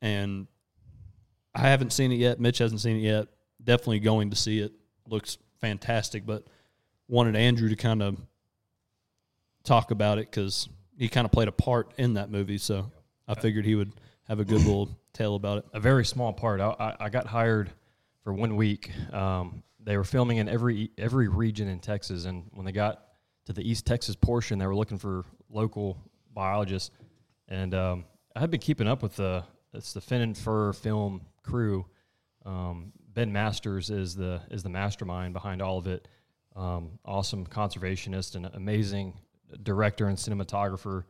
and 0.00 0.46
I 1.54 1.68
haven't 1.68 1.92
seen 1.92 2.12
it 2.12 2.16
yet. 2.16 2.40
Mitch 2.40 2.58
hasn't 2.58 2.80
seen 2.80 2.96
it 2.96 3.00
yet. 3.00 3.28
Definitely 3.62 4.00
going 4.00 4.30
to 4.30 4.36
see 4.36 4.60
it. 4.60 4.72
Looks 5.06 5.36
fantastic, 5.60 6.24
but 6.24 6.46
wanted 7.08 7.36
Andrew 7.36 7.68
to 7.68 7.76
kind 7.76 8.02
of 8.02 8.16
talk 9.64 9.90
about 9.90 10.18
it 10.18 10.30
because 10.30 10.68
he 10.98 11.08
kind 11.08 11.24
of 11.24 11.32
played 11.32 11.48
a 11.48 11.52
part 11.52 11.92
in 11.98 12.14
that 12.14 12.30
movie. 12.30 12.58
So 12.58 12.90
I 13.28 13.34
figured 13.34 13.64
he 13.64 13.74
would 13.74 13.92
have 14.24 14.40
a 14.40 14.44
good 14.44 14.60
little 14.60 14.88
tale 15.12 15.34
about 15.34 15.58
it. 15.58 15.64
a 15.72 15.80
very 15.80 16.04
small 16.04 16.32
part. 16.32 16.60
I, 16.60 16.74
I, 16.78 16.96
I 17.06 17.08
got 17.08 17.26
hired 17.26 17.70
for 18.22 18.32
one 18.32 18.56
week. 18.56 18.90
Um, 19.12 19.62
they 19.80 19.96
were 19.96 20.04
filming 20.04 20.38
in 20.38 20.48
every 20.48 20.90
every 20.98 21.28
region 21.28 21.68
in 21.68 21.78
Texas, 21.78 22.24
and 22.24 22.44
when 22.52 22.66
they 22.66 22.72
got 22.72 23.02
to 23.46 23.52
the 23.52 23.68
East 23.68 23.86
Texas 23.86 24.16
portion, 24.16 24.58
they 24.58 24.66
were 24.66 24.74
looking 24.74 24.98
for 24.98 25.24
local 25.48 25.96
biologists. 26.34 26.90
And 27.48 27.72
um, 27.74 28.04
I 28.34 28.40
had 28.40 28.50
been 28.50 28.60
keeping 28.60 28.88
up 28.88 29.02
with 29.02 29.16
the 29.16 29.44
it's 29.72 29.92
the 29.92 30.00
Fin 30.00 30.22
and 30.22 30.36
Fur 30.36 30.72
film 30.72 31.22
crew. 31.42 31.86
Um, 32.44 32.92
ben 33.14 33.32
Masters 33.32 33.90
is 33.90 34.16
the 34.16 34.40
is 34.50 34.62
the 34.62 34.68
mastermind 34.68 35.32
behind 35.32 35.62
all 35.62 35.78
of 35.78 35.86
it. 35.86 36.08
Um, 36.56 36.98
awesome 37.04 37.46
conservationist 37.46 38.34
and 38.34 38.46
amazing 38.46 39.14
director 39.62 40.08
and 40.08 40.16
cinematographer. 40.16 41.04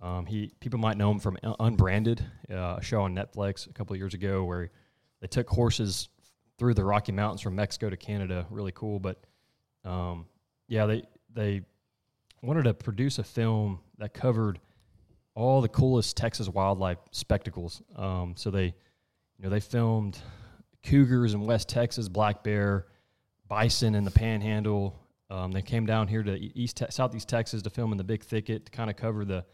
Um, 0.00 0.26
he 0.26 0.52
people 0.60 0.78
might 0.78 0.96
know 0.96 1.10
him 1.10 1.18
from 1.18 1.38
Unbranded, 1.60 2.24
uh, 2.50 2.76
a 2.78 2.82
show 2.82 3.02
on 3.02 3.14
Netflix 3.14 3.68
a 3.68 3.72
couple 3.72 3.94
of 3.94 3.98
years 3.98 4.14
ago 4.14 4.44
where 4.44 4.70
they 5.20 5.26
took 5.26 5.48
horses 5.48 6.08
through 6.58 6.74
the 6.74 6.84
Rocky 6.84 7.12
Mountains 7.12 7.40
from 7.40 7.54
Mexico 7.54 7.90
to 7.90 7.96
Canada. 7.96 8.46
Really 8.50 8.72
cool, 8.72 8.98
but 8.98 9.24
um, 9.84 10.26
yeah, 10.68 10.86
they 10.86 11.04
they 11.32 11.62
wanted 12.42 12.64
to 12.64 12.74
produce 12.74 13.18
a 13.18 13.24
film 13.24 13.80
that 13.98 14.12
covered 14.12 14.60
all 15.34 15.60
the 15.60 15.68
coolest 15.68 16.16
Texas 16.16 16.48
wildlife 16.48 16.98
spectacles. 17.10 17.82
Um, 17.96 18.34
so 18.36 18.50
they, 18.50 18.66
you 18.66 19.42
know, 19.42 19.50
they 19.50 19.60
filmed 19.60 20.18
cougars 20.82 21.34
in 21.34 21.40
West 21.40 21.68
Texas, 21.68 22.08
black 22.08 22.44
bear, 22.44 22.86
bison 23.48 23.94
in 23.94 24.04
the 24.04 24.10
Panhandle. 24.10 24.98
Um, 25.30 25.52
they 25.52 25.62
came 25.62 25.86
down 25.86 26.08
here 26.08 26.22
to 26.22 26.38
East 26.58 26.76
Te- 26.76 26.90
Southeast 26.90 27.28
Texas 27.28 27.62
to 27.62 27.70
film 27.70 27.92
in 27.92 27.98
the 27.98 28.04
Big 28.04 28.22
Thicket 28.22 28.66
to 28.66 28.72
kind 28.72 28.90
of 28.90 28.96
cover 28.96 29.24
the 29.24 29.44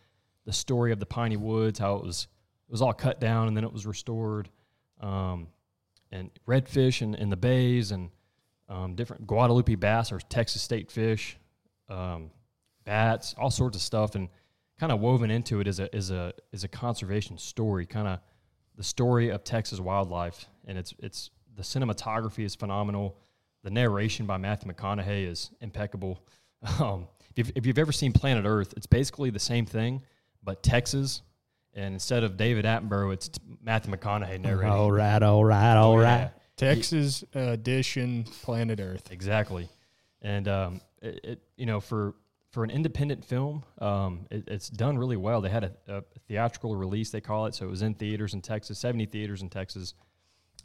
the 0.47 0.53
story 0.53 0.91
of 0.91 0.99
the 0.99 1.07
piney 1.07 1.37
woods, 1.37 1.79
how 1.79 1.97
it 1.97 2.05
was 2.05 2.27
it 2.69 2.73
was 2.73 2.83
all 2.83 2.93
cut 2.93 3.21
down 3.21 3.49
and 3.49 3.57
then 3.57 3.65
it 3.65 3.73
was 3.73 3.87
restored, 3.87 4.49
um, 5.01 5.49
and 6.11 6.31
redfish 6.47 7.03
in 7.03 7.31
the 7.31 7.37
bays 7.37 7.93
and 7.93 8.11
um, 8.69 8.95
different 8.95 9.27
Guadalupe 9.27 9.75
bass 9.75 10.13
or 10.13 10.21
Texas 10.21 10.63
state 10.63 10.91
fish, 10.91 11.37
um, 11.89 12.31
bats, 12.85 13.35
all 13.39 13.51
sorts 13.51 13.77
of 13.77 13.83
stuff, 13.83 14.15
and 14.15 14.29
kind 14.79 14.93
of 14.93 15.01
woven 15.01 15.31
into 15.31 15.61
it 15.61 15.67
is 15.67 15.81
a 15.81 15.95
is 15.95 16.11
a 16.11 16.33
is 16.53 16.65
a 16.65 16.69
conservation 16.69 17.37
story, 17.37 17.85
kind 17.87 18.09
of 18.09 18.21
the 18.77 18.85
story 18.85 19.29
of 19.29 19.45
Texas 19.45 19.81
wildlife, 19.81 20.47
and 20.67 20.79
it's 20.79 20.95
it's 21.01 21.31
the 21.57 21.63
cinematography 21.63 22.45
is 22.45 22.55
phenomenal. 22.55 23.17
The 23.63 23.71
narration 23.71 24.27
by 24.27 24.39
Matthew 24.39 24.73
McConaughey 24.73 25.29
is 25.29 25.51
impeccable. 25.61 26.21
Um, 26.79 27.09
if, 27.31 27.39
you've, 27.39 27.53
if 27.57 27.67
you've 27.67 27.79
ever 27.79 27.91
seen 27.91 28.13
Planet 28.13 28.45
Earth, 28.47 28.75
it's 28.77 28.85
basically 28.85 29.31
the 29.31 29.39
same 29.39 29.65
thing, 29.65 30.03
but 30.43 30.63
Texas, 30.63 31.23
and 31.73 31.95
instead 31.95 32.23
of 32.23 32.37
David 32.37 32.67
Attenborough, 32.67 33.15
it's 33.15 33.31
Matthew 33.63 33.91
McConaughey 33.95 34.41
narrating. 34.41 34.71
All 34.71 34.93
right, 34.93 35.23
all 35.23 35.43
right, 35.43 35.75
all 35.77 35.97
right. 35.97 36.05
yeah. 36.05 36.29
Texas 36.57 37.25
edition 37.35 38.25
Planet 38.43 38.79
Earth. 38.79 39.11
Exactly, 39.11 39.69
and 40.21 40.49
um, 40.49 40.81
it, 41.01 41.21
it 41.25 41.43
you 41.57 41.65
know 41.65 41.81
for 41.81 42.15
for 42.51 42.65
an 42.65 42.71
independent 42.71 43.25
film, 43.25 43.65
um, 43.79 44.27
it, 44.31 44.45
it's 44.49 44.69
done 44.69 44.99
really 44.99 45.17
well. 45.17 45.41
They 45.41 45.49
had 45.49 45.65
a, 45.65 45.73
a 45.89 46.03
theatrical 46.29 46.77
release, 46.77 47.11
they 47.11 47.21
call 47.21 47.47
it, 47.47 47.55
so 47.55 47.67
it 47.67 47.71
was 47.71 47.83
in 47.83 47.95
theaters 47.95 48.35
in 48.35 48.43
Texas, 48.43 48.79
seventy 48.79 49.07
theaters 49.07 49.41
in 49.41 49.49
Texas, 49.49 49.95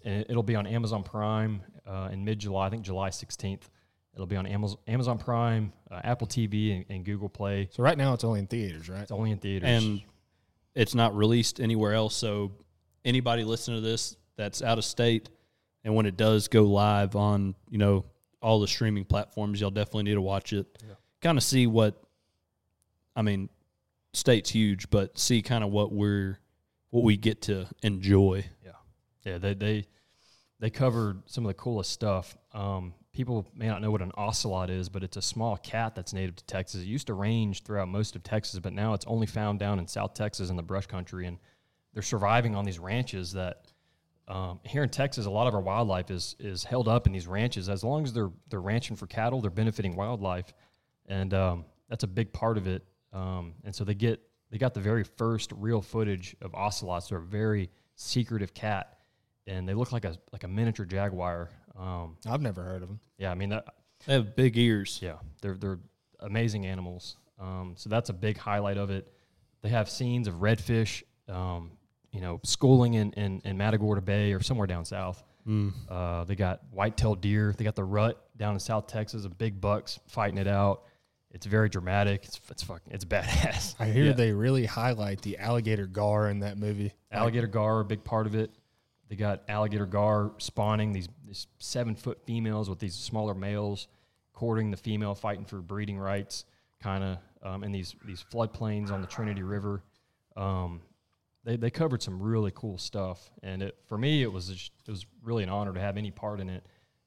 and 0.06 0.26
it'll 0.30 0.44
be 0.44 0.56
on 0.56 0.66
Amazon 0.66 1.04
Prime 1.04 1.62
uh, 1.86 2.10
in 2.12 2.24
mid 2.24 2.40
July, 2.40 2.68
I 2.68 2.70
think 2.70 2.84
July 2.84 3.10
sixteenth. 3.10 3.70
It'll 4.14 4.26
be 4.28 4.38
on 4.38 4.46
Amazon 4.46 4.78
Amazon 4.88 5.18
Prime, 5.18 5.74
uh, 5.92 6.00
Apple 6.04 6.28
TV, 6.28 6.74
and, 6.74 6.86
and 6.88 7.04
Google 7.04 7.28
Play. 7.28 7.68
So 7.74 7.84
right 7.84 7.98
now 7.98 8.14
it's 8.14 8.24
only 8.24 8.40
in 8.40 8.48
theaters, 8.48 8.88
right? 8.88 9.02
It's 9.02 9.12
only 9.12 9.32
in 9.32 9.40
theaters. 9.40 9.68
And 9.68 10.02
it's 10.74 10.96
not 10.96 11.16
released 11.16 11.60
anywhere 11.60 11.94
else. 11.94 12.16
So 12.16 12.52
anybody 13.04 13.44
listening 13.44 13.82
to 13.82 13.88
this 13.88 14.16
that's 14.38 14.62
out 14.62 14.78
of 14.78 14.86
state, 14.86 15.30
and 15.84 15.96
when 15.96 16.06
it 16.06 16.16
does 16.16 16.48
go 16.48 16.64
live 16.64 17.16
on, 17.16 17.56
you 17.70 17.78
know, 17.78 18.06
all 18.42 18.60
the 18.60 18.68
streaming 18.68 19.06
platforms, 19.06 19.60
y'all 19.60 19.72
definitely 19.72 20.04
need 20.04 20.14
to 20.14 20.22
watch 20.22 20.54
it. 20.54 20.66
Kind 21.22 21.38
of 21.38 21.44
see 21.44 21.68
what, 21.68 22.02
I 23.16 23.22
mean, 23.22 23.50
state's 24.14 24.50
huge, 24.50 24.90
but 24.90 25.18
see 25.18 25.42
kind 25.42 25.64
of 25.64 25.72
what 25.72 25.92
we're, 25.92 26.40
what 26.90 27.04
we 27.04 27.18
get 27.18 27.42
to 27.44 27.68
enjoy. 27.82 28.46
Yeah, 28.64 28.72
yeah, 29.24 29.38
they 29.38 29.54
they 29.54 29.88
they 30.60 30.70
covered 30.70 31.22
some 31.26 31.46
of 31.46 31.50
the 31.50 31.54
coolest 31.56 31.92
stuff. 31.92 32.38
Um, 32.54 32.94
people 33.12 33.48
may 33.56 33.68
not 33.68 33.82
know 33.82 33.92
what 33.92 34.02
an 34.02 34.12
ocelot 34.16 34.70
is, 34.70 34.90
but 34.90 35.04
it's 35.04 35.18
a 35.18 35.22
small 35.22 35.58
cat 35.58 35.96
that's 35.96 36.14
native 36.14 36.36
to 36.38 36.44
Texas. 36.46 36.82
It 36.82 36.88
used 36.88 37.08
to 37.08 37.14
range 37.14 37.64
throughout 37.64 37.88
most 37.88 38.16
of 38.16 38.24
Texas, 38.24 38.60
but 38.60 38.74
now 38.74 38.94
it's 38.94 39.06
only 39.06 39.28
found 39.28 39.60
down 39.60 39.80
in 39.80 39.88
South 39.88 40.14
Texas 40.14 40.50
in 40.50 40.56
the 40.56 40.64
brush 40.64 40.86
country, 40.86 41.28
and 41.28 41.38
they're 41.94 42.04
surviving 42.04 42.56
on 42.56 42.66
these 42.66 42.80
ranches 42.80 43.34
that. 43.34 43.66
Um, 44.28 44.60
here 44.64 44.82
in 44.82 44.90
Texas, 44.90 45.28
a 45.28 45.30
lot 45.30 45.46
of 45.46 45.54
our 45.54 45.62
wildlife 45.62 46.10
is 46.10 46.36
is 46.40 46.64
held 46.64 46.88
up 46.88 47.06
in 47.06 47.14
these 47.14 47.28
ranches. 47.28 47.70
As 47.70 47.84
long 47.84 48.04
as 48.04 48.12
they're 48.12 48.32
they're 48.50 48.60
ranching 48.60 48.96
for 48.96 49.06
cattle, 49.06 49.40
they're 49.40 49.52
benefiting 49.52 49.96
wildlife, 49.96 50.52
and 51.06 51.32
um, 51.36 51.66
that's 51.90 52.06
a 52.06 52.08
big 52.08 52.34
part 52.34 52.58
of 52.58 52.66
it. 52.66 52.84
Um, 53.14 53.54
and 53.64 53.76
so 53.76 53.84
they 53.84 53.94
get 53.94 54.20
they 54.52 54.58
got 54.58 54.74
the 54.74 54.80
very 54.80 55.04
first 55.04 55.52
real 55.56 55.82
footage 55.82 56.36
of 56.42 56.56
ocelots. 56.56 57.10
They're 57.10 57.20
a 57.20 57.22
very 57.22 57.70
secretive 57.96 58.54
cat, 58.54 58.95
and 59.48 59.68
they 59.68 59.74
look 59.74 59.92
like 59.92 60.06
a 60.06 60.16
like 60.32 60.44
a 60.44 60.48
miniature 60.48 60.86
jaguar. 60.86 61.50
Um, 61.78 62.18
I've 62.28 62.42
never 62.42 62.64
heard 62.64 62.82
of 62.84 62.88
them. 62.90 63.00
yeah, 63.18 63.32
I 63.32 63.36
mean 63.36 63.50
that. 63.50 63.66
They 64.06 64.14
have 64.14 64.36
big 64.36 64.58
ears. 64.58 65.00
Yeah, 65.02 65.16
they're 65.42 65.56
they're 65.56 65.80
amazing 66.20 66.66
animals. 66.66 67.18
Um, 67.40 67.74
so 67.76 67.90
that's 67.90 68.10
a 68.10 68.14
big 68.14 68.38
highlight 68.38 68.78
of 68.78 68.90
it. 68.90 69.12
They 69.62 69.70
have 69.70 69.90
scenes 69.90 70.28
of 70.28 70.36
redfish, 70.36 71.04
um, 71.28 71.72
you 72.12 72.22
know, 72.22 72.40
schooling 72.44 72.94
in, 72.94 73.12
in, 73.14 73.42
in 73.44 73.58
Matagorda 73.58 74.02
Bay 74.02 74.32
or 74.32 74.42
somewhere 74.42 74.68
down 74.68 74.86
south. 74.86 75.22
Mm. 75.48 75.74
Uh, 75.90 76.24
they 76.24 76.36
got 76.36 76.62
white-tailed 76.72 77.20
deer. 77.22 77.54
They 77.58 77.64
got 77.64 77.76
the 77.76 77.84
rut 77.84 78.24
down 78.38 78.54
in 78.54 78.60
South 78.60 78.88
Texas 78.88 79.26
of 79.26 79.38
big 79.38 79.60
bucks 79.60 80.00
fighting 80.08 80.38
it 80.38 80.48
out. 80.48 80.84
It's 81.32 81.46
very 81.46 81.68
dramatic. 81.68 82.24
It's 82.26 82.40
it's 82.50 82.64
fucking 82.64 82.94
it's 82.94 83.04
badass. 83.14 83.76
I 83.80 83.86
hear 83.88 84.06
Yeah. 84.06 84.12
they 84.14 84.32
really 84.32 84.66
highlight 84.66 85.22
the 85.22 85.38
alligator 85.38 85.88
gar 85.88 86.30
in 86.30 86.40
that 86.40 86.58
movie. 86.58 86.94
Alligator 87.12 87.48
gar, 87.48 87.82
a 87.82 87.86
big 87.86 88.04
part 88.04 88.28
of 88.28 88.36
it. 88.36 88.52
They 89.10 89.16
got 89.16 89.44
alligator 89.48 89.86
gar 89.86 90.32
spawning 90.38 90.92
these, 90.92 91.08
these 91.28 91.48
seven 91.60 91.96
foot 91.96 92.20
females 92.26 92.70
with 92.70 92.80
these 92.80 92.96
smaller 92.96 93.36
males, 93.36 93.88
courting 94.34 94.72
the 94.72 94.78
female, 94.78 95.14
fighting 95.14 95.46
for 95.46 95.62
breeding 95.62 95.98
rights, 95.98 96.46
kind 96.82 97.04
of 97.04 97.18
um, 97.44 97.64
in 97.64 97.72
these 97.72 97.96
these 98.06 98.26
floodplains 98.34 98.92
on 98.92 99.02
the 99.02 99.08
Trinity 99.08 99.44
River. 99.44 99.84
Um, 100.36 100.82
they 101.44 101.56
they 101.56 101.70
covered 101.70 102.02
some 102.02 102.20
really 102.22 102.52
cool 102.56 102.78
stuff, 102.78 103.30
and 103.44 103.62
it 103.62 103.78
for 103.86 103.98
me 103.98 104.24
it 104.24 104.32
was 104.32 104.48
just, 104.48 104.72
it 104.88 104.92
was 104.92 105.06
really 105.24 105.44
an 105.44 105.50
honor 105.50 105.74
to 105.74 105.80
have 105.80 105.98
any 105.98 106.12
part 106.12 106.40
in 106.40 106.50
it. 106.50 106.66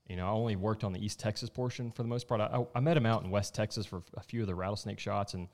You 0.09 0.17
know, 0.17 0.27
I 0.27 0.31
only 0.31 0.57
worked 0.57 0.85
on 0.85 0.93
the 0.93 1.05
East 1.05 1.21
Texas 1.21 1.51
portion 1.51 1.91
for 1.91 2.03
the 2.03 2.09
most 2.09 2.29
part. 2.29 2.41
I, 2.41 2.47
I, 2.47 2.67
I 2.77 2.81
met 2.81 2.97
him 2.97 3.05
out 3.05 3.25
in 3.25 3.31
West 3.31 3.55
Texas 3.55 3.85
for 3.85 4.03
a 4.17 4.23
few 4.23 4.41
of 4.41 4.47
the 4.47 4.55
rattlesnake 4.55 5.01
shots, 5.01 5.35
and 5.35 5.49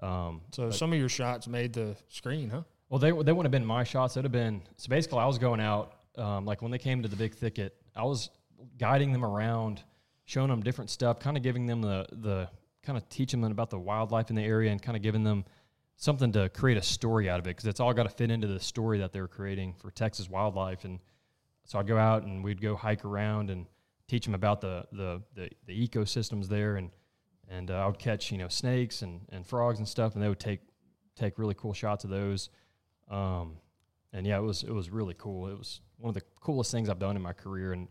um, 0.00 0.42
So 0.50 0.70
some 0.70 0.92
of 0.92 0.98
your 0.98 1.08
shots 1.08 1.46
made 1.46 1.72
the 1.72 1.96
screen, 2.08 2.50
huh? 2.50 2.62
Well, 2.94 3.00
they 3.00 3.10
they 3.10 3.32
wouldn't 3.32 3.46
have 3.46 3.50
been 3.50 3.66
my 3.66 3.82
shots. 3.82 4.16
It'd 4.16 4.24
have 4.24 4.30
been 4.30 4.62
so 4.76 4.88
basically. 4.88 5.18
I 5.18 5.26
was 5.26 5.36
going 5.36 5.58
out, 5.58 5.96
um, 6.16 6.44
like 6.44 6.62
when 6.62 6.70
they 6.70 6.78
came 6.78 7.02
to 7.02 7.08
the 7.08 7.16
big 7.16 7.34
thicket, 7.34 7.74
I 7.96 8.04
was 8.04 8.30
guiding 8.78 9.10
them 9.12 9.24
around, 9.24 9.82
showing 10.26 10.48
them 10.48 10.62
different 10.62 10.90
stuff, 10.90 11.18
kind 11.18 11.36
of 11.36 11.42
giving 11.42 11.66
them 11.66 11.82
the 11.82 12.06
the 12.12 12.48
kind 12.84 12.96
of 12.96 13.08
teaching 13.08 13.40
them 13.40 13.50
about 13.50 13.70
the 13.70 13.80
wildlife 13.80 14.30
in 14.30 14.36
the 14.36 14.44
area, 14.44 14.70
and 14.70 14.80
kind 14.80 14.96
of 14.96 15.02
giving 15.02 15.24
them 15.24 15.44
something 15.96 16.30
to 16.34 16.48
create 16.50 16.78
a 16.78 16.82
story 16.82 17.28
out 17.28 17.40
of 17.40 17.48
it 17.48 17.56
because 17.56 17.66
it's 17.66 17.80
all 17.80 17.92
got 17.92 18.04
to 18.04 18.10
fit 18.10 18.30
into 18.30 18.46
the 18.46 18.60
story 18.60 19.00
that 19.00 19.12
they're 19.12 19.26
creating 19.26 19.74
for 19.74 19.90
Texas 19.90 20.30
wildlife. 20.30 20.84
And 20.84 21.00
so 21.64 21.80
I'd 21.80 21.88
go 21.88 21.98
out 21.98 22.22
and 22.22 22.44
we'd 22.44 22.60
go 22.60 22.76
hike 22.76 23.04
around 23.04 23.50
and 23.50 23.66
teach 24.06 24.24
them 24.24 24.36
about 24.36 24.60
the 24.60 24.84
the 24.92 25.20
the, 25.34 25.50
the 25.66 25.88
ecosystems 25.88 26.46
there, 26.46 26.76
and 26.76 26.92
and 27.48 27.72
uh, 27.72 27.74
I 27.74 27.86
would 27.88 27.98
catch 27.98 28.30
you 28.30 28.38
know 28.38 28.46
snakes 28.46 29.02
and, 29.02 29.22
and 29.30 29.44
frogs 29.44 29.80
and 29.80 29.88
stuff, 29.88 30.14
and 30.14 30.22
they 30.22 30.28
would 30.28 30.38
take 30.38 30.60
take 31.16 31.40
really 31.40 31.54
cool 31.54 31.72
shots 31.72 32.04
of 32.04 32.10
those. 32.10 32.50
Um, 33.10 33.58
and 34.12 34.26
yeah, 34.26 34.38
it 34.38 34.42
was 34.42 34.62
it 34.62 34.72
was 34.72 34.90
really 34.90 35.14
cool. 35.18 35.48
It 35.48 35.58
was 35.58 35.80
one 35.98 36.08
of 36.08 36.14
the 36.14 36.22
coolest 36.40 36.70
things 36.70 36.88
I've 36.88 36.98
done 36.98 37.16
in 37.16 37.22
my 37.22 37.32
career, 37.32 37.72
and 37.72 37.88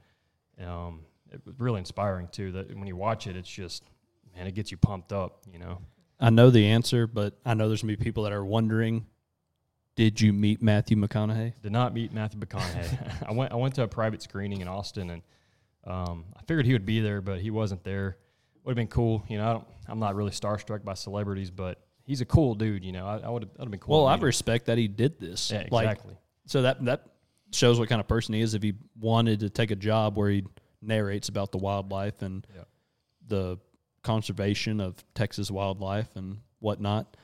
um, 0.66 1.02
it 1.32 1.42
was 1.46 1.56
really 1.60 1.80
inspiring 1.80 2.30
too. 2.32 2.52
That 2.54 2.76
when 2.76 2.88
you 2.88 2.96
watch 2.96 3.28
it, 3.28 3.36
it's 3.36 3.50
just 3.50 3.84
man, 4.36 4.48
it 4.48 4.56
gets 4.56 4.72
you 4.72 4.78
pumped 4.78 5.12
up. 5.12 5.44
You 5.52 5.60
know, 5.60 5.82
I 6.20 6.30
know 6.30 6.50
the 6.50 6.68
answer, 6.68 7.08
but 7.08 7.38
I 7.46 7.54
know 7.54 7.68
there's 7.68 7.82
gonna 7.82 7.96
be 7.96 8.04
people 8.04 8.24
that 8.24 8.32
are 8.32 8.46
wondering 8.46 9.06
Did 9.96 10.22
you 10.22 10.34
meet 10.34 10.62
Matthew 10.62 10.98
McConaughey? 10.98 11.54
Did 11.62 11.72
not 11.72 11.94
meet 11.94 12.14
Matthew 12.14 12.40
McConaughey. 12.40 13.24
I 13.28 13.34
went 13.34 13.52
I 13.52 13.56
went 13.56 13.76
to 13.76 13.84
a 13.84 13.88
private 13.88 14.22
screening 14.22 14.62
in 14.62 14.68
Austin, 14.68 15.10
and 15.10 15.22
um, 15.86 16.26
I 16.38 16.42
figured 16.48 16.66
he 16.66 16.74
would 16.74 16.86
be 16.86 17.02
there, 17.02 17.22
but 17.22 17.40
he 17.40 17.52
wasn't 17.52 17.84
there. 17.84 18.18
Would 18.64 18.72
have 18.72 18.78
been 18.78 18.88
cool, 18.88 19.26
you 19.28 19.38
know. 19.38 19.46
I 19.46 19.54
don't, 19.54 19.68
I'm 19.90 20.00
not 20.00 20.16
really 20.16 20.32
starstruck 20.32 20.86
by 20.86 20.94
celebrities, 20.94 21.52
but 21.52 21.83
he's 22.06 22.22
a 22.22 22.26
cool 22.26 22.56
dude, 22.56 22.84
you 22.84 22.92
know. 22.92 23.06
I, 23.06 23.18
I 23.20 23.30
would 23.30 23.50
have 23.60 23.70
been 23.72 23.80
cool. 23.80 23.98
Well, 23.98 24.08
I 24.08 24.16
meet 24.16 24.20
him. 24.22 24.26
respect 24.26 24.66
that 24.68 24.78
he 24.78 24.88
did 24.88 25.20
this. 25.20 25.52
yeah, 25.52 25.68
Like, 25.72 25.88
exactly. 25.90 26.16
so 26.46 26.62
that 26.64 26.84
that 26.86 27.04
shows 27.52 27.80
what 27.80 27.90
kind 27.90 28.00
of 28.02 28.08
person 28.08 28.34
he 28.34 28.42
is. 28.42 28.54
If 28.54 28.64
he 28.64 28.74
wanted 29.00 29.42
to 29.42 29.50
take 29.50 29.72
a 29.72 29.76
job 29.76 30.18
where 30.18 30.30
he 30.30 30.44
narrates 30.82 31.30
about 31.30 31.52
the 31.52 31.58
wildlife 31.60 32.22
and 32.22 32.46
Yeah. 32.56 32.64
the 33.28 33.58
conservation 34.02 34.80
of 34.80 34.96
Texas 35.14 35.50
wildlife 35.50 36.10
and 36.16 36.40
whatnot, 36.60 37.16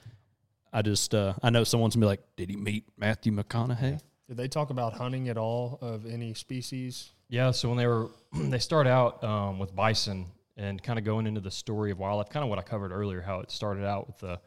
I 0.72 0.82
just 0.82 1.14
uh, 1.16 1.34
I 1.44 1.50
know 1.50 1.64
someone's 1.64 1.96
gonna 1.96 2.06
be 2.06 2.08
like, 2.10 2.22
"Did 2.36 2.50
he 2.50 2.56
meet 2.56 2.86
Matthew 2.98 3.32
McConaughey?" 3.32 4.00
Did 4.28 4.38
they 4.38 4.48
talk 4.48 4.70
about 4.70 4.94
hunting 4.94 5.28
at 5.30 5.38
all 5.38 5.80
of 5.82 6.06
any 6.06 6.34
species? 6.36 7.10
Yeah, 7.30 7.50
so 7.52 7.70
when 7.70 7.78
they 7.78 7.88
were 7.88 8.10
they 8.34 8.60
start 8.60 8.86
out 8.88 9.24
um, 9.24 9.58
with 9.60 9.76
bison 9.76 10.28
and 10.58 10.82
kind 10.84 11.00
of 11.00 11.06
going 11.06 11.26
into 11.26 11.42
the 11.42 11.50
story 11.52 11.90
of 11.92 11.98
wildlife, 12.00 12.30
kind 12.30 12.44
of 12.44 12.50
what 12.50 12.60
I 12.60 12.62
covered 12.62 12.92
earlier, 12.92 13.22
how 13.22 13.40
it 13.40 13.50
started 13.50 13.84
out 13.86 14.08
with 14.08 14.18
the 14.20 14.40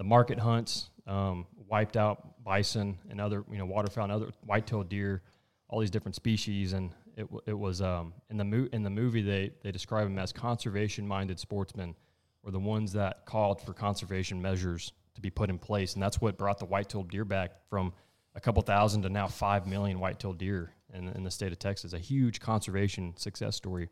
the 0.00 0.04
market 0.04 0.38
hunts, 0.38 0.88
um, 1.06 1.46
wiped 1.68 1.94
out 1.94 2.42
bison 2.42 2.96
and 3.10 3.20
other 3.20 3.44
you 3.52 3.58
know 3.58 3.66
waterfowl 3.66 4.04
and 4.04 4.12
other 4.14 4.30
white-tailed 4.46 4.88
deer, 4.88 5.20
all 5.68 5.78
these 5.78 5.90
different 5.90 6.14
species, 6.14 6.72
and 6.72 6.94
it 7.18 7.26
it 7.44 7.52
was 7.52 7.82
um, 7.82 8.14
in 8.30 8.38
the 8.38 8.44
mo- 8.44 8.68
in 8.72 8.82
the 8.82 8.88
movie 8.88 9.20
they 9.20 9.50
they 9.62 9.70
describe 9.70 10.04
them 10.04 10.18
as 10.18 10.32
conservation-minded 10.32 11.38
sportsmen, 11.38 11.94
were 12.42 12.50
the 12.50 12.58
ones 12.58 12.94
that 12.94 13.26
called 13.26 13.60
for 13.60 13.74
conservation 13.74 14.40
measures 14.40 14.94
to 15.16 15.20
be 15.20 15.28
put 15.28 15.50
in 15.50 15.58
place, 15.58 15.92
and 15.92 16.02
that's 16.02 16.18
what 16.18 16.38
brought 16.38 16.58
the 16.58 16.64
white-tailed 16.64 17.10
deer 17.10 17.26
back 17.26 17.50
from 17.68 17.92
a 18.34 18.40
couple 18.40 18.62
thousand 18.62 19.02
to 19.02 19.10
now 19.10 19.26
five 19.26 19.66
million 19.66 20.00
white-tailed 20.00 20.38
deer 20.38 20.72
in, 20.94 21.08
in 21.08 21.24
the 21.24 21.30
state 21.30 21.52
of 21.52 21.58
Texas. 21.58 21.92
A 21.92 21.98
huge 21.98 22.40
conservation 22.40 23.14
success 23.18 23.54
story 23.54 23.90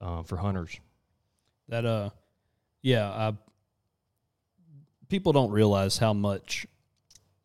uh, 0.00 0.22
for 0.22 0.36
hunters. 0.36 0.78
That 1.68 1.84
uh, 1.84 2.10
yeah, 2.80 3.08
I, 3.10 3.32
people 5.08 5.32
don't 5.32 5.50
realize 5.50 5.98
how 5.98 6.12
much 6.12 6.66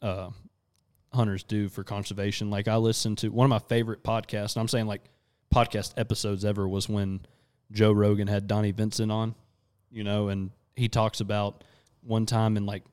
uh, 0.02 0.30
hunters 1.14 1.44
do 1.44 1.70
for 1.70 1.84
conservation. 1.84 2.50
Like 2.50 2.68
I 2.68 2.78
listened 2.78 3.20
to 3.20 3.30
one 3.30 3.46
of 3.46 3.50
my 3.50 3.60
favorite 3.60 4.04
podcasts, 4.04 4.56
and 4.56 4.62
I'm 4.62 4.68
saying 4.68 4.88
like 4.88 5.02
podcast 5.54 5.94
episodes 5.98 6.46
ever 6.46 6.68
was 6.68 6.88
when 6.88 7.22
Joe 7.72 7.92
Rogan 7.92 8.28
had 8.28 8.48
Donnie 8.48 8.72
Vincent 8.72 9.12
on, 9.12 9.36
you 9.90 10.04
know, 10.04 10.30
and 10.30 10.52
he 10.76 10.90
talks 10.90 11.20
about 11.20 11.64
one 12.02 12.26
time 12.26 12.58
in 12.58 12.66
like, 12.66 12.84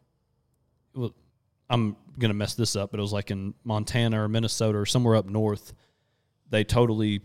well, 0.95 1.15
I'm 1.71 1.97
gonna 2.19 2.35
mess 2.35 2.55
this 2.55 2.77
up, 2.77 2.91
but 2.91 2.99
it 2.99 3.03
was 3.03 3.13
like 3.13 3.31
in 3.31 3.55
Montana 3.65 4.23
or 4.23 4.29
Minnesota 4.29 4.79
or 4.79 4.87
somewhere 4.87 5.17
up 5.17 5.27
north. 5.27 5.73
They 6.51 6.65
totally, 6.65 7.21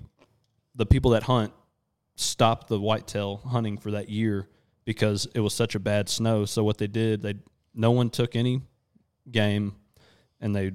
the 0.75 0.85
people 0.85 1.11
that 1.11 1.23
hunt 1.23 1.53
stopped 2.15 2.67
the 2.67 2.79
whitetail 2.79 3.37
hunting 3.37 3.77
for 3.77 3.91
that 3.91 4.09
year 4.09 4.47
because 4.85 5.27
it 5.33 5.39
was 5.39 5.53
such 5.53 5.75
a 5.75 5.79
bad 5.79 6.09
snow. 6.09 6.45
So 6.45 6.63
what 6.63 6.77
they 6.77 6.87
did, 6.87 7.21
they 7.21 7.35
no 7.73 7.91
one 7.91 8.09
took 8.09 8.35
any 8.35 8.61
game, 9.31 9.75
and 10.39 10.55
they 10.55 10.71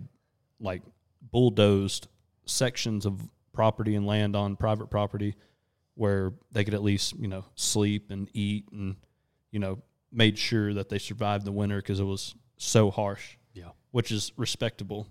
like 0.60 0.82
bulldozed 1.30 2.08
sections 2.46 3.06
of 3.06 3.20
property 3.52 3.94
and 3.94 4.06
land 4.06 4.34
on 4.34 4.56
private 4.56 4.88
property 4.88 5.34
where 5.94 6.32
they 6.52 6.64
could 6.64 6.74
at 6.74 6.82
least 6.82 7.18
you 7.18 7.28
know 7.28 7.44
sleep 7.56 8.10
and 8.10 8.30
eat 8.32 8.64
and 8.72 8.96
you 9.50 9.58
know 9.58 9.82
made 10.12 10.38
sure 10.38 10.72
that 10.74 10.88
they 10.88 10.98
survived 10.98 11.44
the 11.44 11.52
winter 11.52 11.76
because 11.76 12.00
it 12.00 12.04
was 12.04 12.34
so 12.56 12.90
harsh. 12.90 13.36
Yeah. 13.52 13.70
which 13.90 14.12
is 14.12 14.32
respectable. 14.36 15.08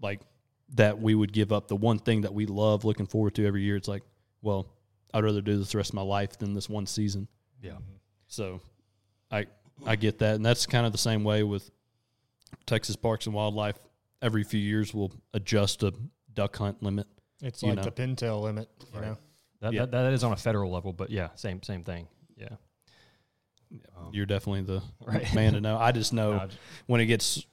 Like 0.00 0.20
that 0.74 1.00
we 1.00 1.14
would 1.14 1.32
give 1.32 1.52
up 1.52 1.68
the 1.68 1.76
one 1.76 1.98
thing 1.98 2.22
that 2.22 2.34
we 2.34 2.46
love 2.46 2.84
looking 2.84 3.06
forward 3.06 3.34
to 3.36 3.46
every 3.46 3.62
year. 3.62 3.76
It's 3.76 3.88
like, 3.88 4.02
well, 4.42 4.66
I'd 5.12 5.22
rather 5.22 5.40
do 5.40 5.56
this 5.56 5.72
the 5.72 5.78
rest 5.78 5.90
of 5.90 5.94
my 5.94 6.02
life 6.02 6.38
than 6.38 6.54
this 6.54 6.68
one 6.68 6.86
season. 6.86 7.28
Yeah. 7.62 7.72
Mm-hmm. 7.72 7.82
So 8.34 8.60
I 9.30 9.46
I 9.86 9.96
get 9.96 10.18
that. 10.18 10.34
And 10.36 10.44
that's 10.44 10.66
kind 10.66 10.86
of 10.86 10.92
the 10.92 10.98
same 10.98 11.24
way 11.24 11.42
with 11.42 11.70
Texas 12.66 12.96
Parks 12.96 13.26
and 13.26 13.34
Wildlife. 13.34 13.78
Every 14.22 14.42
few 14.44 14.60
years 14.60 14.92
we'll 14.92 15.12
adjust 15.32 15.82
a 15.82 15.92
duck 16.32 16.56
hunt 16.56 16.82
limit. 16.82 17.06
It's 17.42 17.62
like 17.62 17.76
know. 17.76 17.82
the 17.82 17.90
pintail 17.92 18.42
limit, 18.42 18.68
you 18.92 18.98
Right. 19.00 19.08
know. 19.08 19.18
That, 19.60 19.72
Yeah. 19.72 19.80
that 19.82 19.90
that 19.92 20.12
is 20.12 20.24
on 20.24 20.32
a 20.32 20.36
federal 20.36 20.70
level, 20.70 20.92
but 20.92 21.10
yeah, 21.10 21.28
same 21.36 21.62
same 21.62 21.84
thing. 21.84 22.08
Yeah. 22.36 22.48
Um, 23.96 24.10
You're 24.12 24.26
definitely 24.26 24.62
the 24.62 24.82
Right. 25.06 25.32
man 25.34 25.54
to 25.54 25.60
know. 25.60 25.76
I 25.78 25.92
just 25.92 26.12
know 26.12 26.32
no, 26.32 26.40
I 26.40 26.46
j- 26.46 26.56
when 26.86 27.00
it 27.00 27.06
gets 27.06 27.44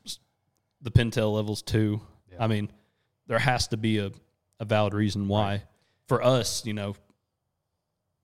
the 0.81 0.91
pintail 0.91 1.33
levels 1.33 1.61
too. 1.61 2.01
Yeah. 2.31 2.43
I 2.43 2.47
mean, 2.47 2.71
there 3.27 3.39
has 3.39 3.67
to 3.69 3.77
be 3.77 3.97
a, 3.99 4.11
a 4.59 4.65
valid 4.65 4.93
reason 4.93 5.27
why. 5.27 5.63
For 6.07 6.21
us, 6.23 6.65
you 6.65 6.73
know, 6.73 6.95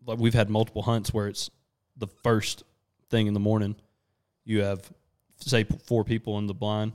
like 0.06 0.20
we've 0.20 0.34
had 0.34 0.50
multiple 0.50 0.82
hunts 0.82 1.14
where 1.14 1.28
it's 1.28 1.50
the 1.98 2.08
first 2.24 2.64
thing 3.10 3.28
in 3.28 3.34
the 3.34 3.40
morning. 3.40 3.76
You 4.46 4.62
have 4.62 4.90
say 5.40 5.64
four 5.86 6.04
people 6.04 6.38
in 6.40 6.48
the 6.48 6.54
blind. 6.54 6.94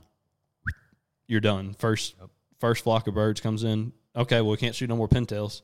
You're 1.27 1.41
done. 1.41 1.73
First 1.75 2.15
Yep. 2.19 2.29
first 2.59 2.83
flock 2.83 3.07
of 3.07 3.13
birds 3.13 3.41
comes 3.41 3.63
in. 3.63 3.93
Okay, 4.15 4.41
well 4.41 4.51
we 4.51 4.57
can't 4.57 4.75
shoot 4.75 4.89
no 4.89 4.95
more 4.95 5.07
pintails. 5.07 5.61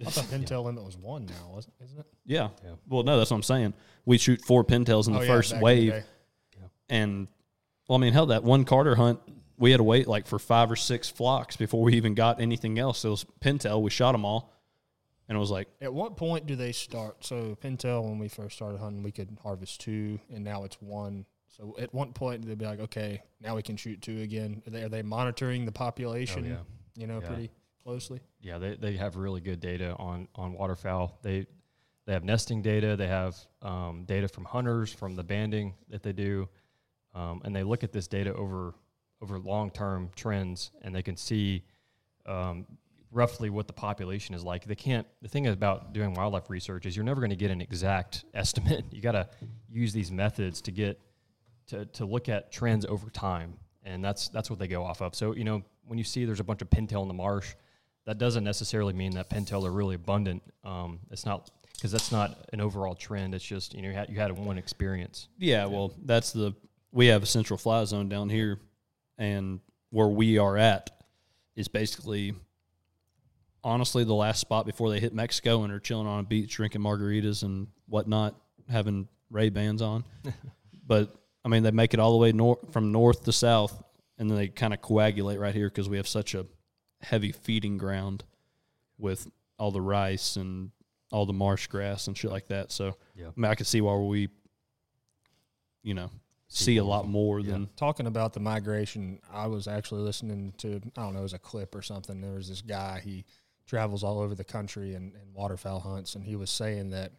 I 0.00 0.10
thought 0.10 0.24
pintail 0.30 0.64
limit 0.64 0.84
was 0.84 0.96
one 0.96 1.26
now, 1.26 1.50
wasn't 1.54 1.74
isn't 1.82 1.98
it? 1.98 2.06
Yeah. 2.24 2.48
Yeah. 2.64 2.72
Well, 2.88 3.02
no, 3.02 3.18
that's 3.18 3.30
what 3.30 3.36
I'm 3.38 3.42
saying. 3.42 3.74
We 4.04 4.16
shoot 4.18 4.40
four 4.42 4.64
pintails 4.64 5.06
in 5.08 5.12
the 5.12 5.18
Oh, 5.20 5.22
yeah, 5.22 5.28
first 5.28 5.50
back 5.50 5.56
in 5.56 5.60
the 5.60 5.64
wave. 5.64 6.04
And 6.90 7.28
well, 7.88 7.98
I 7.98 8.00
mean, 8.00 8.12
hell, 8.12 8.26
that 8.26 8.44
one 8.44 8.64
Carter 8.64 8.94
hunt, 8.94 9.20
we 9.58 9.72
had 9.72 9.78
to 9.78 9.84
wait 9.84 10.06
like 10.06 10.26
for 10.26 10.38
five 10.38 10.70
or 10.70 10.76
six 10.76 11.08
flocks 11.10 11.56
before 11.56 11.82
we 11.82 11.94
even 11.94 12.14
got 12.14 12.40
anything 12.40 12.78
else. 12.78 13.04
It 13.04 13.08
was 13.08 13.26
pintail. 13.40 13.82
We 13.82 13.90
shot 13.90 14.12
them 14.12 14.24
all, 14.24 14.52
and 15.28 15.36
it 15.36 15.38
was 15.38 15.50
like, 15.50 15.68
At 15.80 15.92
what 15.92 16.16
point 16.16 16.46
do 16.46 16.56
they 16.56 16.72
start? 16.72 17.24
So 17.24 17.56
pintail, 17.62 18.04
when 18.04 18.18
we 18.18 18.28
first 18.28 18.56
started 18.56 18.78
hunting, 18.78 19.02
we 19.02 19.12
could 19.12 19.36
harvest 19.42 19.80
two, 19.80 20.18
and 20.32 20.42
now 20.42 20.64
it's 20.64 20.80
one. 20.80 21.26
So 21.48 21.74
at 21.78 21.92
one 21.92 22.12
point, 22.12 22.42
do 22.42 22.48
they 22.48 22.54
be 22.54 22.64
like, 22.64 22.80
okay, 22.80 23.22
now 23.40 23.56
we 23.56 23.62
can 23.62 23.76
shoot 23.76 24.00
two 24.00 24.20
again? 24.20 24.62
Are 24.66 24.70
they, 24.70 24.82
are 24.82 24.88
they 24.88 25.02
monitoring 25.02 25.64
the 25.64 25.72
population? 25.72 26.44
Oh, 26.46 26.48
yeah. 26.48 26.56
You 26.96 27.06
know, 27.06 27.20
Yeah. 27.20 27.28
pretty 27.28 27.50
closely. 27.82 28.20
Yeah, 28.40 28.58
they, 28.58 28.76
they 28.76 28.96
have 28.96 29.16
really 29.16 29.40
good 29.40 29.60
data 29.60 29.94
on, 29.98 30.28
on 30.34 30.52
waterfowl. 30.52 31.18
They 31.22 31.46
they 32.06 32.14
have 32.14 32.24
nesting 32.24 32.62
data. 32.62 32.96
They 32.96 33.06
have 33.06 33.36
um, 33.60 34.04
data 34.06 34.28
from 34.28 34.46
hunters 34.46 34.90
from 34.90 35.14
the 35.14 35.22
banding 35.22 35.74
that 35.90 36.02
they 36.02 36.14
do, 36.14 36.48
um, 37.14 37.42
and 37.44 37.54
they 37.54 37.62
look 37.62 37.84
at 37.84 37.92
this 37.92 38.08
data 38.08 38.32
over 38.32 38.74
over 39.20 39.38
long 39.38 39.70
term 39.70 40.08
trends, 40.16 40.70
and 40.80 40.94
they 40.94 41.02
can 41.02 41.18
see 41.18 41.64
um, 42.24 42.64
roughly 43.18 43.50
what 43.50 43.66
the 43.66 43.72
population 43.72 44.32
is 44.36 44.44
like. 44.44 44.64
They 44.64 44.76
can't. 44.76 45.06
The 45.20 45.28
thing 45.28 45.48
about 45.48 45.92
doing 45.92 46.14
wildlife 46.14 46.48
research 46.48 46.86
is 46.86 46.94
you're 46.94 47.04
never 47.04 47.20
going 47.20 47.30
to 47.30 47.36
get 47.36 47.50
an 47.50 47.60
exact 47.60 48.24
estimate. 48.34 48.84
You 48.92 49.02
got 49.02 49.12
to 49.12 49.28
use 49.68 49.92
these 49.92 50.12
methods 50.12 50.60
to 50.62 50.70
get 50.70 51.00
to, 51.66 51.84
to 51.84 52.06
look 52.06 52.28
at 52.28 52.52
trends 52.52 52.86
over 52.86 53.10
time, 53.10 53.54
and 53.84 54.02
that's 54.02 54.28
that's 54.28 54.48
what 54.48 54.60
they 54.60 54.68
go 54.68 54.84
off 54.84 55.02
of. 55.02 55.16
So 55.16 55.34
you 55.34 55.44
know 55.44 55.62
when 55.84 55.98
you 55.98 56.04
see 56.04 56.24
there's 56.24 56.40
a 56.40 56.44
bunch 56.44 56.62
of 56.62 56.70
pintail 56.70 57.02
in 57.02 57.08
the 57.08 57.14
marsh, 57.14 57.54
that 58.06 58.18
doesn't 58.18 58.44
necessarily 58.44 58.92
mean 58.92 59.12
that 59.16 59.28
pintail 59.28 59.66
are 59.66 59.72
really 59.72 59.96
abundant. 59.96 60.42
Um, 60.64 61.00
it's 61.10 61.26
not 61.26 61.50
because 61.74 61.90
that's 61.90 62.12
not 62.12 62.46
an 62.52 62.60
overall 62.60 62.94
trend. 62.94 63.34
It's 63.34 63.44
just 63.44 63.74
you 63.74 63.82
know 63.82 63.88
you 63.88 63.94
had, 63.94 64.08
you 64.10 64.20
had 64.20 64.30
one 64.38 64.58
experience. 64.58 65.28
yeah, 65.38 65.66
well, 65.66 65.92
that's 66.04 66.30
the 66.30 66.54
we 66.92 67.06
have 67.08 67.24
a 67.24 67.26
central 67.26 67.58
fly 67.58 67.84
zone 67.84 68.08
down 68.08 68.28
here, 68.28 68.60
and 69.18 69.58
where 69.90 70.08
we 70.08 70.38
are 70.38 70.56
at 70.56 70.90
is 71.56 71.66
basically 71.66 72.34
honestly 73.64 74.04
the 74.04 74.14
last 74.14 74.40
spot 74.40 74.66
before 74.66 74.90
they 74.90 75.00
hit 75.00 75.12
Mexico 75.14 75.62
and 75.64 75.72
are 75.72 75.80
chilling 75.80 76.06
on 76.06 76.20
a 76.20 76.22
beach 76.22 76.54
drinking 76.54 76.80
margaritas 76.82 77.42
and 77.42 77.68
whatnot, 77.86 78.34
having 78.68 79.08
Ray 79.30 79.48
Bans 79.50 79.82
on. 79.82 80.04
but 80.86 81.14
I 81.44 81.48
mean, 81.48 81.62
they 81.62 81.70
make 81.70 81.94
it 81.94 82.00
all 82.00 82.12
the 82.12 82.18
way 82.18 82.32
north 82.32 82.72
from 82.72 82.92
north 82.92 83.24
to 83.24 83.32
south, 83.32 83.82
and 84.18 84.30
then 84.30 84.36
they 84.36 84.48
kind 84.48 84.74
of 84.74 84.80
coagulate 84.82 85.38
right 85.38 85.54
here 85.54 85.68
because 85.68 85.88
we 85.88 85.96
have 85.96 86.08
such 86.08 86.34
a 86.34 86.46
heavy 87.00 87.32
feeding 87.32 87.78
ground 87.78 88.24
with 88.98 89.28
all 89.58 89.70
the 89.70 89.80
rice 89.80 90.36
and 90.36 90.70
all 91.12 91.24
the 91.26 91.32
marsh 91.32 91.66
grass 91.68 92.06
and 92.06 92.16
shit 92.16 92.30
like 92.30 92.48
that. 92.48 92.70
So 92.72 92.96
Yeah. 93.14 93.28
I 93.28 93.32
mean, 93.40 93.50
I 93.50 93.54
can 93.54 93.64
see 93.66 93.80
why 93.80 93.94
we, 93.96 94.28
you 95.82 95.94
know, 95.94 96.10
see 96.48 96.76
a 96.78 96.84
lot 96.84 97.06
more 97.06 97.40
Yeah. 97.40 97.52
than 97.52 97.68
Talking 97.76 98.06
about 98.06 98.32
the 98.32 98.40
migration, 98.40 99.20
I 99.30 99.46
was 99.46 99.66
actually 99.68 100.02
listening 100.02 100.52
to 100.58 100.80
I 100.96 101.02
don't 101.02 101.14
know, 101.14 101.20
it 101.20 101.22
was 101.22 101.32
a 101.34 101.38
clip 101.38 101.74
or 101.74 101.82
something. 101.82 102.20
There 102.20 102.32
was 102.34 102.48
this 102.48 102.62
guy 102.62 103.00
he 103.04 103.24
travels 103.68 104.02
all 104.02 104.18
over 104.18 104.34
the 104.34 104.44
country 104.44 104.94
and, 104.94 105.12
and 105.14 105.34
waterfowl 105.34 105.80
hunts, 105.80 106.14
and 106.14 106.24
he 106.24 106.34
was 106.34 106.50
saying 106.50 106.90
that 106.90 107.12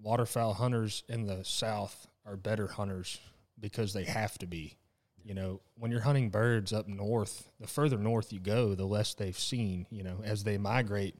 waterfowl 0.00 0.54
hunters 0.54 1.02
in 1.08 1.26
the 1.26 1.44
South 1.44 2.06
are 2.24 2.36
better 2.36 2.68
hunters 2.68 3.18
because 3.58 3.92
they 3.92 4.04
have 4.04 4.38
to 4.38 4.46
be. 4.46 4.76
You 5.24 5.34
know, 5.34 5.60
when 5.74 5.90
you're 5.90 6.00
hunting 6.00 6.30
birds 6.30 6.72
up 6.72 6.86
north, 6.86 7.48
the 7.58 7.66
further 7.66 7.98
north 7.98 8.32
you 8.32 8.38
go, 8.38 8.76
the 8.76 8.84
less 8.84 9.14
they've 9.14 9.38
seen. 9.38 9.86
You 9.90 10.04
know, 10.04 10.20
as 10.22 10.44
they 10.44 10.56
migrate, 10.56 11.16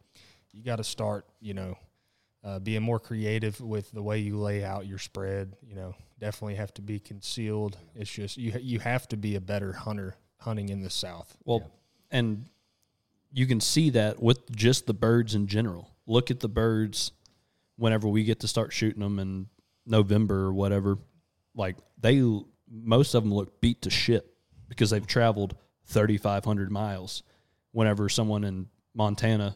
you 0.53 0.63
got 0.63 0.77
to 0.77 0.85
start. 0.85 1.27
You 1.41 1.55
know, 1.55 1.79
uh, 2.45 2.61
being 2.61 2.83
more 2.83 3.01
creative 3.01 3.61
with 3.61 3.91
the 3.91 4.03
way 4.03 4.19
you 4.19 4.39
lay 4.39 4.63
out 4.63 4.87
your 4.87 4.99
spread. 4.99 5.57
You 5.67 5.75
know, 5.75 5.95
definitely 6.21 6.55
have 6.55 6.73
to 6.75 6.83
be 6.83 7.01
concealed. 7.01 7.79
It's 7.97 8.11
just 8.11 8.37
you 8.37 8.53
you 8.61 8.79
have 8.79 9.09
to 9.09 9.17
be 9.17 9.35
a 9.35 9.41
better 9.41 9.73
hunter 9.73 10.15
hunting 10.39 10.69
in 10.69 10.83
the 10.83 10.91
South. 10.91 11.37
Well, 11.45 11.69
and 12.13 12.49
you 13.37 13.47
can 13.47 13.61
see 13.61 13.91
that 13.91 14.21
with 14.23 14.51
just 14.57 14.87
the 14.87 14.95
birds 14.95 15.35
in 15.35 15.47
general. 15.47 15.95
Look 16.07 16.31
at 16.31 16.41
the 16.41 16.49
birds 16.49 17.13
whenever 17.77 18.09
we 18.09 18.25
get 18.25 18.41
to 18.41 18.49
start 18.49 18.73
shooting 18.73 19.01
them 19.03 19.19
in 19.19 19.47
November 19.85 20.45
or 20.47 20.55
whatever. 20.55 20.97
Like 21.55 21.77
they, 22.01 22.23
most 22.71 23.15
of 23.15 23.23
them 23.23 23.35
look 23.35 23.61
beat 23.61 23.83
to 23.83 23.91
shit 23.91 24.27
because 24.69 24.89
they've 24.89 25.07
traveled 25.07 25.55
3,500 25.89 26.71
miles. 26.73 27.23
Whenever 27.73 28.09
someone 28.09 28.43
in 28.43 28.69
Montana, 28.95 29.55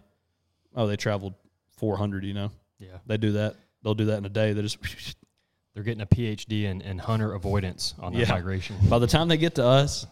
oh, 0.76 0.86
they 0.86 0.96
traveled 0.98 1.32
400, 1.78 2.22
you 2.24 2.34
know, 2.34 2.50
Yeah. 2.78 2.98
they 3.06 3.16
do 3.16 3.32
that. 3.32 3.56
They'll 3.82 3.94
do 3.94 4.04
that 4.06 4.18
in 4.18 4.26
a 4.26 4.28
day. 4.28 4.52
They 4.52 4.60
just, 4.60 4.76
They're 5.72 5.84
getting 5.84 6.02
a 6.02 6.06
PhD 6.06 6.64
in, 6.64 6.82
in 6.82 6.98
hunter 6.98 7.32
avoidance 7.32 7.94
on 7.98 8.12
that 8.12 8.18
Yeah. 8.18 8.28
migration. 8.34 8.76
by 8.90 8.98
the 8.98 9.06
time 9.06 9.28
they 9.28 9.38
get 9.38 9.54
to 9.54 9.64
us, 9.64 10.06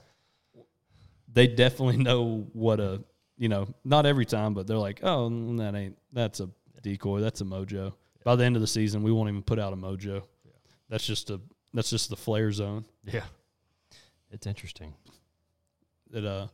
they 1.30 1.46
definitely 1.48 1.98
know 1.98 2.46
what 2.54 2.80
a 2.80 3.02
you 3.38 3.48
know 3.48 3.68
not 3.84 4.04
every 4.04 4.26
time, 4.26 4.52
but 4.52 4.66
they're 4.66 4.76
like, 4.76 5.00
oh, 5.02 5.30
mm, 5.30 5.58
that 5.58 5.74
ain't 5.74 5.96
that's 6.12 6.40
a 6.40 6.50
decoy, 6.82 7.20
that's 7.20 7.40
a 7.40 7.44
mojo. 7.44 7.94
By 8.24 8.36
the 8.36 8.44
end 8.44 8.56
of 8.56 8.60
the 8.60 8.68
season, 8.68 9.02
we 9.02 9.12
won't 9.12 9.28
even 9.28 9.42
put 9.42 9.58
out 9.58 9.72
a 9.72 9.76
mojo. 9.76 10.22
That's 10.88 11.06
just 11.06 11.30
a 11.30 11.40
that's 11.72 11.90
just 11.90 12.10
the 12.10 12.16
flare 12.16 12.52
zone. 12.52 12.84
Yeah. 13.04 13.24
It's 14.30 14.46
interesting. 14.46 14.94
That 16.10 16.24
uh, 16.24 16.46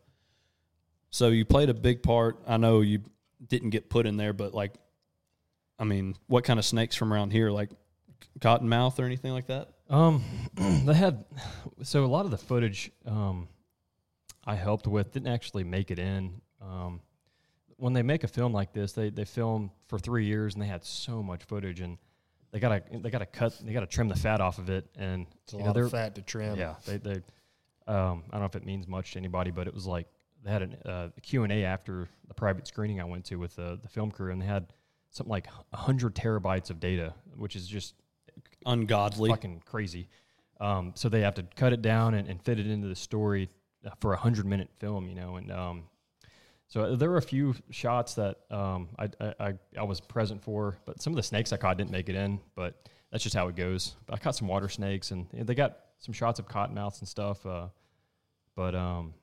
so 1.10 1.28
you 1.28 1.44
played 1.44 1.70
a 1.70 1.74
big 1.74 2.02
part. 2.02 2.38
I 2.46 2.56
know 2.56 2.80
you 2.80 3.00
didn't 3.44 3.70
get 3.70 3.88
put 3.88 4.06
in 4.06 4.16
there, 4.16 4.32
but 4.32 4.54
like, 4.54 4.74
I 5.78 5.84
mean, 5.84 6.16
what 6.26 6.44
kind 6.44 6.58
of 6.58 6.64
snakes 6.64 6.96
from 6.96 7.12
around 7.12 7.30
here, 7.30 7.50
like 7.50 7.70
cottonmouth 8.40 8.98
or 8.98 9.04
anything 9.04 9.32
like 9.32 9.46
that? 9.46 9.68
Um, 9.90 10.24
they 10.84 10.94
had 10.94 11.24
so 11.82 12.04
a 12.04 12.06
lot 12.06 12.24
of 12.24 12.30
the 12.30 12.38
footage 12.38 12.90
um, 13.06 13.48
I 14.44 14.54
helped 14.54 14.86
with 14.86 15.12
didn't 15.12 15.32
actually 15.32 15.64
make 15.64 15.90
it 15.90 15.98
in. 15.98 16.40
Um, 16.64 17.00
when 17.76 17.92
they 17.92 18.02
make 18.02 18.24
a 18.24 18.28
film 18.28 18.52
like 18.52 18.72
this, 18.72 18.92
they 18.92 19.10
they 19.10 19.24
film 19.24 19.70
for 19.88 19.98
three 19.98 20.24
years 20.24 20.54
and 20.54 20.62
they 20.62 20.66
had 20.66 20.84
so 20.84 21.22
much 21.22 21.44
footage 21.44 21.80
and 21.80 21.98
they 22.52 22.60
gotta 22.60 22.82
they 22.92 23.10
gotta 23.10 23.26
cut 23.26 23.58
they 23.64 23.72
gotta 23.72 23.86
trim 23.86 24.08
the 24.08 24.14
fat 24.16 24.40
off 24.40 24.58
of 24.58 24.70
it 24.70 24.86
and 24.96 25.26
It's 25.42 25.52
a 25.52 25.56
you 25.56 25.62
know, 25.62 25.66
lot 25.66 25.74
they're- 25.74 25.84
of 25.84 25.90
fat 25.90 26.14
to 26.14 26.22
trim. 26.22 26.56
yeah 26.58 26.74
they 26.86 26.96
they 26.98 27.20
um, 27.86 28.22
I 28.30 28.32
don't 28.32 28.40
know 28.40 28.46
if 28.46 28.56
it 28.56 28.64
means 28.64 28.86
much 28.88 29.12
to 29.12 29.18
anybody, 29.18 29.50
but 29.50 29.66
it 29.66 29.74
was 29.74 29.86
like 29.86 30.06
they 30.42 30.50
had 30.50 30.62
an, 30.62 30.76
uh, 30.86 31.08
a 31.16 31.20
Q 31.20 31.42
and 31.42 31.52
A 31.52 31.64
after 31.64 32.08
the 32.28 32.34
private 32.34 32.66
screening 32.66 33.00
I 33.00 33.04
went 33.04 33.24
to 33.26 33.36
with 33.36 33.56
the 33.56 33.78
the 33.82 33.88
film 33.88 34.10
crew 34.10 34.32
and 34.32 34.40
they 34.40 34.46
had 34.46 34.72
something 35.10 35.30
like 35.30 35.46
hundred 35.74 36.14
terabytes 36.14 36.70
of 36.70 36.80
data, 36.80 37.12
which 37.36 37.56
is 37.56 37.66
just 37.68 37.94
Ungodly. 38.66 39.28
fucking 39.30 39.62
crazy. 39.66 40.08
Um, 40.60 40.92
so 40.94 41.08
they 41.08 41.20
have 41.20 41.34
to 41.34 41.42
cut 41.56 41.72
it 41.72 41.82
down 41.82 42.14
and, 42.14 42.28
and 42.28 42.40
fit 42.42 42.58
it 42.58 42.66
into 42.66 42.88
the 42.88 42.94
story 42.96 43.50
uh, 43.84 43.90
for 44.00 44.12
a 44.14 44.16
hundred 44.16 44.46
minute 44.46 44.70
film, 44.78 45.06
you 45.08 45.14
know. 45.14 45.36
And 45.36 45.52
um, 45.52 45.82
so 46.74 46.96
there 46.96 47.08
were 47.08 47.18
a 47.18 47.22
few 47.22 47.54
shots 47.70 48.14
that 48.14 48.38
um, 48.50 48.88
I, 48.98 49.08
I 49.38 49.54
I 49.78 49.84
was 49.84 50.00
present 50.00 50.42
for, 50.42 50.76
but 50.84 51.00
some 51.00 51.12
of 51.12 51.16
the 51.16 51.22
snakes 51.22 51.52
I 51.52 51.56
caught 51.56 51.78
didn't 51.78 51.92
make 51.92 52.08
it 52.08 52.16
in. 52.16 52.40
But 52.56 52.88
that's 53.12 53.22
just 53.22 53.36
how 53.36 53.46
it 53.46 53.54
goes. 53.54 53.94
But 54.06 54.14
I 54.14 54.18
caught 54.18 54.34
some 54.34 54.48
water 54.48 54.68
snakes, 54.68 55.12
and 55.12 55.28
they 55.32 55.54
got 55.54 55.78
some 55.98 56.12
shots 56.12 56.40
of 56.40 56.48
cottonmouths 56.48 56.98
and 56.98 57.06
stuff. 57.08 57.46
Uh, 57.46 57.68
but 58.56 58.74
um, 58.74 59.14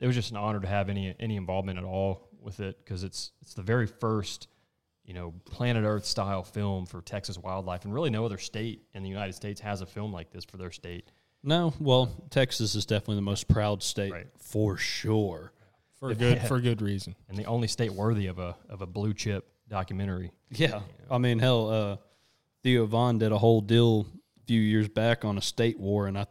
it 0.00 0.08
was 0.08 0.16
just 0.16 0.32
an 0.32 0.36
honor 0.36 0.58
to 0.58 0.66
have 0.66 0.88
any 0.88 1.14
any 1.20 1.36
involvement 1.36 1.78
at 1.78 1.84
all 1.84 2.28
with 2.40 2.58
it 2.58 2.76
because 2.82 3.04
it's 3.04 3.30
it's 3.40 3.54
the 3.54 3.62
very 3.62 3.86
first 3.86 4.48
you 5.04 5.14
know, 5.14 5.32
planet 5.44 5.84
Earth 5.84 6.06
style 6.06 6.42
film 6.42 6.86
for 6.86 7.02
Texas 7.02 7.38
wildlife, 7.38 7.84
and 7.84 7.94
really 7.94 8.10
no 8.10 8.24
other 8.24 8.38
state 8.38 8.82
in 8.94 9.04
the 9.04 9.08
United 9.08 9.34
States 9.34 9.60
has 9.60 9.80
a 9.80 9.86
film 9.86 10.12
like 10.12 10.32
this 10.32 10.44
for 10.44 10.56
their 10.56 10.72
state. 10.72 11.12
No, 11.44 11.72
well, 11.78 12.10
Texas 12.30 12.74
is 12.74 12.84
definitely 12.84 13.14
the 13.14 13.22
most 13.22 13.46
proud 13.46 13.84
state 13.84 14.10
Right. 14.10 14.26
for 14.36 14.76
sure. 14.76 15.52
For 16.00 16.14
good 16.14 16.42
for 16.42 16.60
good 16.60 16.82
reason. 16.82 17.14
and 17.28 17.38
the 17.38 17.46
only 17.46 17.68
state 17.68 17.92
worthy 17.92 18.26
of 18.26 18.38
a 18.38 18.56
of 18.68 18.82
a 18.82 18.86
blue 18.86 19.14
chip 19.14 19.48
documentary. 19.68 20.32
Yeah. 20.50 20.80
I 21.10 21.18
mean, 21.18 21.38
hell, 21.38 21.70
uh, 21.70 21.96
Theo 22.62 22.86
Von 22.86 23.18
did 23.18 23.32
a 23.32 23.38
whole 23.38 23.60
deal 23.60 24.06
a 24.36 24.46
few 24.46 24.60
years 24.60 24.88
back 24.88 25.24
on 25.24 25.38
a 25.38 25.42
state 25.42 25.78
war, 25.78 26.06
and 26.06 26.18
I'm 26.18 26.26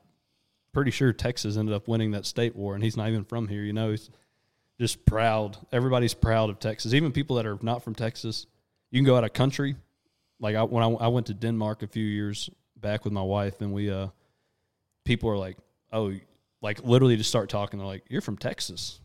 pretty 0.74 0.91
sure 0.91 1.13
Texas 1.13 1.57
ended 1.57 1.74
up 1.74 1.88
winning 1.88 2.11
that 2.11 2.26
state 2.26 2.55
war, 2.55 2.76
and 2.76 2.84
he's 2.84 2.97
not 2.97 3.09
even 3.09 3.24
from 3.24 3.47
here. 3.47 3.63
You 3.63 3.74
know, 3.74 3.91
he's 3.91 4.09
just 4.80 5.05
proud. 5.05 5.57
Everybody's 5.72 6.13
proud 6.13 6.49
of 6.49 6.59
Texas, 6.59 6.93
even 6.93 7.11
people 7.11 7.38
that 7.38 7.45
are 7.45 7.57
not 7.61 7.84
from 7.84 7.95
Texas. 7.95 8.45
You 8.91 8.99
can 8.99 9.05
go 9.05 9.16
out 9.16 9.24
of 9.24 9.34
country. 9.34 9.76
Like 10.39 10.55
I, 10.55 10.63
when 10.63 10.84
I, 10.84 10.88
I 10.88 11.07
went 11.07 11.28
to 11.28 11.34
Denmark 11.34 11.84
a 11.84 11.88
few 11.88 12.05
years 12.05 12.49
back 12.76 13.03
with 13.03 13.13
my 13.13 13.22
wife, 13.22 13.61
and 13.61 13.74
we, 13.74 13.89
uh, 13.89 14.07
people 15.05 15.30
are 15.30 15.38
like, 15.38 15.57
oh, 15.91 16.13
like 16.61 16.84
literally 16.84 17.16
just 17.16 17.30
start 17.30 17.49
talking. 17.49 17.80
They're 17.80 17.88
like, 17.88 18.03
you're 18.09 18.22
from 18.22 18.38
Texas. 18.38 18.99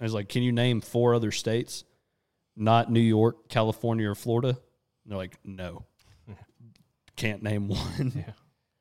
I 0.00 0.04
was 0.04 0.14
like, 0.14 0.28
can 0.28 0.42
you 0.42 0.52
name 0.52 0.80
four 0.80 1.14
other 1.14 1.30
states? 1.30 1.84
Not 2.56 2.90
New 2.90 3.00
York, 3.00 3.48
California, 3.48 4.08
or 4.10 4.14
Florida? 4.14 4.48
And 4.48 4.56
they're 5.06 5.18
like, 5.18 5.36
no. 5.44 5.84
Can't 7.16 7.42
name 7.42 7.68
one. 7.68 8.12
Yeah. 8.16 8.22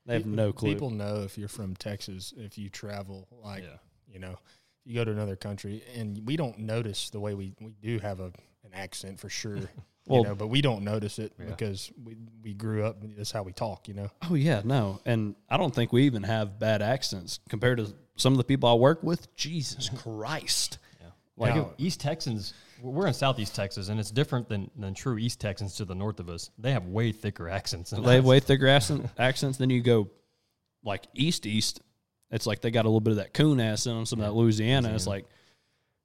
They 0.05 0.15
have 0.15 0.25
no 0.25 0.51
clue. 0.51 0.73
People 0.73 0.89
know 0.89 1.21
if 1.21 1.37
you're 1.37 1.47
from 1.47 1.75
Texas 1.75 2.33
if 2.35 2.57
you 2.57 2.67
travel 2.69 3.27
like 3.43 3.61
Yeah. 3.61 3.77
you 4.11 4.17
know, 4.17 4.39
you 4.83 4.95
go 4.95 5.03
to 5.05 5.11
another 5.11 5.35
country 5.35 5.83
and 5.95 6.25
we 6.25 6.35
don't 6.35 6.57
notice 6.57 7.11
the 7.11 7.19
way 7.19 7.35
we, 7.35 7.53
we 7.61 7.75
do 7.79 7.99
have 7.99 8.19
a 8.19 8.31
an 8.63 8.71
accent 8.73 9.19
for 9.19 9.29
sure. 9.29 9.57
Well- 10.07 10.21
you 10.21 10.27
know, 10.29 10.33
but 10.35 10.47
we 10.47 10.63
don't 10.63 10.83
notice 10.83 11.19
it 11.19 11.33
Yeah. 11.37 11.45
because 11.45 11.91
we 12.03 12.15
we 12.41 12.55
grew 12.55 12.85
up 12.85 12.97
that's 13.15 13.29
how 13.31 13.43
we 13.43 13.51
talk, 13.53 13.87
you 13.87 13.93
know. 13.93 14.09
oh, 14.27 14.33
yeah, 14.33 14.61
no. 14.65 14.99
And 15.05 15.35
I 15.47 15.57
don't 15.57 15.75
think 15.75 15.93
we 15.93 16.03
even 16.05 16.23
have 16.23 16.57
bad 16.57 16.81
accents 16.81 17.39
compared 17.49 17.77
to 17.77 17.93
some 18.15 18.33
of 18.33 18.37
the 18.39 18.43
people 18.45 18.67
I 18.67 18.73
work 18.73 19.03
with. 19.03 19.35
Jesus 19.35 19.89
Christ. 19.95 20.79
Like 21.39 21.55
Now- 21.55 21.71
East 21.77 22.01
Texans, 22.01 22.53
we're 22.81 23.07
in 23.07 23.13
Southeast 23.13 23.55
Texas, 23.55 23.87
and 23.87 23.99
it's 23.99 24.11
different 24.11 24.49
than, 24.49 24.69
than 24.75 24.93
true 24.93 25.17
East 25.17 25.39
Texans 25.39 25.75
to 25.75 25.85
the 25.85 25.95
north 25.95 26.19
of 26.19 26.29
us. 26.29 26.51
They 26.59 26.73
have 26.73 26.85
way 26.85 27.13
thicker 27.13 27.47
accents. 27.47 27.91
Than 27.91 28.03
They 28.03 28.15
have 28.15 28.25
way 28.25 28.41
thicker 28.41 28.67
accent, 28.67 29.09
accents. 29.17 29.57
Then 29.57 29.69
you 29.69 29.81
go 29.81 30.09
like 30.83 31.07
east, 31.13 31.45
east. 31.45 31.81
It's 32.29 32.45
like 32.45 32.59
they 32.61 32.71
got 32.71 32.85
a 32.85 32.89
little 32.89 32.99
bit 32.99 33.11
of 33.11 33.17
that 33.17 33.33
coon 33.33 33.59
ass 33.61 33.85
in 33.85 33.95
them, 33.95 34.05
some 34.05 34.19
of 34.19 34.25
that 34.25 34.33
Louisiana. 34.33 34.93
It's 34.93 35.07
like, 35.07 35.25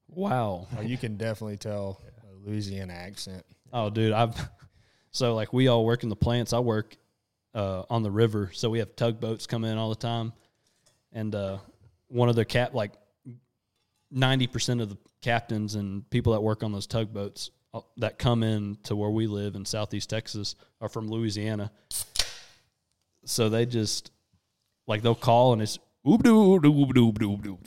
wow. 0.08 0.68
Uh, 0.78 0.82
you 0.82 0.96
can 0.96 1.16
definitely 1.16 1.56
tell 1.56 2.00
a 2.22 2.48
Louisiana 2.48 2.92
accent. 2.92 3.44
Oh, 3.72 3.90
dude, 3.90 4.12
I've 4.12 4.36
so 5.10 5.34
like 5.34 5.52
we 5.52 5.66
all 5.66 5.84
work 5.84 6.04
in 6.04 6.08
the 6.08 6.16
plants. 6.16 6.52
I 6.52 6.60
work 6.60 6.96
uh, 7.54 7.82
on 7.90 8.04
the 8.04 8.10
river, 8.10 8.50
so 8.52 8.70
we 8.70 8.78
have 8.78 8.94
tugboats 8.94 9.46
come 9.48 9.64
in 9.64 9.76
all 9.78 9.90
the 9.90 9.96
time, 9.96 10.32
and 11.12 11.34
uh, 11.34 11.58
one 12.06 12.28
of 12.28 12.36
the 12.36 12.44
cap 12.44 12.72
like 12.72 12.92
ninety 14.14 14.46
percent 14.46 14.80
of 14.80 14.88
the 14.88 14.96
captains 15.20 15.74
and 15.74 16.08
people 16.10 16.32
that 16.32 16.40
work 16.40 16.62
on 16.62 16.72
those 16.72 16.86
tugboats 16.86 17.50
uh, 17.74 17.80
that 17.96 18.18
come 18.18 18.42
in 18.42 18.78
to 18.84 18.94
where 18.94 19.10
we 19.10 19.26
live 19.26 19.56
in 19.56 19.64
Southeast 19.64 20.08
Texas 20.08 20.54
are 20.80 20.88
from 20.88 21.08
Louisiana. 21.08 21.70
So 23.24 23.48
they 23.48 23.66
just 23.66 24.10
like 24.86 25.02
they'll 25.02 25.14
call 25.14 25.52
and 25.52 25.62
it's 25.62 25.78
oop 26.08 26.22
doo 26.22 26.60
doo 26.60 26.92
doo 26.92 27.12
doo 27.12 27.36
doo. 27.38 27.58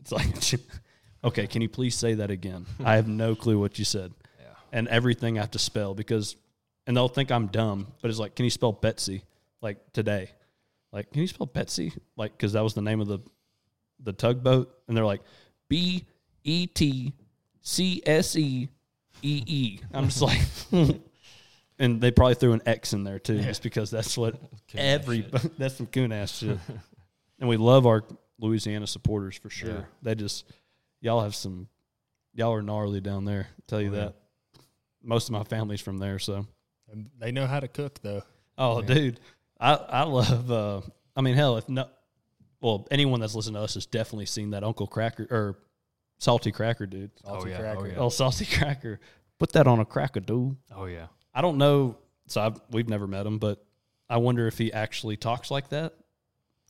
It's 0.00 0.12
like, 0.12 0.60
okay, 1.24 1.46
can 1.46 1.62
you 1.62 1.68
please 1.68 1.94
say 1.94 2.14
that 2.14 2.30
again? 2.30 2.66
I 2.84 2.96
have 2.96 3.08
no 3.08 3.34
clue 3.34 3.58
what 3.58 3.78
you 3.78 3.84
said 3.84 4.12
yeah. 4.38 4.46
and 4.72 4.86
everything 4.88 5.38
I 5.38 5.40
have 5.40 5.50
to 5.52 5.58
spell 5.58 5.94
because, 5.94 6.36
and 6.86 6.96
they'll 6.96 7.08
think 7.08 7.32
I'm 7.32 7.48
dumb, 7.48 7.88
but 8.00 8.10
it's 8.10 8.20
like, 8.20 8.36
can 8.36 8.44
you 8.44 8.50
spell 8.50 8.72
Betsy 8.72 9.24
like 9.60 9.78
today? 9.92 10.30
Like, 10.92 11.10
can 11.10 11.22
you 11.22 11.28
spell 11.28 11.46
Betsy? 11.46 11.92
Like, 12.16 12.32
because 12.32 12.52
that 12.52 12.62
was 12.62 12.74
the 12.74 12.82
name 12.82 13.00
of 13.00 13.08
the 13.08 13.18
the 13.98 14.12
tugboat, 14.12 14.72
and 14.86 14.96
they're 14.96 15.04
like 15.04 15.22
B 15.68 16.04
E 16.44 16.66
T 16.66 17.12
C 17.60 18.02
S 18.06 18.36
E 18.36 18.68
E 19.22 19.42
E. 19.46 19.80
I'm 19.92 20.04
just 20.06 20.22
like, 20.22 20.40
and 21.78 22.00
they 22.00 22.10
probably 22.10 22.34
threw 22.34 22.52
an 22.52 22.62
X 22.66 22.92
in 22.92 23.04
there 23.04 23.18
too, 23.18 23.40
just 23.40 23.62
because 23.62 23.90
that's 23.90 24.16
what 24.16 24.34
Coon 24.70 24.80
every 24.80 25.20
that's 25.58 25.76
some 25.76 25.86
coon 25.86 26.12
ass 26.12 26.38
shit. 26.38 26.58
and 27.38 27.48
we 27.48 27.56
love 27.56 27.86
our 27.86 28.04
Louisiana 28.38 28.86
supporters 28.86 29.36
for 29.36 29.50
sure. 29.50 29.70
Yeah. 29.70 29.80
They 30.02 30.14
just 30.14 30.44
y'all 31.00 31.22
have 31.22 31.34
some 31.34 31.68
y'all 32.34 32.52
are 32.52 32.62
gnarly 32.62 33.00
down 33.00 33.24
there. 33.24 33.48
I'll 33.50 33.64
tell 33.66 33.80
you 33.80 33.90
Oh, 33.90 33.94
yeah. 33.94 34.00
that. 34.06 34.14
Most 35.02 35.28
of 35.28 35.32
my 35.32 35.44
family's 35.44 35.80
from 35.80 35.98
there, 35.98 36.18
so 36.18 36.46
And 36.90 37.10
they 37.18 37.32
know 37.32 37.46
how 37.46 37.60
to 37.60 37.68
cook 37.68 38.00
though. 38.02 38.22
oh, 38.58 38.80
Yeah. 38.82 38.86
dude, 38.94 39.20
I 39.60 39.74
I 39.74 40.02
love. 40.02 40.50
uh 40.50 40.80
I 41.18 41.22
mean, 41.22 41.34
hell, 41.34 41.56
if 41.56 41.66
no, 41.68 41.88
well, 42.66 42.86
anyone 42.90 43.20
that's 43.20 43.36
listened 43.36 43.54
to 43.54 43.60
us 43.62 43.74
has 43.74 43.86
definitely 43.86 44.26
seen 44.26 44.50
that 44.50 44.64
Uncle 44.64 44.88
Cracker 44.88 45.26
or 45.30 45.56
Salty 46.18 46.50
Cracker, 46.50 46.84
dude. 46.86 47.12
Oh, 47.24 47.34
Salty 47.34 47.46
Oh, 47.46 47.50
yeah. 47.52 47.56
Oh, 47.56 47.60
cracker. 47.60 47.88
yeah. 47.88 47.94
Oh, 47.98 48.08
Salty 48.08 48.44
Cracker, 48.46 49.00
put 49.38 49.52
that 49.52 49.66
on 49.68 49.78
a 49.78 49.84
cracker, 49.84 50.18
dude. 50.20 50.56
Oh 50.74 50.86
yeah. 50.86 51.06
I 51.32 51.42
don't 51.42 51.58
know. 51.58 51.96
So 52.26 52.40
I've, 52.40 52.60
we've 52.70 52.88
never 52.88 53.06
met 53.06 53.24
him, 53.24 53.38
but 53.38 53.64
I 54.10 54.16
wonder 54.16 54.48
if 54.48 54.58
he 54.58 54.72
actually 54.72 55.16
talks 55.16 55.48
like 55.50 55.68
that, 55.68 55.94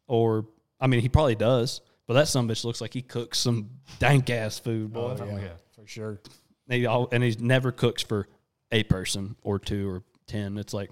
or 0.07 0.47
I 0.79 0.87
mean, 0.87 1.01
he 1.01 1.09
probably 1.09 1.35
does. 1.35 1.81
But 2.07 2.15
that 2.15 2.29
some 2.29 2.47
bitch 2.49 2.65
looks 2.65 2.81
like 2.81 2.93
he 2.93 3.03
cooks 3.03 3.39
some 3.39 3.71
dank 3.99 4.29
ass 4.31 4.59
food, 4.59 4.93
boy. 4.93 5.17
Oh, 5.19 5.25
yeah, 5.27 5.39
yeah. 5.39 5.49
for 5.75 5.87
sure. 5.87 6.21
And 6.69 6.79
he, 6.81 6.87
al- 6.87 7.09
and 7.11 7.23
he 7.25 7.35
never 7.41 7.73
cooks 7.73 8.03
for 8.03 8.29
a 8.71 8.83
person 8.85 9.35
or 9.43 9.59
two 9.59 9.89
or 9.89 10.03
ten. 10.27 10.59
It's 10.59 10.75
like 10.75 10.91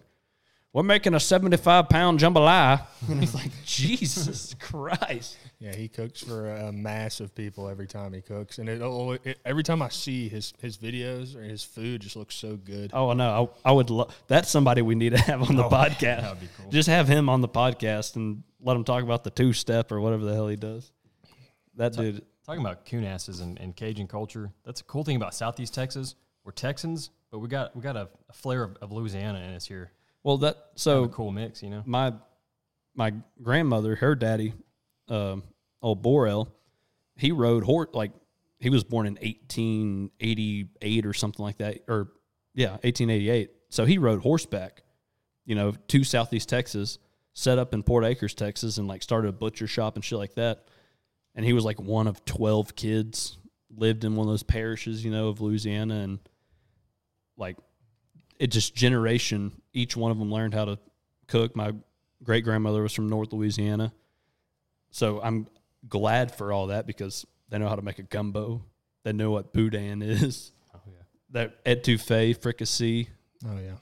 we're 0.75 0.83
making 0.83 1.15
a 1.15 1.21
75 1.21 1.89
pound 1.89 2.19
jambalaya. 2.19 2.83
And 3.09 3.23
it's 3.23 3.35
like, 3.35 3.51
Jesus 3.65 4.55
Christ. 4.59 5.37
Yeah, 5.59 5.75
he 5.75 5.89
cooks 5.89 6.23
for 6.23 6.51
a 6.51 6.73
mass 6.73 7.21
of 7.21 7.35
people 7.35 7.69
every 7.69 7.87
time 7.87 8.15
he 8.15 8.23
cooks, 8.23 8.59
and 8.59 8.69
it, 8.69 8.81
oh, 8.83 9.11
oh, 9.11 9.19
it 9.23 9.39
every 9.45 9.63
time 9.63 9.83
I 9.83 9.91
see 9.91 10.29
his 10.29 10.53
his 10.61 10.79
videos 10.79 11.37
or 11.37 11.43
his 11.43 11.63
food 11.63 12.01
just 12.01 12.17
looks 12.17 12.35
so 12.35 12.57
good. 12.57 12.91
Oh, 12.93 13.13
no. 13.13 13.53
I, 13.65 13.71
I 13.71 13.73
would 13.73 13.91
love 13.91 14.15
that's 14.27 14.51
somebody 14.51 14.83
we 14.83 14.95
need 14.95 15.11
to 15.11 15.19
have 15.19 15.43
on 15.49 15.55
the 15.55 15.65
oh, 15.65 15.71
podcast. 15.71 16.23
that'd 16.23 16.41
be 16.41 16.49
cool. 16.59 16.71
Just 16.71 16.89
have 16.89 17.07
him 17.07 17.29
on 17.29 17.41
the 17.41 17.49
podcast 17.49 18.17
and 18.17 18.43
let 18.61 18.75
him 18.75 18.85
talk 18.85 19.03
about 19.03 19.23
the 19.23 19.31
two 19.31 19.53
step 19.53 19.93
or 19.93 20.01
whatever 20.01 20.25
the 20.25 20.35
hell 20.35 20.49
he 20.49 20.57
does. 20.57 20.91
That 21.77 21.93
dude. 21.93 22.25
Talking 22.47 22.61
about 22.61 22.85
coon 22.85 23.05
asses 23.05 23.41
and, 23.41 23.59
and 23.59 23.75
Cajun 23.75 24.07
culture, 24.07 24.51
that's 24.65 24.81
a 24.81 24.85
cool 24.85 25.05
thing 25.05 25.17
about 25.17 25.35
Southeast 25.35 25.73
Texas. 25.73 26.15
We're 26.43 26.53
Texans, 26.53 27.11
but 27.31 27.39
we 27.39 27.49
got 27.49 27.77
we 27.77 27.83
got 27.83 27.97
a, 27.97 28.09
a 28.29 28.33
flair 28.33 28.65
of, 28.65 28.77
of 28.83 28.93
Louisiana 28.93 29.39
in 29.41 29.55
us 29.55 29.67
here. 29.67 29.93
Well, 30.25 30.39
that 30.39 30.55
Kind 30.55 30.65
so 30.77 31.05
of 31.05 31.11
a 31.11 31.13
cool 31.13 31.31
mix, 31.31 31.63
you 31.63 31.71
know. 31.71 31.83
my 31.87 32.15
my 32.97 33.13
grandmother, 33.43 33.95
her 33.97 34.15
daddy, 34.15 34.55
um, 35.09 35.43
old 35.83 36.03
Borel, 36.03 36.53
he 37.17 37.31
rode 37.31 37.65
horse 37.65 37.91
like 37.93 38.13
he 38.59 38.71
was 38.71 38.83
born 38.83 39.07
in 39.07 39.15
1888 39.15 41.07
or 41.07 41.13
something 41.13 41.45
like 41.45 41.59
that, 41.59 41.81
or 41.87 42.09
yeah, 42.55 42.71
1888. 42.71 43.51
So 43.69 43.85
he 43.85 43.99
rode 43.99 44.23
horseback, 44.23 44.83
you 45.45 45.55
know, 45.55 45.73
to 45.89 46.05
Southeast 46.05 46.49
Texas, 46.49 46.99
set 47.35 47.59
up 47.59 47.75
in 47.75 47.83
Port 47.83 48.05
Acres, 48.05 48.35
Texas, 48.35 48.79
and 48.79 48.89
like 48.89 49.03
started 49.03 49.29
a 49.29 49.33
butcher 49.33 49.67
shop 49.67 49.97
and 49.97 50.05
shit 50.05 50.19
like 50.19 50.35
that. 50.35 50.69
And 51.35 51.45
he 51.45 51.53
was 51.53 51.65
like 51.65 51.81
one 51.81 52.07
of 52.07 52.25
12 52.25 52.77
kids, 52.77 53.37
lived 53.77 54.05
in 54.05 54.15
one 54.15 54.27
of 54.29 54.33
those 54.33 54.45
parishes, 54.45 55.05
you 55.05 55.11
know, 55.11 55.29
of 55.29 55.41
Louisiana, 55.41 55.97
and 55.97 56.21
like 57.37 57.57
it 58.39 58.47
just 58.49 58.75
generation. 58.75 59.61
Each 59.75 59.97
one 59.97 60.11
of 60.11 60.19
them 60.19 60.33
learned 60.33 60.55
how 60.55 60.65
to 60.65 60.79
cook. 61.27 61.55
My 61.55 61.73
great 62.23 62.45
grandmother 62.45 62.81
was 62.83 62.93
from 62.95 63.09
North 63.09 63.33
Louisiana, 63.33 63.93
so 64.91 65.21
I'm 65.21 65.49
glad 65.89 66.35
for 66.35 66.53
all 66.53 66.69
that 66.69 66.87
because 66.87 67.27
they 67.51 67.59
know 67.59 67.69
how 67.69 67.77
to 67.77 67.83
make 67.83 67.99
a 67.99 68.03
gumbo. 68.05 68.63
They 69.03 69.13
know 69.13 69.31
what 69.31 69.53
boudin 69.53 70.01
is. 70.01 70.53
Oh 70.75 70.81
yeah. 70.87 71.03
That 71.31 71.65
etouffee, 71.65 72.37
fricassee, 72.41 73.09
Oh 73.47 73.59
yeah. 73.59 73.75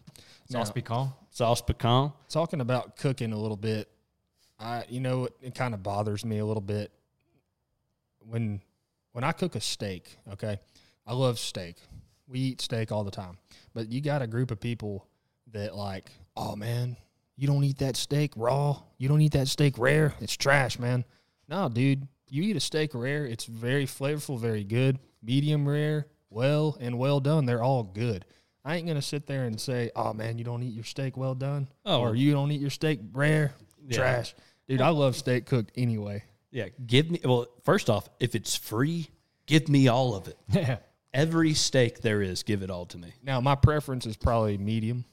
Sauce 0.50 0.68
Now, 0.68 0.72
pecan. 0.72 1.12
sauce 1.30 1.62
piquant. 1.62 2.12
talking 2.28 2.60
about 2.60 2.96
cooking 2.96 3.32
a 3.32 3.38
little 3.38 3.56
bit, 3.56 3.88
I 4.58 4.84
you 4.88 4.98
know 5.00 5.26
it, 5.26 5.34
it 5.42 5.54
kind 5.54 5.74
of 5.74 5.82
bothers 5.82 6.24
me 6.24 6.38
a 6.38 6.44
little 6.44 6.60
bit 6.62 6.90
when 8.20 8.60
when 9.12 9.24
I 9.24 9.32
cook 9.32 9.54
a 9.54 9.60
steak. 9.60 10.16
Okay, 10.32 10.58
I 11.06 11.12
love 11.14 11.38
steak. 11.38 11.76
We 12.26 12.38
eat 12.40 12.60
steak 12.60 12.90
all 12.92 13.04
the 13.04 13.10
time, 13.10 13.36
but 13.74 13.90
you 13.92 14.00
got 14.00 14.22
a 14.22 14.26
group 14.26 14.50
of 14.50 14.58
people 14.60 15.06
that 15.52 15.74
like, 15.76 16.10
oh 16.36 16.56
man, 16.56 16.96
you 17.36 17.46
don't 17.46 17.64
eat 17.64 17.78
that 17.78 17.96
steak 17.96 18.32
raw. 18.36 18.80
You 18.98 19.08
don't 19.08 19.20
eat 19.20 19.32
that 19.32 19.48
steak 19.48 19.78
rare. 19.78 20.14
It's 20.20 20.36
trash, 20.36 20.78
man. 20.78 21.04
No, 21.48 21.68
dude, 21.68 22.06
you 22.28 22.42
eat 22.42 22.56
a 22.56 22.60
steak 22.60 22.90
rare. 22.94 23.26
It's 23.26 23.44
very 23.44 23.86
flavorful, 23.86 24.38
very 24.38 24.64
good. 24.64 24.98
Medium 25.22 25.68
rare, 25.68 26.06
well 26.30 26.76
and 26.80 26.98
well 26.98 27.20
done. 27.20 27.46
They're 27.46 27.62
all 27.62 27.82
good. 27.82 28.24
I 28.64 28.76
ain't 28.76 28.86
gonna 28.86 29.02
sit 29.02 29.26
there 29.26 29.44
and 29.44 29.60
say, 29.60 29.90
"Oh 29.96 30.12
man, 30.12 30.38
you 30.38 30.44
don't 30.44 30.62
eat 30.62 30.72
your 30.74 30.84
steak 30.84 31.16
well 31.16 31.34
done," 31.34 31.68
Oh. 31.84 32.00
or 32.00 32.14
"You 32.14 32.32
don't 32.32 32.50
eat 32.52 32.60
your 32.60 32.70
steak 32.70 33.00
rare, 33.12 33.54
Yeah. 33.86 33.96
trash." 33.96 34.34
Dude, 34.68 34.80
I 34.80 34.90
love 34.90 35.16
steak 35.16 35.46
cooked 35.46 35.72
anyway. 35.76 36.22
Yeah, 36.52 36.68
give 36.86 37.10
me. 37.10 37.20
Well, 37.24 37.46
first 37.64 37.90
off, 37.90 38.08
if 38.20 38.34
it's 38.36 38.54
free, 38.54 39.08
give 39.46 39.68
me 39.68 39.88
all 39.88 40.14
of 40.14 40.28
it. 40.28 40.38
Yeah. 40.52 40.78
Every 41.14 41.52
steak 41.54 42.00
there 42.00 42.22
is, 42.22 42.42
give 42.42 42.62
it 42.62 42.70
all 42.70 42.86
to 42.86 42.96
me. 42.98 43.12
Now, 43.22 43.38
my 43.42 43.54
preference 43.54 44.06
is 44.06 44.16
probably 44.16 44.56
medium. 44.56 45.04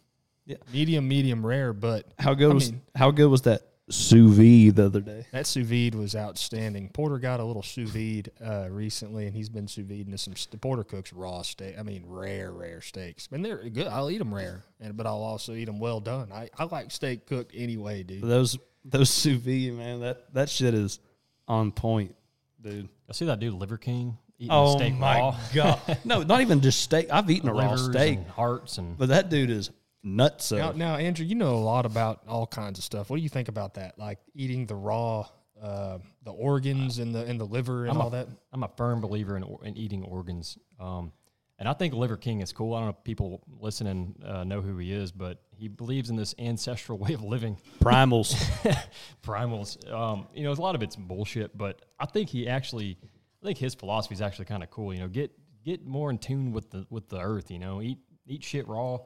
Yeah. 0.49 0.57
medium, 0.73 1.07
medium 1.07 1.45
rare, 1.45 1.73
but 1.73 2.05
How 2.17 2.33
good 2.33 2.49
I 2.51 2.53
was 2.55 2.71
mean- 2.71 2.81
how 2.95 3.11
good 3.11 3.27
was 3.27 3.43
that 3.43 3.61
sous 3.91 4.35
vide 4.35 4.75
the 4.75 4.85
other 4.87 4.99
day? 5.01 5.25
that 5.31 5.45
sous 5.47 5.65
vide 5.65 5.93
was 5.95 6.15
outstanding. 6.15 6.89
Porter 6.89 7.19
got 7.19 7.39
a 7.39 7.43
little 7.43 7.61
sous 7.63 7.89
vide 7.89 8.31
uh, 8.43 8.67
recently, 8.69 9.27
and 9.27 9.35
he's 9.35 9.49
been 9.49 9.67
sous 9.67 9.85
vide 9.85 10.05
into 10.07 10.17
some. 10.17 10.35
St- 10.35 10.59
Porter 10.59 10.83
cooks 10.83 11.13
raw 11.13 11.43
steak. 11.43 11.75
I 11.77 11.83
mean, 11.83 12.03
rare, 12.07 12.51
rare 12.51 12.81
steaks, 12.81 13.27
and 13.31 13.45
they're 13.45 13.57
good. 13.69 13.87
I'll 13.87 14.09
eat 14.09 14.17
them 14.17 14.33
rare, 14.33 14.63
and 14.81 14.97
but 14.97 15.05
I'll 15.05 15.21
also 15.23 15.53
eat 15.53 15.65
them 15.65 15.79
well 15.79 15.99
done. 15.99 16.31
I, 16.31 16.49
I 16.57 16.63
like 16.65 16.89
steak 16.91 17.27
cooked 17.27 17.53
anyway, 17.55 18.01
dude. 18.03 18.23
Those 18.23 18.57
those 18.85 19.09
sous 19.11 19.37
vide, 19.39 19.73
man, 19.73 19.99
that 20.01 20.33
that 20.33 20.49
shit 20.49 20.73
is 20.73 20.99
on 21.47 21.71
point, 21.71 22.15
dude. 22.61 22.89
I 23.07 23.13
see 23.13 23.25
that 23.25 23.39
dude 23.39 23.53
Liver 23.53 23.77
King 23.77 24.17
eating 24.37 24.51
Oh 24.51 24.77
steak 24.77 24.93
my 24.95 25.17
raw. 25.19 25.37
god! 25.53 25.97
no, 26.05 26.23
not 26.23 26.41
even 26.41 26.61
just 26.61 26.81
steak. 26.81 27.07
I've 27.11 27.29
eaten 27.29 27.49
a 27.49 27.53
raw 27.53 27.75
steak, 27.75 28.17
and 28.19 28.27
hearts 28.27 28.77
and 28.77 28.97
but 28.97 29.09
that 29.09 29.29
dude 29.29 29.49
is 29.49 29.69
nuts. 30.03 30.51
Now, 30.51 30.71
now, 30.71 30.95
Andrew, 30.95 31.25
you 31.25 31.35
know 31.35 31.55
a 31.55 31.57
lot 31.57 31.85
about 31.85 32.23
all 32.27 32.47
kinds 32.47 32.79
of 32.79 32.85
stuff. 32.85 33.09
What 33.09 33.17
do 33.17 33.23
you 33.23 33.29
think 33.29 33.47
about 33.47 33.75
that? 33.75 33.97
Like 33.97 34.19
eating 34.33 34.65
the 34.65 34.75
raw, 34.75 35.27
uh, 35.61 35.99
the 36.23 36.31
organs 36.31 36.99
and 36.99 37.13
the 37.13 37.23
and 37.25 37.39
the 37.39 37.45
liver 37.45 37.83
and 37.83 37.91
I'm 37.91 37.97
a- 37.97 38.03
all 38.03 38.09
that. 38.11 38.27
I'm 38.53 38.63
a 38.63 38.71
firm 38.77 39.01
believer 39.01 39.35
in, 39.37 39.43
in 39.63 39.77
eating 39.77 40.03
organs. 40.03 40.57
Um, 40.79 41.11
and 41.59 41.67
I 41.67 41.73
think 41.73 41.93
Liver 41.93 42.15
King 42.15 42.39
is 42.39 42.53
cool. 42.53 42.73
I 42.73 42.77
don't 42.79 42.85
know 42.85 42.95
if 42.97 43.03
people 43.03 43.41
listening 43.59 44.15
uh, 44.25 44.45
know 44.45 44.61
who 44.61 44.77
he 44.77 44.93
is, 44.93 45.11
but 45.11 45.41
he 45.51 45.67
believes 45.67 46.09
in 46.09 46.15
this 46.15 46.33
ancestral 46.39 46.97
way 47.03 47.13
of 47.13 47.21
living. 47.21 47.57
primals. 47.81 48.33
primals. 49.21 49.91
Um, 49.91 50.27
you 50.33 50.43
know, 50.43 50.51
a 50.51 50.53
lot 50.53 50.75
of 50.75 50.81
it's 50.81 50.95
bullshit, 50.95 51.57
but 51.57 51.81
I 51.99 52.05
think 52.05 52.29
he 52.29 52.47
actually, 52.47 52.97
I 53.43 53.45
think 53.45 53.57
his 53.57 53.75
philosophy 53.75 54.15
is 54.15 54.21
actually 54.21 54.45
kind 54.45 54.63
of 54.63 54.69
cool. 54.69 54.93
You 54.93 55.01
know, 55.01 55.09
get 55.09 55.31
get 55.65 55.85
more 55.85 56.09
in 56.09 56.17
tune 56.17 56.53
with 56.53 56.71
the 56.71 56.85
with 56.89 57.09
the 57.09 57.19
earth. 57.19 57.51
You 57.51 57.59
know, 57.59 57.81
eat 57.81 57.97
eat 58.25 58.41
shit 58.41 58.65
raw. 58.65 58.99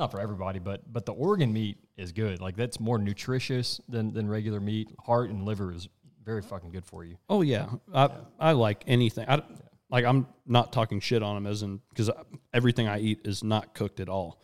Not 0.00 0.10
for 0.10 0.18
everybody, 0.18 0.58
but 0.60 0.90
but 0.90 1.04
the 1.04 1.12
organ 1.12 1.52
meat 1.52 1.76
is 1.98 2.12
good. 2.12 2.40
Like 2.40 2.56
that's 2.56 2.80
more 2.80 2.96
nutritious 2.96 3.82
than 3.86 4.14
than 4.14 4.26
regular 4.26 4.58
meat. 4.58 4.88
Heart 4.98 5.28
and 5.28 5.44
liver 5.44 5.74
is 5.74 5.90
very 6.24 6.40
fucking 6.40 6.70
good 6.70 6.86
for 6.86 7.04
you. 7.04 7.18
Oh 7.28 7.42
yeah, 7.42 7.66
I 7.92 8.08
I 8.38 8.52
like 8.52 8.82
anything. 8.86 9.26
I 9.28 9.42
like 9.90 10.06
I'm 10.06 10.26
not 10.46 10.72
talking 10.72 11.00
shit 11.00 11.22
on 11.22 11.36
him 11.36 11.46
as 11.46 11.60
in 11.60 11.82
because 11.90 12.10
everything 12.54 12.88
I 12.88 13.00
eat 13.00 13.20
is 13.26 13.44
not 13.44 13.74
cooked 13.74 14.00
at 14.00 14.08
all, 14.08 14.40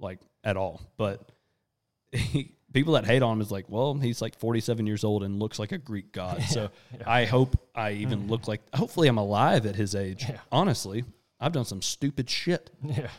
like 0.00 0.18
at 0.42 0.56
all. 0.56 0.80
But 0.96 1.30
he, 2.10 2.56
people 2.72 2.94
that 2.94 3.04
hate 3.04 3.22
on 3.22 3.34
him 3.34 3.40
is 3.40 3.52
like, 3.52 3.66
well, 3.68 3.94
he's 3.94 4.20
like 4.20 4.36
47 4.36 4.84
years 4.84 5.04
old 5.04 5.22
and 5.22 5.38
looks 5.38 5.60
like 5.60 5.70
a 5.70 5.78
Greek 5.78 6.10
god. 6.10 6.42
So 6.42 6.70
I 7.06 7.24
hope 7.24 7.56
I 7.72 7.92
even 7.92 8.24
mm. 8.24 8.30
look 8.30 8.48
like. 8.48 8.62
Hopefully, 8.74 9.06
I'm 9.06 9.18
alive 9.18 9.64
at 9.64 9.76
his 9.76 9.94
age. 9.94 10.26
Honestly, 10.50 11.04
I've 11.38 11.52
done 11.52 11.66
some 11.66 11.82
stupid 11.82 12.28
shit, 12.28 12.70
Yeah. 12.82 13.10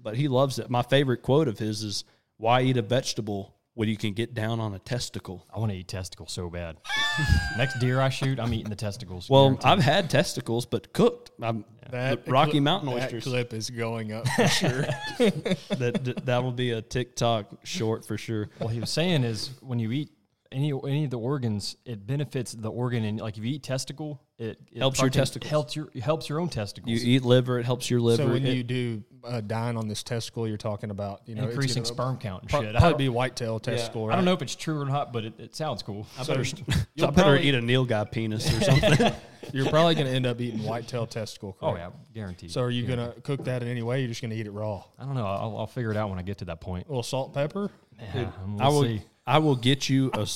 But 0.00 0.16
he 0.16 0.28
loves 0.28 0.58
it. 0.58 0.70
My 0.70 0.82
favorite 0.82 1.22
quote 1.22 1.48
of 1.48 1.58
his 1.58 1.82
is, 1.82 2.04
"Why 2.36 2.62
eat 2.62 2.76
a 2.76 2.82
vegetable 2.82 3.54
when 3.74 3.88
you 3.88 3.96
can 3.96 4.12
get 4.12 4.34
down 4.34 4.60
on 4.60 4.74
a 4.74 4.78
testicle?" 4.78 5.46
I 5.54 5.58
want 5.58 5.72
to 5.72 5.78
eat 5.78 5.88
testicles 5.88 6.32
so 6.32 6.48
bad. 6.50 6.76
Next 7.56 7.78
deer 7.78 8.00
I 8.00 8.08
shoot, 8.10 8.38
I'm 8.38 8.52
eating 8.52 8.70
the 8.70 8.76
testicles. 8.76 9.28
Well, 9.30 9.44
Guaranteed. 9.54 9.66
I've 9.70 9.78
had 9.80 10.10
testicles, 10.10 10.66
but 10.66 10.92
cooked. 10.92 11.30
I'm, 11.42 11.64
the 11.90 12.20
Rocky 12.26 12.52
clip- 12.52 12.62
Mountain 12.64 12.90
that 12.94 13.04
oysters. 13.04 13.24
clip 13.24 13.52
is 13.54 13.70
going 13.70 14.12
up 14.12 14.26
for 14.28 14.48
sure. 14.60 14.82
that 15.18 16.00
that- 16.04 16.26
that'll 16.26 16.52
be 16.52 16.72
a 16.72 16.82
TikTok 16.82 17.46
short 17.64 18.04
for 18.04 18.18
sure. 18.18 18.48
what 18.58 18.72
he 18.72 18.80
was 18.80 18.90
saying 18.90 19.24
is 19.24 19.50
when 19.60 19.78
you 19.78 19.92
eat 19.92 20.10
any 20.52 20.72
any 20.72 21.04
of 21.04 21.10
the 21.10 21.18
organs, 21.18 21.76
it 21.84 22.06
benefits 22.06 22.52
the 22.52 22.70
organ, 22.70 23.04
and 23.04 23.20
like 23.20 23.36
if 23.38 23.44
you 23.44 23.52
eat 23.54 23.62
testicle, 23.62 24.20
it, 24.38 24.58
it 24.72 24.78
Helps 24.78 24.98
your 24.98 25.08
fucking 25.08 25.18
testicles. 25.20 25.50
Helps 25.50 25.76
your 25.76 25.88
it 25.94 26.02
helps 26.02 26.28
your 26.28 26.40
own 26.40 26.48
testicles. 26.48 26.90
You 27.02 27.16
eat 27.16 27.22
liver, 27.24 27.58
it 27.58 27.64
helps 27.64 27.90
your 27.90 28.00
liver. 28.00 28.22
so 28.24 28.28
when 28.28 28.44
It- 28.46 28.54
you 28.54 28.62
do 28.62 29.02
uh, 29.24 29.40
dine 29.40 29.76
on 29.76 29.88
this 29.88 30.02
testicle, 30.04 30.46
you're 30.46 30.56
talking 30.56 30.90
about 30.90 31.22
you 31.26 31.34
know 31.34 31.48
increasing 31.48 31.82
gonna 31.82 31.94
sperm 31.94 32.16
count 32.18 32.42
and 32.42 32.50
pro- 32.50 32.60
shit. 32.62 32.76
I 32.76 32.78
Probably 32.78 32.90
don't, 32.92 32.98
be 32.98 33.08
whitetail 33.08 33.58
testicle. 33.58 34.06
Right? 34.06 34.12
I 34.12 34.16
don't 34.16 34.24
know 34.24 34.34
if 34.34 34.42
it's 34.42 34.54
true 34.54 34.80
or 34.80 34.84
not, 34.84 35.12
but 35.12 35.24
it, 35.24 35.40
it 35.40 35.56
sounds 35.56 35.82
cool. 35.82 36.06
I 36.18 36.22
So 36.22 36.34
better, 36.34 36.44
you'll 36.56 36.76
so 36.98 37.06
I 37.06 37.10
better 37.10 37.22
probably- 37.36 37.48
eat 37.48 37.54
a 37.54 37.60
nilgai 37.60 38.10
penis 38.12 38.46
or 38.56 38.60
something. 38.64 39.12
You're 39.52 39.68
probably 39.70 39.94
going 39.94 40.08
to 40.08 40.12
end 40.12 40.26
up 40.26 40.40
eating 40.40 40.64
whitetail 40.64 41.06
testicle. 41.06 41.56
Oh 41.62 41.76
yeah, 41.76 41.90
guaranteed. 42.12 42.50
So 42.50 42.60
are 42.62 42.70
you 42.70 42.84
going 42.84 42.98
to 42.98 43.18
cook 43.20 43.44
that 43.44 43.62
in 43.62 43.68
any 43.68 43.80
way? 43.82 44.00
You're 44.00 44.08
just 44.08 44.20
going 44.20 44.32
to 44.32 44.36
eat 44.36 44.46
it 44.46 44.50
raw. 44.50 44.82
I 44.98 45.04
don't 45.04 45.14
know. 45.14 45.24
I'll, 45.24 45.56
I'll 45.58 45.66
figure 45.68 45.92
it 45.92 45.96
out 45.96 46.10
when 46.10 46.18
I 46.18 46.22
get 46.22 46.38
to 46.38 46.46
that 46.46 46.60
point. 46.60 46.86
A 46.86 46.88
little 46.88 47.04
salt, 47.04 47.32
pepper. 47.32 47.70
Yeah, 48.12 48.30
we'll 48.44 48.60
I 48.62 48.68
will. 48.68 48.82
see. 48.82 49.02
I 49.26 49.38
will 49.38 49.56
get 49.56 49.88
you 49.88 50.10
a. 50.14 50.26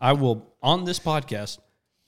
I 0.00 0.12
will 0.12 0.52
on 0.62 0.84
this 0.84 0.98
podcast, 0.98 1.58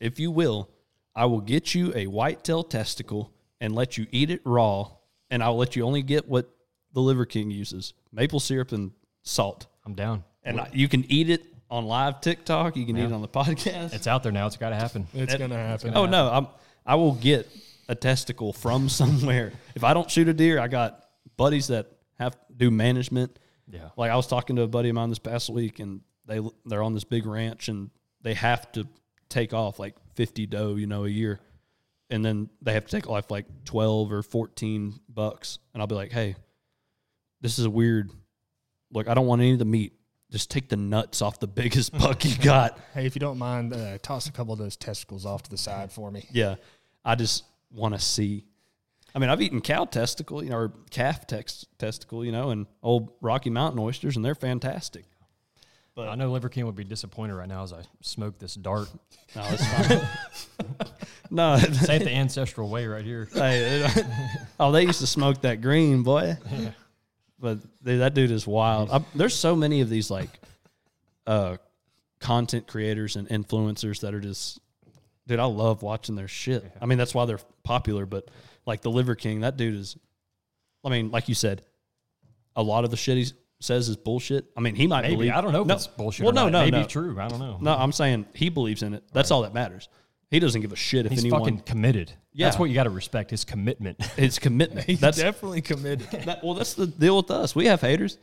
if 0.01 0.21
you 0.21 0.31
will, 0.31 0.69
I 1.15 1.25
will 1.27 1.41
get 1.41 1.75
you 1.75 1.93
a 1.95 2.07
whitetail 2.07 2.63
testicle 2.63 3.33
and 3.61 3.75
let 3.75 3.97
you 3.97 4.07
eat 4.11 4.31
it 4.31 4.43
raw, 4.45 4.91
and 5.31 5.43
I'll 5.43 5.57
let 5.57 5.75
you 5.75 5.85
only 5.85 6.03
get 6.03 6.29
what 6.29 6.51
the 6.93 7.01
Liver 7.01 7.25
King 7.25 7.51
uses: 7.51 7.95
maple 8.13 8.41
syrup 8.41 8.73
and 8.73 8.93
salt. 9.23 9.67
I'm 9.87 9.95
down. 9.95 10.25
And 10.43 10.61
I, 10.61 10.71
you 10.73 10.89
can 10.89 11.05
eat 11.11 11.31
it 11.31 11.45
on 11.71 11.87
live 11.87 12.21
TikTok. 12.21 12.77
You 12.77 12.87
can 12.87 12.97
eat 12.97 13.05
it 13.05 13.13
on 13.13 13.23
the 13.23 13.29
podcast. 13.29 13.95
It's 13.95 14.07
out 14.07 14.23
there 14.23 14.33
now. 14.33 14.47
It's 14.47 14.57
got 14.57 14.71
to 14.71 14.77
happen. 14.77 15.07
It's 15.15 15.35
going 15.35 15.51
to 15.51 15.57
happen. 15.57 15.93
Oh 15.95 16.07
no, 16.07 16.31
I'm 16.31 16.47
I 16.87 16.95
will 16.95 17.15
get 17.15 17.49
a 17.89 17.95
testicle 17.95 18.53
from 18.53 18.89
somewhere. 19.01 19.53
if 19.75 19.85
I 19.85 19.95
don't 19.95 20.11
shoot 20.11 20.29
a 20.29 20.35
deer, 20.35 20.59
I 20.59 20.69
got 20.69 21.05
buddies 21.37 21.69
that 21.69 21.91
have 22.19 22.37
do 22.55 22.71
management. 22.71 23.39
Yeah. 23.71 23.91
Like 23.97 24.11
I 24.11 24.17
was 24.17 24.27
talking 24.27 24.57
to 24.57 24.63
a 24.63 24.69
buddy 24.69 24.89
of 24.89 24.95
mine 24.95 25.09
this 25.11 25.19
past 25.19 25.51
week, 25.51 25.79
and 25.81 26.01
they 26.29 26.41
they're 26.67 26.83
on 26.83 26.95
this 26.95 27.05
big 27.05 27.27
ranch, 27.27 27.69
and 27.69 27.91
they 28.23 28.35
have 28.35 28.71
to 28.73 28.87
take 29.29 29.53
off 29.53 29.79
like 29.79 29.95
50 30.15 30.47
doe, 30.47 30.77
you 30.77 30.87
know, 30.87 31.05
a 31.05 31.09
year, 31.09 31.41
and 32.11 32.25
then 32.25 32.49
they 32.63 32.73
have 32.75 32.85
to 32.87 32.91
take 32.91 33.09
off 33.09 33.31
like 33.31 33.47
12 33.65 34.13
or 34.13 34.23
14 34.23 34.95
bucks, 35.09 35.59
and 35.75 35.83
I'll 35.83 35.87
be 35.87 35.95
like, 35.95 36.13
hey, 36.13 36.37
this 37.41 37.59
is 37.59 37.65
a 37.65 37.71
weird. 37.71 38.11
Look, 38.91 39.09
I 39.09 39.15
don't 39.15 39.27
want 39.27 39.43
any 39.43 39.53
of 39.53 39.59
the 39.59 39.65
meat. 39.65 39.93
just 40.31 40.51
take 40.51 40.69
the 40.69 40.77
nuts 40.77 41.21
off 41.23 41.41
the 41.41 41.47
biggest 41.61 41.93
buck 41.99 42.25
you 42.25 42.37
got. 42.37 42.79
Hey, 42.95 43.07
if 43.07 43.15
you 43.15 43.21
don't 43.21 43.39
mind, 43.39 43.75
uh, 43.75 43.99
toss 44.03 44.27
a 44.29 44.33
couple 44.33 44.53
of 44.53 44.59
those 44.59 44.77
testicles 44.77 45.27
off 45.27 45.43
to 45.45 45.51
the 45.51 45.59
side 45.59 45.91
for 45.93 46.11
me. 46.11 46.27
Yeah, 46.31 46.57
I 47.05 47.15
just 47.15 47.45
want 47.71 47.95
to 47.95 48.01
see. 48.01 48.45
I 49.15 49.19
mean, 49.19 49.31
I've 49.31 49.41
eaten 49.41 49.61
cow 49.61 49.85
testicle, 49.87 50.45
you 50.45 50.51
know, 50.51 50.57
or 50.57 50.73
calf 50.91 51.27
tex- 51.27 51.65
testicle, 51.79 52.25
you 52.25 52.33
know, 52.33 52.51
and 52.51 52.67
old 52.83 53.13
Rocky 53.21 53.51
Mountain 53.51 53.81
oysters, 53.81 54.17
and 54.17 54.25
they're 54.25 54.35
fantastic. 54.35 55.05
I 56.07 56.15
know 56.15 56.31
Liver 56.31 56.49
King 56.49 56.67
would 56.67 56.77
be 56.77 56.85
disappointed 56.85 57.35
right 57.35 57.49
now 57.49 57.63
as 57.65 57.73
I 57.73 57.83
smoke 58.03 58.39
this 58.39 58.55
dart. 58.55 58.89
No, 59.37 59.43
it's 59.51 59.67
fine. 59.67 60.89
no, 61.31 61.59
Say 61.59 61.97
it 61.97 62.05
the 62.05 62.11
ancestral 62.11 62.71
way 62.71 62.87
right 62.87 63.05
here. 63.05 63.29
Hey, 63.35 63.83
it- 63.85 64.07
oh, 64.59 64.73
they 64.73 64.85
used 64.85 65.01
to 65.01 65.07
smoke 65.07 65.43
that 65.43 65.61
green, 65.61 66.03
boy. 66.03 66.39
Yeah. 66.51 66.71
But 67.39 67.59
dude, 67.85 68.01
that 68.01 68.15
dude 68.15 68.31
is 68.31 68.47
wild. 68.47 68.91
I, 68.91 69.05
there's 69.15 69.35
so 69.35 69.55
many 69.55 69.81
of 69.83 69.91
these 69.91 70.11
like 70.11 70.31
uh, 71.27 71.59
content 72.21 72.67
creators 72.67 73.17
and 73.17 73.29
influencers 73.29 74.01
that 74.01 74.15
are 74.15 74.21
just, 74.21 74.61
dude. 75.27 75.39
I 75.39 75.45
love 75.45 75.83
watching 75.83 76.15
their 76.17 76.27
shit. 76.29 76.65
I 76.81 76.87
mean, 76.87 76.97
that's 76.99 77.15
why 77.15 77.27
they're 77.27 77.41
popular. 77.65 78.07
But 78.07 78.31
like 78.65 78.81
the 78.81 78.91
Liver 78.91 79.15
King, 79.15 79.41
that 79.41 79.57
dude 79.59 79.75
is. 79.75 79.97
I 80.85 80.89
mean, 80.89 81.11
like 81.11 81.29
you 81.29 81.35
said, 81.35 81.63
a 82.57 82.63
lot 82.63 82.85
of 82.85 82.91
the 82.91 82.97
shit 82.97 83.19
he 83.19 83.27
says 83.61 83.89
is 83.89 83.97
bullshit. 83.97 84.47
I 84.57 84.61
mean, 84.61 84.75
he 84.75 84.87
might 84.87 85.03
Maybe 85.03 85.17
believe. 85.17 85.33
I 85.33 85.41
don't 85.41 85.53
know 85.53 85.63
if 85.63 85.67
no, 85.67 85.75
it's 85.75 85.87
bullshit. 85.87 86.25
Well, 86.25 86.33
or 86.33 86.35
no, 86.35 86.45
not. 86.49 86.53
no, 86.53 86.65
Maybe 86.65 86.79
no. 86.79 86.85
true. 86.87 87.21
I 87.21 87.29
don't 87.29 87.41
know. 87.41 87.59
No, 87.61 87.75
I'm 87.77 87.93
saying 87.93 88.27
he 88.35 88.49
believes 88.49 88.83
in 88.83 88.95
it. 88.95 89.03
That's 89.13 89.31
all 89.31 89.43
that 89.43 89.55
matters. 89.55 89.89
He 90.31 90.39
doesn't 90.41 90.61
give 90.61 90.73
a 90.73 90.77
shit 90.77 91.07
if 91.07 91.13
He's 91.13 91.21
anyone. 91.23 91.41
fucking 91.41 91.59
committed. 91.61 92.13
Yeah. 92.33 92.47
That's 92.47 92.59
what 92.59 92.67
you 92.67 92.75
got 92.75 92.85
to 92.85 92.91
respect. 92.91 93.31
His 93.31 93.45
commitment. 93.45 94.03
His 94.17 94.39
commitment. 94.39 94.87
He's 94.87 95.01
That's 95.01 95.17
definitely 95.19 95.63
committed. 95.63 96.07
That, 96.27 96.45
well, 96.45 96.55
that's 96.55 96.75
the 96.75 96.87
deal 96.87 97.17
with 97.17 97.31
us. 97.31 97.55
We 97.57 97.67
have 97.67 97.81
haters. 97.81 98.19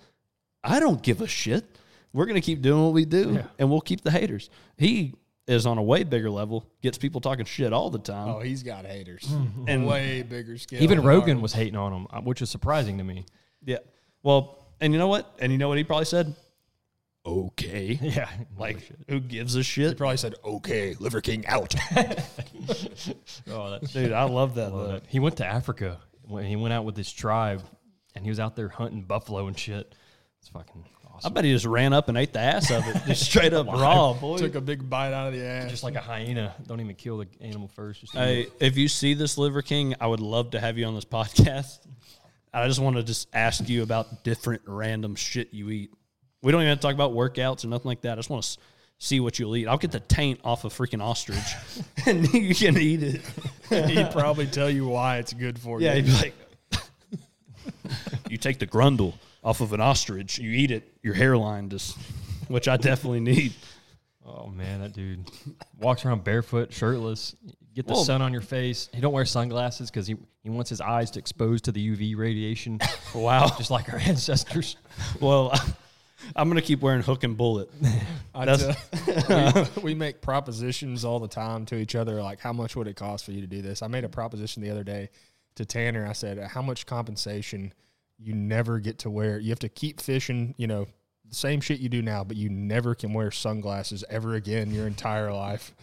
I 0.64 0.80
don't 0.80 1.02
give 1.02 1.22
a 1.22 1.28
shit. 1.28 1.66
We're 2.14 2.28
gonna 2.28 2.42
keep 2.42 2.62
doing 2.62 2.82
what 2.84 2.94
we 2.94 3.04
do, 3.06 3.34
Yeah. 3.34 3.48
and 3.60 3.70
we'll 3.70 3.82
keep 3.82 4.02
the 4.02 4.12
haters. 4.12 4.50
He 4.78 5.16
is 5.48 5.66
on 5.66 5.78
a 5.78 5.84
way 5.84 6.04
bigger 6.04 6.30
level. 6.30 6.66
Gets 6.82 6.98
people 6.98 7.20
talking 7.22 7.46
shit 7.46 7.74
all 7.74 7.90
the 7.90 8.00
time. 8.00 8.30
Oh, 8.30 8.40
he's 8.40 8.64
got 8.64 8.86
haters. 8.86 9.28
And- 9.68 9.86
way 9.86 10.22
bigger 10.22 10.58
scale. 10.58 10.82
Even 10.82 11.02
Rogan 11.04 11.38
ours. 11.38 11.42
was 11.42 11.54
hating 11.54 11.76
on 11.76 11.92
him, 11.92 12.08
uh, 12.12 12.22
which 12.22 12.42
is 12.42 12.50
surprising 12.50 13.00
to 13.00 13.04
me. 13.04 13.26
Yeah. 13.64 13.80
Well, 14.24 14.65
and 14.82 14.94
you 14.94 15.00
know 15.00 15.08
what? 15.08 15.34
And 15.40 15.52
you 15.52 15.58
know 15.58 15.68
what 15.68 15.78
he 15.78 15.84
probably 15.84 16.06
said? 16.06 16.36
Okay. 17.26 18.00
Yeah. 18.06 18.30
Like, 18.58 18.88
who 19.10 19.20
gives 19.20 19.56
a 19.56 19.64
shit? 19.64 19.90
He 19.90 19.96
probably 19.96 20.18
said, 20.18 20.36
"Okay, 20.44 20.96
Liver 21.00 21.22
King 21.22 21.46
out." 21.48 21.74
oh, 23.50 23.72
that's 23.72 23.92
Dude, 23.92 24.12
I 24.12 24.24
love 24.24 24.56
that. 24.56 24.74
Love 24.74 24.88
though. 24.88 25.02
He 25.08 25.20
went 25.20 25.38
to 25.38 25.46
Africa 25.46 26.00
when 26.24 26.46
he 26.46 26.56
went 26.56 26.74
out 26.74 26.86
with 26.86 26.96
his 26.96 27.12
tribe, 27.12 27.64
and 28.14 28.24
he 28.24 28.30
was 28.30 28.40
out 28.40 28.56
there 28.56 28.70
hunting 28.70 29.04
buffalo 29.04 29.48
and 29.48 29.58
shit. 29.58 29.96
It's 30.40 30.50
fucking 30.50 30.86
awesome. 31.16 31.32
I 31.32 31.34
bet 31.34 31.46
he 31.46 31.52
just 31.52 31.66
ran 31.66 31.94
up 31.94 32.10
and 32.10 32.18
ate 32.18 32.34
the 32.34 32.40
ass 32.40 32.70
of 32.72 32.88
it, 32.88 33.02
just 33.08 33.24
straight 33.24 33.54
up 33.54 33.68
raw, 33.74 34.14
boy. 34.14 34.38
Took 34.38 34.56
a 34.56 34.62
big 34.62 34.88
bite 34.88 35.14
out 35.14 35.28
of 35.28 35.34
the 35.34 35.44
ass. 35.44 35.72
Just 35.72 35.84
like 35.84 35.96
a 35.96 36.02
hyena. 36.02 36.54
Don't 36.68 36.80
even 36.80 36.96
kill 36.96 37.18
the 37.18 37.28
animal 37.42 37.68
first. 37.70 38.02
Just 38.02 38.14
Hey, 38.14 38.48
if 38.60 38.78
you 38.78 38.88
see 38.88 39.14
this 39.14 39.38
Liver 39.38 39.62
King, 39.62 39.96
I 40.00 40.08
would 40.08 40.20
love 40.20 40.52
to 40.52 40.60
have 40.60 40.78
you 40.78 40.86
on 40.86 40.96
this 40.96 41.06
podcast. 41.06 41.80
I 42.56 42.68
just 42.68 42.80
want 42.80 42.96
to 42.96 43.04
just 43.04 43.28
ask 43.34 43.68
you 43.68 43.84
about 43.84 44.24
different 44.24 44.62
random 44.66 45.16
shit 45.16 45.54
you 45.54 45.70
eat. 45.70 45.92
We 46.42 46.52
don't 46.52 46.62
even 46.62 46.70
have 46.70 46.80
to 46.80 46.82
talk 46.82 46.94
about 46.94 47.12
workouts 47.12 47.66
or 47.66 47.68
nothing 47.68 47.90
like 47.90 48.02
that. 48.02 48.14
I 48.14 48.16
just 48.16 48.30
want 48.30 48.44
to 48.44 48.58
see 48.98 49.20
what 49.20 49.38
you'll 49.40 49.56
eat. 49.58 49.68
I'll 49.68 49.78
get 49.78 49.92
the 49.92 50.00
taint 50.00 50.40
off 50.44 50.64
a 50.64 50.70
freaking 50.70 51.02
ostrich, 51.02 51.38
and 52.06 52.32
you 52.34 52.56
can 52.56 52.78
eat 52.78 53.04
it. 53.04 53.22
He'd 53.90 54.12
probably 54.12 54.48
tell 54.48 54.70
you 54.70 54.88
why 54.88 55.18
it's 55.18 55.34
good 55.34 55.60
for 55.60 55.82
Yeah, 55.82 55.96
you. 55.96 56.04
Yeah, 56.04 56.18
he'd 56.18 56.34
be 56.72 56.78
like, 56.80 57.92
you 58.30 58.38
take 58.38 58.60
the 58.60 58.68
grundle 58.68 59.16
off 59.44 59.62
of 59.62 59.74
an 59.74 59.82
ostrich, 59.82 60.40
you 60.40 60.50
eat 60.52 60.72
it, 60.72 60.92
your 61.04 61.14
hairline 61.14 61.70
just, 61.70 61.98
which 62.48 62.68
I 62.68 62.78
definitely 62.78 63.20
need. 63.20 63.54
Oh 64.26 64.48
man, 64.48 64.82
that 64.82 64.94
dude 64.94 65.30
walks 65.80 66.06
around 66.06 66.24
barefoot, 66.24 66.74
shirtless. 66.74 67.36
Get 67.76 67.88
the 67.88 67.94
Well- 67.94 68.04
sun 68.06 68.22
on 68.22 68.32
your 68.32 68.42
face. 68.42 68.90
He 68.94 69.02
don't 69.02 69.14
wear 69.14 69.26
sunglasses 69.26 69.92
because 69.92 70.08
he, 70.08 70.16
he 70.44 70.50
wants 70.50 70.70
his 70.70 70.80
eyes 70.82 71.12
to 71.12 71.20
expose 71.20 71.62
to 71.64 71.72
the 71.72 71.96
UV 71.96 72.18
radiation, 72.18 72.80
Wow. 73.14 73.52
just 73.58 73.70
like 73.70 73.92
our 73.92 74.00
ancestors. 74.04 74.78
Well, 75.20 75.54
I'm 76.36 76.48
gonna 76.48 76.62
keep 76.62 76.80
wearing 76.82 77.04
hook 77.04 77.24
and 77.26 77.36
bullet. 77.38 77.70
I 78.34 78.46
That's- 78.46 79.76
we, 79.76 79.82
we 79.82 79.94
make 79.94 80.22
propositions 80.22 81.04
all 81.06 81.20
the 81.20 81.28
time 81.28 81.66
to 81.68 81.76
each 81.76 81.96
other. 81.96 82.24
Like, 82.24 82.40
how 82.40 82.54
much 82.54 82.76
would 82.76 82.88
it 82.88 82.96
cost 82.96 83.26
for 83.26 83.32
you 83.32 83.42
to 83.42 83.48
do 83.48 83.62
this? 83.62 83.82
I 83.84 83.88
made 83.88 84.06
a 84.06 84.10
proposition 84.10 84.64
the 84.64 84.70
other 84.72 84.84
day 84.86 85.10
to 85.56 85.66
Tanner. 85.66 86.08
I 86.08 86.14
said, 86.14 86.40
how 86.40 86.62
much 86.62 86.86
compensation 86.86 87.74
you 88.18 88.34
never 88.34 88.80
get 88.80 89.00
to 89.00 89.10
wear? 89.10 89.38
You 89.38 89.50
have 89.50 89.60
to 89.60 89.70
keep 89.70 90.00
fishing, 90.00 90.56
you 90.58 90.68
know, 90.68 90.88
the 91.28 91.36
same 91.36 91.60
shit 91.60 91.80
you 91.80 91.90
do 91.90 92.02
now, 92.02 92.24
but 92.24 92.38
you 92.38 92.50
never 92.50 92.96
can 92.96 93.12
wear 93.14 93.30
sunglasses 93.32 94.04
ever 94.10 94.36
again 94.36 94.72
your 94.72 94.88
entire 94.88 95.34
life. 95.34 95.74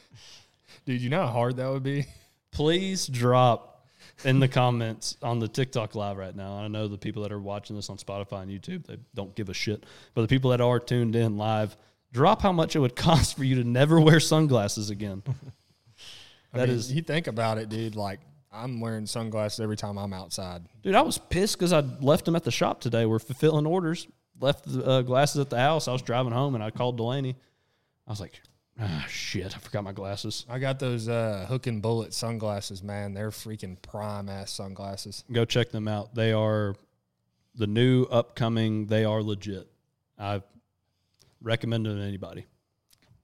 Dude, 0.85 1.01
you 1.01 1.11
know 1.11 1.21
how 1.27 1.33
hard 1.33 1.57
that 1.57 1.69
would 1.71 1.83
be? 1.83 2.07
please 2.53 3.07
drop 3.07 3.87
in 4.25 4.39
the 4.39 4.47
comments 4.49 5.17
on 5.23 5.39
the 5.39 5.49
TikTok 5.49 5.95
live 5.95 6.19
right 6.19 6.37
now. 6.37 6.57
I 6.59 6.69
know 6.69 6.87
the 6.87 6.99
people 6.99 7.23
that 7.23 7.33
are 7.33 7.41
watching 7.41 7.77
this 7.77 7.89
on 7.89 7.97
Spotify 7.97 8.43
and 8.43 8.51
YouTube, 8.51 8.87
they 8.87 8.99
don't 9.15 9.35
give 9.35 9.49
a 9.49 9.55
shit. 9.55 9.85
But 10.15 10.21
the 10.23 10.29
people 10.29 10.51
that 10.51 10.61
are 10.61 10.79
tuned 10.79 11.17
in 11.17 11.39
live, 11.39 11.75
drop 12.13 12.43
how 12.43 12.53
much 12.53 12.77
it 12.77 12.81
would 12.81 12.95
cost 13.09 13.39
for 13.39 13.45
you 13.45 13.55
to 13.57 13.65
never 13.65 13.99
wear 13.99 14.21
sunglasses 14.21 14.91
again. 14.91 15.23
I 16.53 16.59
That 16.59 16.69
mean, 16.69 16.77
is- 16.77 16.93
you 16.93 17.01
think 17.01 17.27
about 17.27 17.57
it, 17.57 17.71
dude. 17.71 17.97
Like, 17.97 18.21
I'm 18.53 18.81
wearing 18.81 19.07
sunglasses 19.07 19.61
every 19.61 19.77
time 19.79 19.97
I'm 19.97 20.13
outside. 20.13 20.63
Dude, 20.83 20.95
I 20.95 21.01
was 21.01 21.17
pissed 21.17 21.57
because 21.59 21.73
I 21.73 21.81
left 21.81 22.27
them 22.27 22.37
at 22.37 22.45
the 22.45 22.51
shop 22.51 22.83
today. 22.83 23.07
We're 23.07 23.19
fulfilling 23.19 23.65
orders. 23.65 24.07
Left 24.41 24.65
the 24.71 24.85
uh, 24.85 25.01
glasses 25.03 25.41
at 25.41 25.49
the 25.49 25.57
house. 25.59 25.89
I 25.89 25.93
was 25.93 26.03
driving 26.03 26.33
home 26.33 26.55
and 26.55 26.63
I 26.63 26.71
called 26.71 26.99
Delaney. 26.99 27.35
I 28.07 28.11
was 28.11 28.21
like, 28.21 28.39
ah, 28.83 29.07
shit, 29.09 29.57
I 29.57 29.59
forgot 29.59 29.85
my 29.85 29.93
glasses. 29.93 30.45
I 30.49 30.59
got 30.59 30.79
those 30.79 31.09
uh, 31.09 31.47
hook 31.49 31.67
and 31.67 31.81
bullet 31.81 32.13
sunglasses, 32.13 32.83
man. 32.83 33.15
They're 33.15 33.31
freaking 33.31 33.81
prime 33.81 34.29
ass 34.29 34.51
sunglasses. 34.51 35.25
Go 35.31 35.45
check 35.45 35.71
them 35.71 35.89
out. 35.89 36.15
They 36.15 36.33
are 36.33 36.75
the 37.55 37.67
new 37.67 38.05
upcoming. 38.05 38.87
They 38.87 39.05
are 39.05 39.23
legit. 39.23 39.69
I 40.19 40.43
recommend 41.41 41.87
them 41.87 41.97
to 41.97 42.03
anybody. 42.03 42.47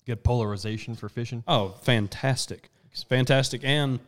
Good 0.06 0.24
polarization 0.24 0.94
for 0.94 1.08
fishing. 1.08 1.44
Oh, 1.46 1.74
fantastic. 1.82 2.70
It's 2.92 3.02
fantastic. 3.02 3.62
And 3.64 4.00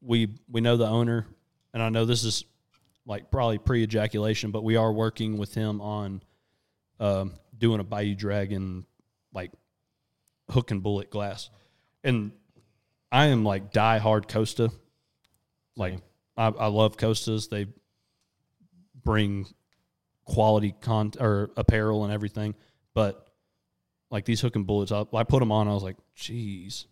we 0.00 0.28
we 0.50 0.60
know 0.60 0.76
the 0.76 0.86
owner 0.86 1.26
and 1.74 1.82
I 1.82 1.88
know 1.88 2.04
this 2.04 2.24
is 2.24 2.44
like 3.04 3.30
probably 3.30 3.58
pre 3.58 3.82
ejaculation, 3.82 4.50
but 4.52 4.64
we 4.64 4.76
are 4.76 4.92
working 4.92 5.36
with 5.36 5.54
him 5.54 5.80
on 5.80 6.22
um, 7.00 7.32
doing 7.58 7.80
a 7.80 7.84
Bayou 7.84 8.14
Dragon 8.14 8.86
like 9.34 9.50
hook 10.50 10.70
and 10.70 10.82
bullet 10.82 11.10
glass. 11.10 11.50
And 12.02 12.32
I 13.10 13.26
am 13.26 13.44
like 13.44 13.72
die 13.72 13.98
hard 13.98 14.28
Costa. 14.28 14.70
Like 15.76 15.98
I, 16.36 16.48
I 16.48 16.66
love 16.66 16.96
Costas. 16.96 17.48
They 17.48 17.66
bring 19.04 19.46
quality 20.24 20.74
con 20.80 21.12
or 21.20 21.50
apparel 21.56 22.04
and 22.04 22.12
everything. 22.12 22.54
But 22.94 23.28
like 24.10 24.24
these 24.24 24.40
hook 24.40 24.56
and 24.56 24.66
bullets, 24.66 24.92
I, 24.92 25.04
I 25.12 25.24
put 25.24 25.40
them 25.40 25.52
on. 25.52 25.68
I 25.68 25.74
was 25.74 25.82
like, 25.82 25.96
geez. 26.14 26.86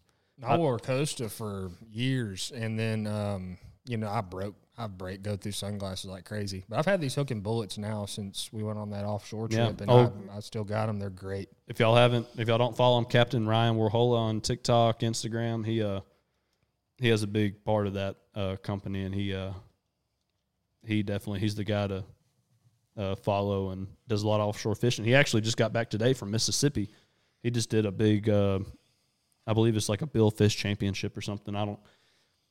I 0.45 0.57
wore 0.57 0.79
Costa 0.79 1.29
for 1.29 1.71
years, 1.89 2.51
and 2.53 2.77
then 2.77 3.07
um, 3.07 3.59
you 3.87 3.97
know 3.97 4.09
I 4.09 4.23
broke. 4.23 4.57
I 4.79 4.87
break 4.87 5.23
go 5.23 5.37
through 5.37 5.53
sunglasses 5.53 6.11
like 6.11 6.25
crazy. 6.25 6.65
But 6.69 6.79
I've 6.79 6.87
had 6.87 7.01
these 7.01 7.15
hook 7.15 7.31
and 7.31 7.43
bullets 7.43 7.77
now 7.77 8.07
since 8.07 8.51
we 8.53 8.63
went 8.63 8.79
on 8.79 8.91
that 8.91 9.05
offshore 9.05 9.49
Yeah. 9.51 9.67
trip, 9.67 9.83
and 9.83 9.91
Oh. 9.91 10.13
I, 10.33 10.37
I 10.39 10.41
still 10.41 10.65
got 10.65 10.87
them. 10.87 10.99
They're 10.99 11.11
great. 11.11 11.49
if 11.69 11.79
y'all 11.79 11.95
haven't, 11.95 12.27
if 12.39 12.49
y'all 12.49 12.59
don't 12.59 12.77
follow 12.77 12.99
him, 12.99 13.05
Captain 13.05 13.47
Ryan 13.47 13.77
Warhola 13.77 14.17
on 14.19 14.41
TikTok, 14.41 15.01
Instagram, 15.01 15.65
he 15.67 15.83
uh 15.83 16.01
he 16.99 17.09
has 17.09 17.23
a 17.23 17.27
big 17.27 17.65
part 17.65 17.87
of 17.87 17.95
that 17.95 18.17
uh 18.35 18.57
company, 18.63 19.03
and 19.05 19.15
he 19.15 19.35
uh 19.35 19.53
he 20.87 21.03
definitely 21.03 21.41
he's 21.41 21.55
the 21.55 21.65
guy 21.65 21.87
to 21.87 22.05
uh, 22.97 23.15
follow 23.17 23.71
and 23.71 23.87
does 24.09 24.23
a 24.23 24.29
lot 24.29 24.41
of 24.41 24.49
offshore 24.49 24.75
fishing. 24.75 25.05
He 25.05 25.15
actually 25.15 25.41
just 25.43 25.57
got 25.57 25.73
back 25.73 25.89
today 25.91 26.13
from 26.13 26.31
Mississippi. 26.31 26.91
He 27.43 27.51
just 27.51 27.71
did 27.71 27.87
a 27.87 27.91
big, 27.91 28.29
uh, 28.29 28.59
I 29.47 29.53
believe 29.55 29.77
it's 29.77 29.89
like 29.89 30.03
a 30.03 30.07
Bill 30.07 30.31
Fish 30.31 30.57
Championship 30.57 31.17
or 31.17 31.23
something. 31.23 31.55
I 31.57 31.65
don't. 31.65 31.79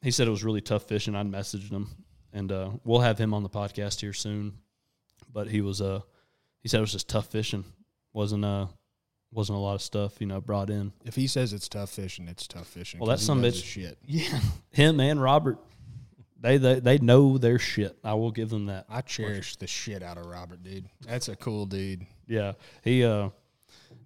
He 0.01 0.09
said 0.09 0.28
it 0.28 0.32
was 0.32 0.43
really 0.43 0.61
tough 0.61 0.84
fishing. 0.88 1.15
I 1.15 1.22
messaged 1.24 1.69
him, 1.69 1.89
and 2.34 2.51
uh, 2.51 2.69
we'll 2.84 2.99
have 3.01 3.17
him 3.17 3.34
on 3.34 3.43
the 3.43 3.49
podcast 3.49 3.99
here 4.01 4.13
soon. 4.13 4.53
But 5.32 5.47
he 5.47 5.61
was 5.61 5.82
uh 5.82 6.01
he 6.61 6.67
said 6.69 6.77
it 6.77 6.82
was 6.82 6.91
just 6.91 7.07
tough 7.09 7.27
fishing. 7.27 7.63
wasn't 8.13 8.43
uh 8.45 8.67
wasn't 9.32 9.57
a 9.57 9.61
lot 9.61 9.75
of 9.75 9.82
stuff 9.82 10.19
you 10.19 10.27
know 10.27 10.41
brought 10.41 10.69
in. 10.69 10.91
If 11.05 11.15
he 11.15 11.27
says 11.27 11.53
it's 11.53 11.69
tough 11.69 11.89
fishing, 11.89 12.27
it's 12.27 12.47
tough 12.47 12.67
fishing. 12.67 12.99
Well, 12.99 13.07
that's 13.09 13.23
some 13.23 13.41
bitch- 13.41 13.63
shit. 13.63 13.97
Yeah, 14.05 14.39
him 14.71 14.99
and 14.99 15.21
Robert, 15.21 15.57
they 16.39 16.57
they 16.57 16.79
they 16.79 16.97
know 16.97 17.38
their 17.38 17.59
shit. 17.59 17.97
I 18.03 18.13
will 18.15 18.32
give 18.32 18.49
them 18.49 18.65
that. 18.65 18.86
I 18.89 19.01
cherish 19.01 19.55
the 19.55 19.67
shit 19.67 20.03
out 20.03 20.17
of 20.17 20.25
Robert, 20.25 20.63
dude. 20.63 20.86
That's 21.07 21.29
a 21.29 21.36
cool 21.36 21.65
dude. 21.65 22.05
Yeah, 22.27 22.53
he 22.84 23.05
uh, 23.05 23.29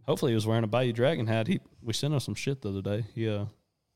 hopefully 0.03 0.31
he 0.31 0.35
was 0.35 0.45
wearing 0.45 0.63
a 0.63 0.67
Bayou 0.67 0.93
Dragon 0.93 1.25
hat. 1.25 1.47
He 1.47 1.59
we 1.81 1.93
sent 1.93 2.13
him 2.13 2.19
some 2.19 2.35
shit 2.35 2.61
the 2.61 2.69
other 2.69 2.81
day. 2.83 3.05
He 3.15 3.27
uh, 3.27 3.45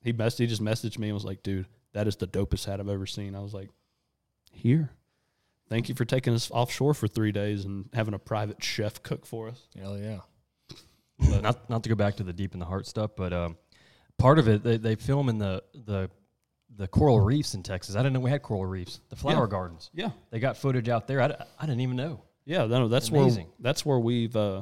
he 0.02 0.14
messed 0.14 0.40
he 0.40 0.48
just 0.48 0.64
messaged 0.64 0.98
me 0.98 1.10
and 1.10 1.14
was 1.14 1.26
like, 1.26 1.44
dude, 1.44 1.68
that 1.94 2.08
is 2.08 2.16
the 2.16 2.28
dopest 2.28 2.66
hat 2.66 2.80
I've 2.80 2.90
ever 2.90 3.06
seen. 3.06 3.36
I 3.36 3.40
was 3.42 3.54
like, 3.54 3.70
here, 4.50 4.92
thank 5.70 5.90
you 5.90 5.96
for 5.96 6.06
taking 6.06 6.34
us 6.34 6.50
offshore 6.52 6.94
for 6.94 7.08
three 7.08 7.32
days 7.32 7.66
and 7.66 7.90
having 7.94 8.14
a 8.14 8.20
private 8.20 8.64
chef 8.64 9.02
cook 9.04 9.26
for 9.26 9.48
us. 9.50 9.68
Hell 9.80 9.98
yeah. 9.98 10.20
not 11.42 11.70
not 11.70 11.84
to 11.84 11.90
go 11.90 11.96
back 11.96 12.16
to 12.18 12.24
the 12.24 12.34
deep 12.34 12.54
in 12.54 12.60
the 12.60 12.66
heart 12.66 12.86
stuff, 12.88 13.12
but 13.16 13.34
um, 13.34 13.58
part 14.18 14.40
of 14.40 14.48
it 14.48 14.64
they, 14.64 14.78
they 14.78 14.96
film 14.96 15.30
in 15.30 15.38
the 15.38 15.64
the 15.86 16.10
the 16.78 16.88
coral 16.88 17.20
reefs 17.20 17.56
in 17.56 17.64
Texas. 17.64 17.96
I 17.96 18.00
didn't 18.00 18.14
know 18.14 18.20
we 18.22 18.30
had 18.30 18.42
coral 18.42 18.66
reefs. 18.66 19.02
The 19.10 19.16
flower 19.16 19.44
Yeah. 19.46 19.50
gardens. 19.50 19.90
Yeah, 19.94 20.12
They 20.30 20.40
got 20.40 20.56
footage 20.56 20.88
out 20.88 21.08
there. 21.08 21.20
I, 21.22 21.26
I 21.60 21.66
didn't 21.66 21.82
even 21.82 21.96
know. 21.98 22.22
yeah. 22.46 22.66
No, 22.68 22.88
that's 22.88 23.10
Amazing. 23.10 23.46
where 23.48 23.54
that's 23.60 23.86
where 23.86 24.00
we've. 24.00 24.36
Uh, 24.36 24.62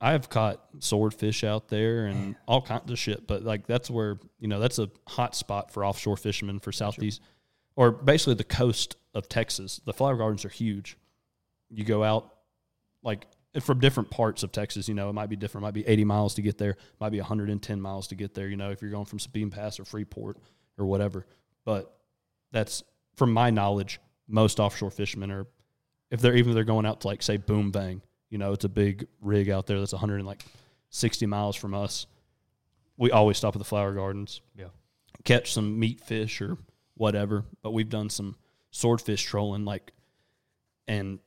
I've 0.00 0.28
caught 0.28 0.60
swordfish 0.80 1.44
out 1.44 1.68
there 1.68 2.04
and 2.06 2.36
all 2.46 2.60
kinds 2.60 2.90
of 2.90 2.98
shit, 2.98 3.26
but 3.26 3.42
like 3.42 3.66
that's 3.66 3.88
where 3.88 4.18
you 4.38 4.48
know 4.48 4.60
that's 4.60 4.78
a 4.78 4.90
hot 5.08 5.34
spot 5.34 5.70
for 5.70 5.82
offshore 5.84 6.18
fishermen 6.18 6.58
for 6.60 6.72
southeast 6.72 7.22
or 7.76 7.90
basically 7.90 8.34
the 8.34 8.44
coast 8.44 8.96
of 9.14 9.28
Texas. 9.28 9.80
The 9.84 9.92
flower 9.92 10.16
gardens 10.16 10.44
are 10.44 10.48
huge. 10.50 10.96
You 11.70 11.84
go 11.84 12.02
out 12.04 12.34
like 13.02 13.26
from 13.60 13.78
different 13.80 14.10
parts 14.10 14.42
of 14.42 14.52
Texas. 14.52 14.88
You 14.88 14.94
know, 14.94 15.08
it 15.08 15.12
might 15.12 15.28
be 15.28 15.36
different. 15.36 15.62
It 15.62 15.66
might 15.66 15.74
be 15.74 15.86
80 15.86 16.04
miles 16.04 16.34
to 16.34 16.42
get 16.42 16.58
there. 16.58 16.76
Might 17.00 17.10
be 17.10 17.20
110 17.20 17.80
miles 17.80 18.08
to 18.08 18.14
get 18.14 18.34
there. 18.34 18.48
You 18.48 18.56
know, 18.56 18.70
if 18.70 18.82
you're 18.82 18.90
going 18.90 19.04
from 19.04 19.18
Sabine 19.18 19.50
Pass 19.50 19.78
or 19.78 19.84
Freeport 19.84 20.38
or 20.78 20.86
whatever. 20.86 21.26
But 21.64 21.96
that's 22.52 22.82
from 23.16 23.32
my 23.32 23.50
knowledge, 23.50 24.00
most 24.28 24.58
offshore 24.60 24.90
fishermen 24.90 25.30
are, 25.30 25.46
if 26.10 26.20
they're 26.20 26.34
even 26.34 26.50
if 26.50 26.54
they're 26.54 26.64
going 26.64 26.86
out 26.86 27.00
to 27.02 27.08
like 27.08 27.22
say 27.22 27.36
Boom 27.36 27.70
Bang, 27.70 28.02
you 28.30 28.38
know, 28.38 28.52
it's 28.52 28.64
a 28.64 28.68
big 28.68 29.06
rig 29.20 29.48
out 29.50 29.66
there 29.66 29.78
that's 29.78 29.92
160 29.92 31.26
miles 31.26 31.56
from 31.56 31.74
us. 31.74 32.06
We 32.96 33.10
always 33.10 33.36
stop 33.36 33.54
at 33.54 33.58
the 33.58 33.64
flower 33.64 33.92
gardens 33.92 34.40
Yeah. 34.56 34.68
catch 35.24 35.52
some 35.52 35.78
meat 35.78 36.00
fish 36.00 36.40
or 36.40 36.56
whatever. 36.96 37.44
But 37.62 37.72
we've 37.72 37.88
done 37.88 38.10
some 38.10 38.36
swordfish 38.70 39.22
trolling, 39.22 39.64
like, 39.64 39.92
and 40.86 41.18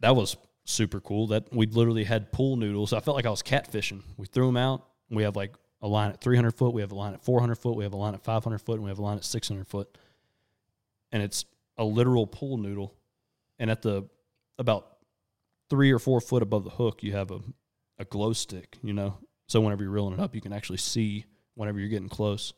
that 0.00 0.16
was 0.16 0.36
super 0.64 1.00
cool. 1.00 1.28
That 1.28 1.52
we 1.52 1.66
literally 1.66 2.04
had 2.04 2.32
pool 2.32 2.56
noodles. 2.56 2.92
I 2.92 3.00
felt 3.00 3.16
like 3.16 3.26
I 3.26 3.30
was 3.30 3.42
catfishing. 3.42 4.02
We 4.16 4.26
threw 4.26 4.46
them 4.46 4.56
out. 4.56 4.86
We 5.10 5.24
have 5.24 5.36
like 5.36 5.54
a 5.80 5.88
line 5.88 6.10
at 6.10 6.20
300 6.20 6.52
foot. 6.52 6.72
We 6.72 6.80
have 6.80 6.92
a 6.92 6.96
line 6.96 7.14
at 7.14 7.24
400 7.24 7.56
foot. 7.56 7.76
We 7.76 7.84
have 7.84 7.92
a 7.92 7.96
line 7.96 8.14
at 8.14 8.22
500 8.22 8.58
foot. 8.58 8.74
And 8.74 8.84
we 8.84 8.90
have 8.90 8.98
a 8.98 9.02
line 9.02 9.16
at 9.16 9.24
600 9.24 9.66
foot. 9.66 9.98
And 11.10 11.22
it's 11.22 11.44
a 11.76 11.84
literal 11.84 12.26
pool 12.26 12.56
noodle. 12.56 12.94
And 13.58 13.70
at 13.70 13.82
the 13.82 14.08
about 14.58 14.96
three 15.68 15.90
or 15.90 15.98
four 15.98 16.20
foot 16.20 16.42
above 16.42 16.64
the 16.64 16.70
hook, 16.70 17.02
you 17.02 17.12
have 17.12 17.30
a, 17.30 17.40
a 17.98 18.04
glow 18.04 18.32
stick, 18.32 18.78
you 18.82 18.92
know? 18.92 19.18
So 19.46 19.60
whenever 19.60 19.82
you're 19.82 19.92
reeling 19.92 20.14
it 20.14 20.20
up, 20.20 20.34
you 20.34 20.40
can 20.40 20.52
actually 20.52 20.78
see 20.78 21.26
whenever 21.54 21.78
you're 21.78 21.88
getting 21.88 22.08
close. 22.08 22.52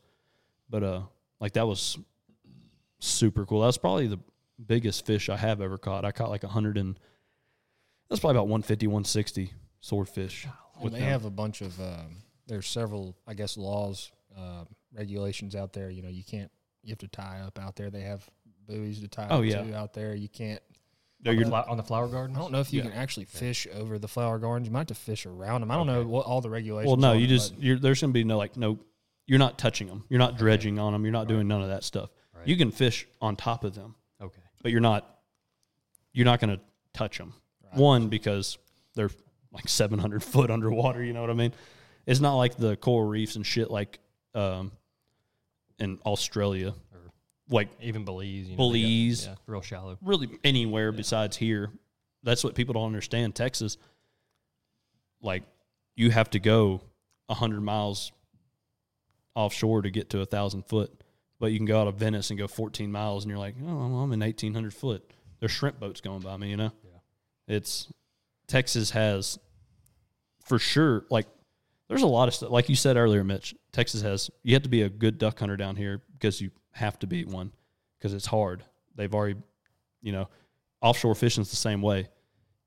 But 0.69 0.83
uh, 0.83 1.01
like 1.39 1.53
that 1.53 1.67
was 1.67 1.97
super 3.07 3.45
cool. 3.45 3.61
That 3.61 3.67
was 3.67 3.77
probably 3.77 4.07
the 4.07 4.19
biggest 4.65 5.05
fish 5.05 5.29
I 5.29 5.37
have 5.37 5.61
ever 5.61 5.77
caught. 5.77 6.05
I 6.05 6.11
caught 6.11 6.29
like 6.29 6.43
a 6.43 6.47
hundred 6.49 6.77
and 6.77 6.97
that's 8.09 8.19
probably 8.19 8.35
about 8.37 8.47
150, 8.47 8.87
160 8.87 9.51
swordfish. 9.81 10.45
And 10.75 10.83
with 10.83 10.93
they 10.93 10.99
them. 10.99 11.09
have 11.09 11.25
a 11.25 11.29
bunch 11.29 11.61
of 11.61 11.79
um, 11.79 12.17
there's 12.47 12.67
several 12.67 13.15
I 13.27 13.33
guess 13.33 13.57
laws 13.57 14.11
uh, 14.37 14.65
regulations 14.93 15.55
out 15.55 15.73
there. 15.73 15.89
You 15.89 16.01
know, 16.01 16.09
you 16.09 16.23
can't 16.23 16.51
you 16.83 16.91
have 16.91 16.99
to 16.99 17.07
tie 17.07 17.41
up 17.45 17.59
out 17.59 17.75
there. 17.75 17.89
They 17.89 18.01
have 18.01 18.27
buoys 18.67 18.99
to 19.01 19.07
tie 19.07 19.27
Oh, 19.29 19.39
up 19.39 19.45
yeah. 19.45 19.63
to 19.63 19.75
out 19.75 19.93
there. 19.93 20.13
You 20.15 20.29
can't. 20.29 20.61
No, 21.23 21.31
on, 21.31 21.37
you're 21.37 21.45
the 21.49 21.67
on 21.67 21.77
the 21.77 21.83
flower 21.83 22.07
garden. 22.07 22.35
I 22.35 22.39
don't 22.39 22.51
know 22.51 22.59
if 22.59 22.71
you 22.71 22.81
Yeah. 22.81 22.89
can 22.89 22.97
actually 22.97 23.25
fish 23.25 23.65
over 23.73 23.97
the 23.97 24.07
flower 24.07 24.37
gardens. 24.37 24.67
You 24.67 24.71
might 24.73 24.79
have 24.81 24.87
to 24.87 24.95
fish 24.95 25.25
around 25.25 25.61
them. 25.61 25.71
I 25.71 25.75
don't 25.75 25.87
know 25.87 26.03
what 26.05 26.25
all 26.27 26.41
the 26.41 26.49
regulations. 26.49 26.87
well, 26.87 26.97
no, 26.97 27.13
you 27.13 27.25
but- 27.25 27.29
just 27.29 27.57
you're, 27.57 27.77
there's 27.79 28.01
gonna 28.01 28.13
be 28.13 28.23
no 28.23 28.37
like 28.37 28.55
no, 28.57 28.77
you're 29.25 29.39
not 29.39 29.57
touching 29.57 29.87
them. 29.87 30.03
You're 30.09 30.19
not 30.19 30.37
dredging 30.37 30.77
on 30.77 30.93
them. 30.93 31.03
You're 31.03 31.11
not 31.13 31.27
doing 31.27 31.47
none 31.47 31.63
of 31.63 31.69
that 31.69 31.83
stuff. 31.83 32.11
Right. 32.35 32.47
You 32.47 32.57
can 32.57 32.71
fish 32.71 33.07
on 33.21 33.35
top 33.35 33.63
of 33.63 33.73
them, 33.75 33.95
Okay. 34.21 34.41
but 34.61 34.71
you're 34.71 34.81
not 34.81 35.09
you're 36.13 36.25
not 36.25 36.39
gonna 36.39 36.59
touch 36.93 37.17
them. 37.17 37.33
Right. 37.63 37.75
One 37.75 38.07
because 38.09 38.57
they're 38.93 39.09
like 39.51 39.67
700 39.69 40.23
foot 40.33 40.49
underwater. 40.51 41.03
You 41.03 41.13
know 41.13 41.21
what 41.21 41.29
I 41.29 41.33
mean? 41.33 41.53
It's 42.05 42.19
not 42.19 42.35
like 42.35 42.55
the 42.57 42.75
coral 42.77 43.07
reefs 43.07 43.35
and 43.35 43.45
shit 43.45 43.71
like 43.71 43.99
um, 44.33 44.71
in 45.79 45.97
Australia, 46.05 46.69
Or 46.93 46.99
like 47.49 47.69
even 47.81 48.05
Belize. 48.05 48.47
You 48.49 48.57
know, 48.57 48.71
they 48.71 48.81
got- 48.81 48.87
Belize. 48.87 49.25
yeah, 49.27 49.35
real 49.47 49.61
shallow. 49.61 49.97
really 50.01 50.29
anywhere 50.43 50.91
besides 50.91 51.35
here. 51.37 51.71
That's 52.23 52.43
what 52.43 52.55
people 52.55 52.73
don't 52.73 52.85
understand. 52.87 53.35
Texas, 53.35 53.77
like 55.21 55.43
you 55.95 56.11
have 56.11 56.29
to 56.31 56.39
go 56.39 56.81
hundred 57.29 57.61
miles 57.61 58.11
offshore 59.35 59.81
to 59.81 59.89
get 59.89 60.09
to 60.11 60.21
a 60.21 60.25
thousand 60.25 60.63
foot, 60.67 60.91
but 61.45 61.51
you 61.51 61.59
can 61.59 61.67
go 61.67 61.79
out 61.79 61.87
of 61.87 61.93
Venice 61.93 62.31
and 62.31 62.39
go 62.39 62.47
14 62.47 62.91
miles, 62.91 63.23
and 63.23 63.29
you're 63.29 63.37
like, 63.37 63.53
oh, 63.63 63.69
I'm 63.69 64.11
in 64.11 64.19
1800 64.19 64.73
foot. 64.73 65.13
There's 65.39 65.51
shrimp 65.51 65.79
boats 65.79 66.01
going 66.01 66.21
by 66.21 66.37
me, 66.37 66.49
you 66.49 66.57
know. 66.57 66.71
Yeah. 66.83 67.55
It's 67.55 67.87
Texas 68.47 68.89
has 68.89 69.37
for 70.43 70.57
sure. 70.57 71.05
Like 71.11 71.27
there's 71.87 72.01
a 72.01 72.07
lot 72.07 72.27
of 72.27 72.33
stuff. 72.33 72.49
Like 72.49 72.67
you 72.67 72.75
said 72.75 72.97
earlier, 72.97 73.23
Mitch, 73.23 73.53
Texas 73.71 74.01
has. 74.01 74.31
You 74.41 74.55
have 74.55 74.63
to 74.63 74.69
be 74.69 74.81
a 74.81 74.89
good 74.89 75.19
duck 75.19 75.37
hunter 75.37 75.55
down 75.55 75.75
here 75.75 76.01
because 76.13 76.41
you 76.41 76.49
have 76.71 76.97
to 76.97 77.05
be 77.05 77.25
one 77.25 77.51
because 77.99 78.15
it's 78.15 78.25
hard. 78.25 78.63
They've 78.95 79.13
already, 79.13 79.35
you 80.01 80.13
know, 80.13 80.27
offshore 80.81 81.13
fishing's 81.13 81.51
the 81.51 81.57
same 81.57 81.83
way. 81.83 82.09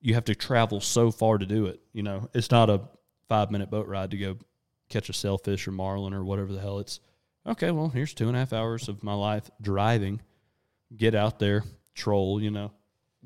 You 0.01 0.15
have 0.15 0.27
to 0.27 0.37
travel 0.37 0.81
so 0.81 1.11
far 1.11 1.39
to 1.39 1.47
do 1.47 1.67
it. 1.67 1.81
You 1.93 2.05
know, 2.05 2.31
it's 2.33 2.53
not 2.53 2.71
a 2.71 2.83
five 3.29 3.51
minute 3.51 3.71
boat 3.73 3.89
ride 3.89 4.13
to 4.13 4.17
go 4.17 4.37
catch 4.89 5.09
a 5.09 5.13
sailfish 5.13 5.67
or 5.67 5.73
marlin 5.73 6.15
or 6.15 6.23
whatever 6.23 6.53
the 6.53 6.61
hell. 6.61 6.79
It's 6.79 7.01
okay. 7.49 7.71
Well, 7.71 7.89
here's 7.89 8.15
two 8.15 8.29
and 8.29 8.37
a 8.37 8.41
half 8.41 8.53
hours 8.53 8.89
of 8.89 9.03
my 9.03 9.15
life 9.15 9.51
driving. 9.61 10.21
Get 10.97 11.15
out 11.15 11.39
there, 11.39 11.65
troll. 11.95 12.41
You 12.41 12.51
know, 12.51 12.73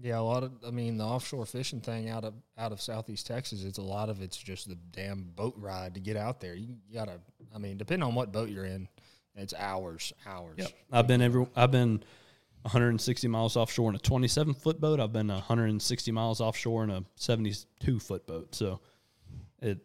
Yeah, 0.01 0.19
a 0.19 0.21
lot 0.21 0.43
of. 0.43 0.53
I 0.67 0.71
mean, 0.71 0.97
the 0.97 1.05
offshore 1.05 1.47
fishing 1.47 1.81
thing 1.81 2.09
out 2.09 2.25
of 2.25 2.35
out 2.59 2.73
of 2.73 2.81
southeast 2.81 3.27
Texas, 3.27 3.65
it's 3.65 3.79
a 3.79 3.83
lot 3.83 4.09
of 4.09 4.21
it's 4.21 4.37
just 4.37 4.69
the 4.69 4.75
damn 4.91 5.25
boat 5.35 5.55
ride 5.57 5.95
to 5.95 6.01
get 6.01 6.17
out 6.17 6.41
there. 6.41 6.55
You, 6.55 6.77
you 6.89 6.95
gotta. 6.95 7.21
I 7.55 7.59
mean, 7.59 7.77
depending 7.77 8.07
on 8.09 8.15
what 8.15 8.33
boat 8.33 8.49
you're 8.49 8.65
in, 8.65 8.89
it's 9.37 9.55
hours, 9.55 10.13
hours. 10.27 10.55
Yep. 10.59 10.73
I've 10.91 11.07
been 11.07 11.23
every 11.23 11.47
I've 11.55 11.71
been 11.71 12.03
160 12.63 13.29
miles 13.29 13.57
offshore 13.57 13.91
in 13.91 13.97
a 13.97 13.99
27 14.01 14.55
foot 14.55 14.81
boat. 14.81 15.01
I've 15.01 15.13
been 15.13 15.29
160 15.29 16.13
miles 16.13 16.41
offshore 16.41 16.85
in 16.85 16.91
a 16.91 17.05
72 17.17 17.99
foot 18.01 18.27
boat. 18.27 18.55
So 18.55 18.81
it 19.61 19.79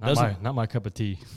Doesn't- 0.00 0.22
my 0.22 0.36
not 0.40 0.54
my 0.54 0.66
cup 0.66 0.86
of 0.86 0.94
tea. 0.94 1.18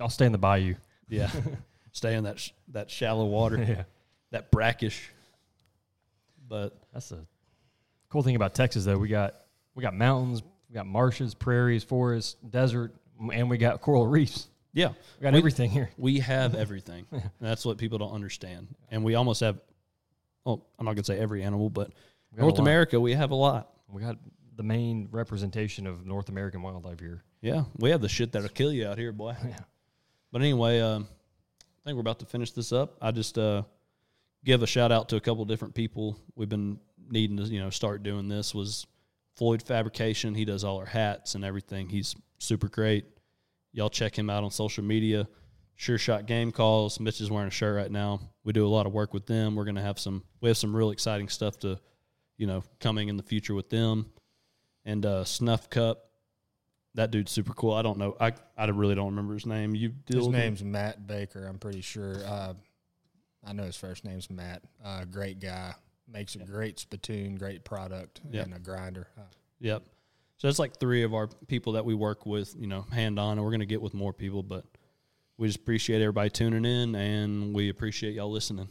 I'll 0.00 0.08
stay 0.10 0.26
in 0.26 0.32
the 0.32 0.38
bayou. 0.38 0.74
yeah, 1.08 1.30
stay 1.92 2.14
in 2.14 2.24
that 2.24 2.38
sh- 2.40 2.50
that 2.72 2.90
shallow 2.90 3.26
water, 3.26 3.58
yeah. 3.68 3.84
that 4.30 4.50
brackish. 4.50 5.10
But 6.48 6.76
That's 6.92 7.08
the 7.08 7.24
cool 8.08 8.22
thing 8.22 8.36
about 8.36 8.54
Texas, 8.54 8.84
though. 8.84 8.98
We 8.98 9.08
got 9.08 9.34
we 9.74 9.82
got 9.82 9.94
mountains, 9.94 10.42
we 10.68 10.74
got 10.74 10.86
marshes, 10.86 11.34
prairies, 11.34 11.82
forests, 11.84 12.34
desert, 12.48 12.94
and 13.32 13.48
we 13.48 13.56
got 13.58 13.80
coral 13.80 14.06
reefs. 14.06 14.48
yeah, 14.72 14.88
We 15.18 15.22
got 15.22 15.32
We- 15.32 15.38
everything 15.38 15.70
here. 15.70 15.90
we 15.96 16.20
have 16.20 16.54
everything. 16.54 17.06
And 17.12 17.22
that's 17.40 17.64
what 17.64 17.78
people 17.78 17.98
don't 17.98 18.12
understand. 18.12 18.68
And 18.90 19.04
we 19.04 19.14
almost 19.14 19.40
have 19.40 19.58
well, 20.44 20.66
I'm 20.78 20.84
not 20.84 20.94
gonna 20.94 21.04
say 21.04 21.18
every 21.18 21.42
animal, 21.42 21.70
but 21.70 21.90
a 22.36 22.40
North. 22.40 22.58
America 22.58 23.00
we 23.00 23.14
have 23.14 23.30
a 23.30 23.34
lot. 23.36 23.70
We 23.88 24.02
got 24.02 24.18
the 24.56 24.62
main 24.62 25.08
representation 25.10 25.86
of 25.86 26.04
North 26.06 26.28
American 26.28 26.60
wildlife 26.62 27.00
here. 27.00 27.22
Yeah, 27.40 27.64
we 27.78 27.90
have 27.90 28.00
the 28.02 28.08
shit 28.08 28.32
that'll 28.32 28.48
kill 28.50 28.72
you 28.72 28.86
out 28.86 28.98
here, 28.98 29.12
boy. 29.12 29.34
Yeah. 29.44 29.58
But 30.34 30.42
anyway, 30.42 30.80
um, 30.80 31.06
I 31.62 31.80
think 31.84 31.94
we're 31.94 32.00
about 32.00 32.18
to 32.18 32.26
finish 32.26 32.50
this 32.50 32.72
up. 32.72 32.96
I 33.00 33.12
just 33.12 33.38
uh, 33.38 33.62
give 34.44 34.64
a 34.64 34.66
shout 34.66 34.90
out 34.90 35.08
to 35.10 35.16
a 35.16 35.20
couple 35.20 35.44
different 35.44 35.76
people 35.76 36.18
we've 36.34 36.48
been 36.48 36.80
needing 37.08 37.36
to 37.36 37.44
you 37.44 37.60
know 37.60 37.70
start 37.70 38.02
doing 38.02 38.26
this. 38.26 38.52
Was 38.52 38.84
Floyd 39.36 39.62
Fabrication? 39.62 40.34
He 40.34 40.44
does 40.44 40.64
all 40.64 40.78
our 40.78 40.86
hats 40.86 41.36
and 41.36 41.44
everything. 41.44 41.88
He's 41.88 42.16
super 42.38 42.66
great. 42.66 43.04
Y'all 43.70 43.88
check 43.88 44.18
him 44.18 44.28
out 44.28 44.42
on 44.42 44.50
social 44.50 44.82
media. 44.82 45.28
Sure 45.76 45.98
Shot 45.98 46.26
Game 46.26 46.50
Calls. 46.50 46.98
Mitch 46.98 47.20
is 47.20 47.30
wearing 47.30 47.46
a 47.46 47.52
shirt 47.52 47.76
right 47.76 47.90
now. 47.92 48.18
We 48.42 48.52
do 48.52 48.66
a 48.66 48.68
lot 48.68 48.86
of 48.86 48.92
work 48.92 49.14
with 49.14 49.26
them. 49.26 49.54
We're 49.54 49.66
gonna 49.66 49.82
have 49.82 50.00
some. 50.00 50.24
We 50.40 50.48
have 50.48 50.58
some 50.58 50.74
real 50.74 50.90
exciting 50.90 51.28
stuff 51.28 51.60
to, 51.60 51.78
you 52.38 52.48
know, 52.48 52.64
coming 52.80 53.08
in 53.08 53.16
the 53.16 53.22
future 53.22 53.54
with 53.54 53.70
them. 53.70 54.06
And 54.84 55.06
uh, 55.06 55.22
Snuff 55.22 55.70
Cup. 55.70 56.10
That 56.94 57.10
dude's 57.10 57.32
super 57.32 57.52
cool. 57.54 57.72
I 57.74 57.82
don't 57.82 57.98
know. 57.98 58.16
I 58.20 58.32
I 58.56 58.66
really 58.66 58.94
don't 58.94 59.06
remember 59.06 59.34
his 59.34 59.46
name. 59.46 59.74
You 59.74 59.92
His 60.06 60.16
with 60.16 60.26
him? 60.26 60.32
name's 60.32 60.62
Matt 60.62 61.06
Baker. 61.06 61.44
I'm 61.46 61.58
pretty 61.58 61.80
sure. 61.80 62.24
Uh, 62.24 62.54
I 63.44 63.52
know 63.52 63.64
his 63.64 63.76
first 63.76 64.04
name's 64.04 64.30
Matt. 64.30 64.62
Uh, 64.84 65.04
great 65.04 65.40
guy. 65.40 65.74
Makes 66.10 66.34
a 66.36 66.38
great 66.38 66.78
spittoon, 66.78 67.34
great 67.36 67.64
product, 67.64 68.20
Yeah. 68.30 68.42
and 68.42 68.54
a 68.54 68.58
grinder. 68.58 69.08
Uh, 69.18 69.22
Yep. 69.60 69.82
So 70.38 70.48
that's 70.48 70.58
like 70.58 70.78
three 70.78 71.02
of 71.04 71.14
our 71.14 71.28
people 71.48 71.72
that 71.74 71.84
we 71.84 71.94
work 71.94 72.26
with, 72.26 72.54
you 72.58 72.66
know, 72.66 72.82
hand 72.92 73.18
on, 73.18 73.38
and 73.38 73.44
we're 73.44 73.50
gonna 73.52 73.64
get 73.66 73.80
with 73.82 73.94
more 73.94 74.12
people, 74.12 74.42
but 74.42 74.64
we 75.38 75.46
just 75.48 75.58
appreciate 75.60 76.00
everybody 76.02 76.28
tuning 76.30 76.64
in 76.64 76.94
and 76.94 77.54
we 77.54 77.70
appreciate 77.70 78.14
y'all 78.14 78.30
listening. 78.30 78.68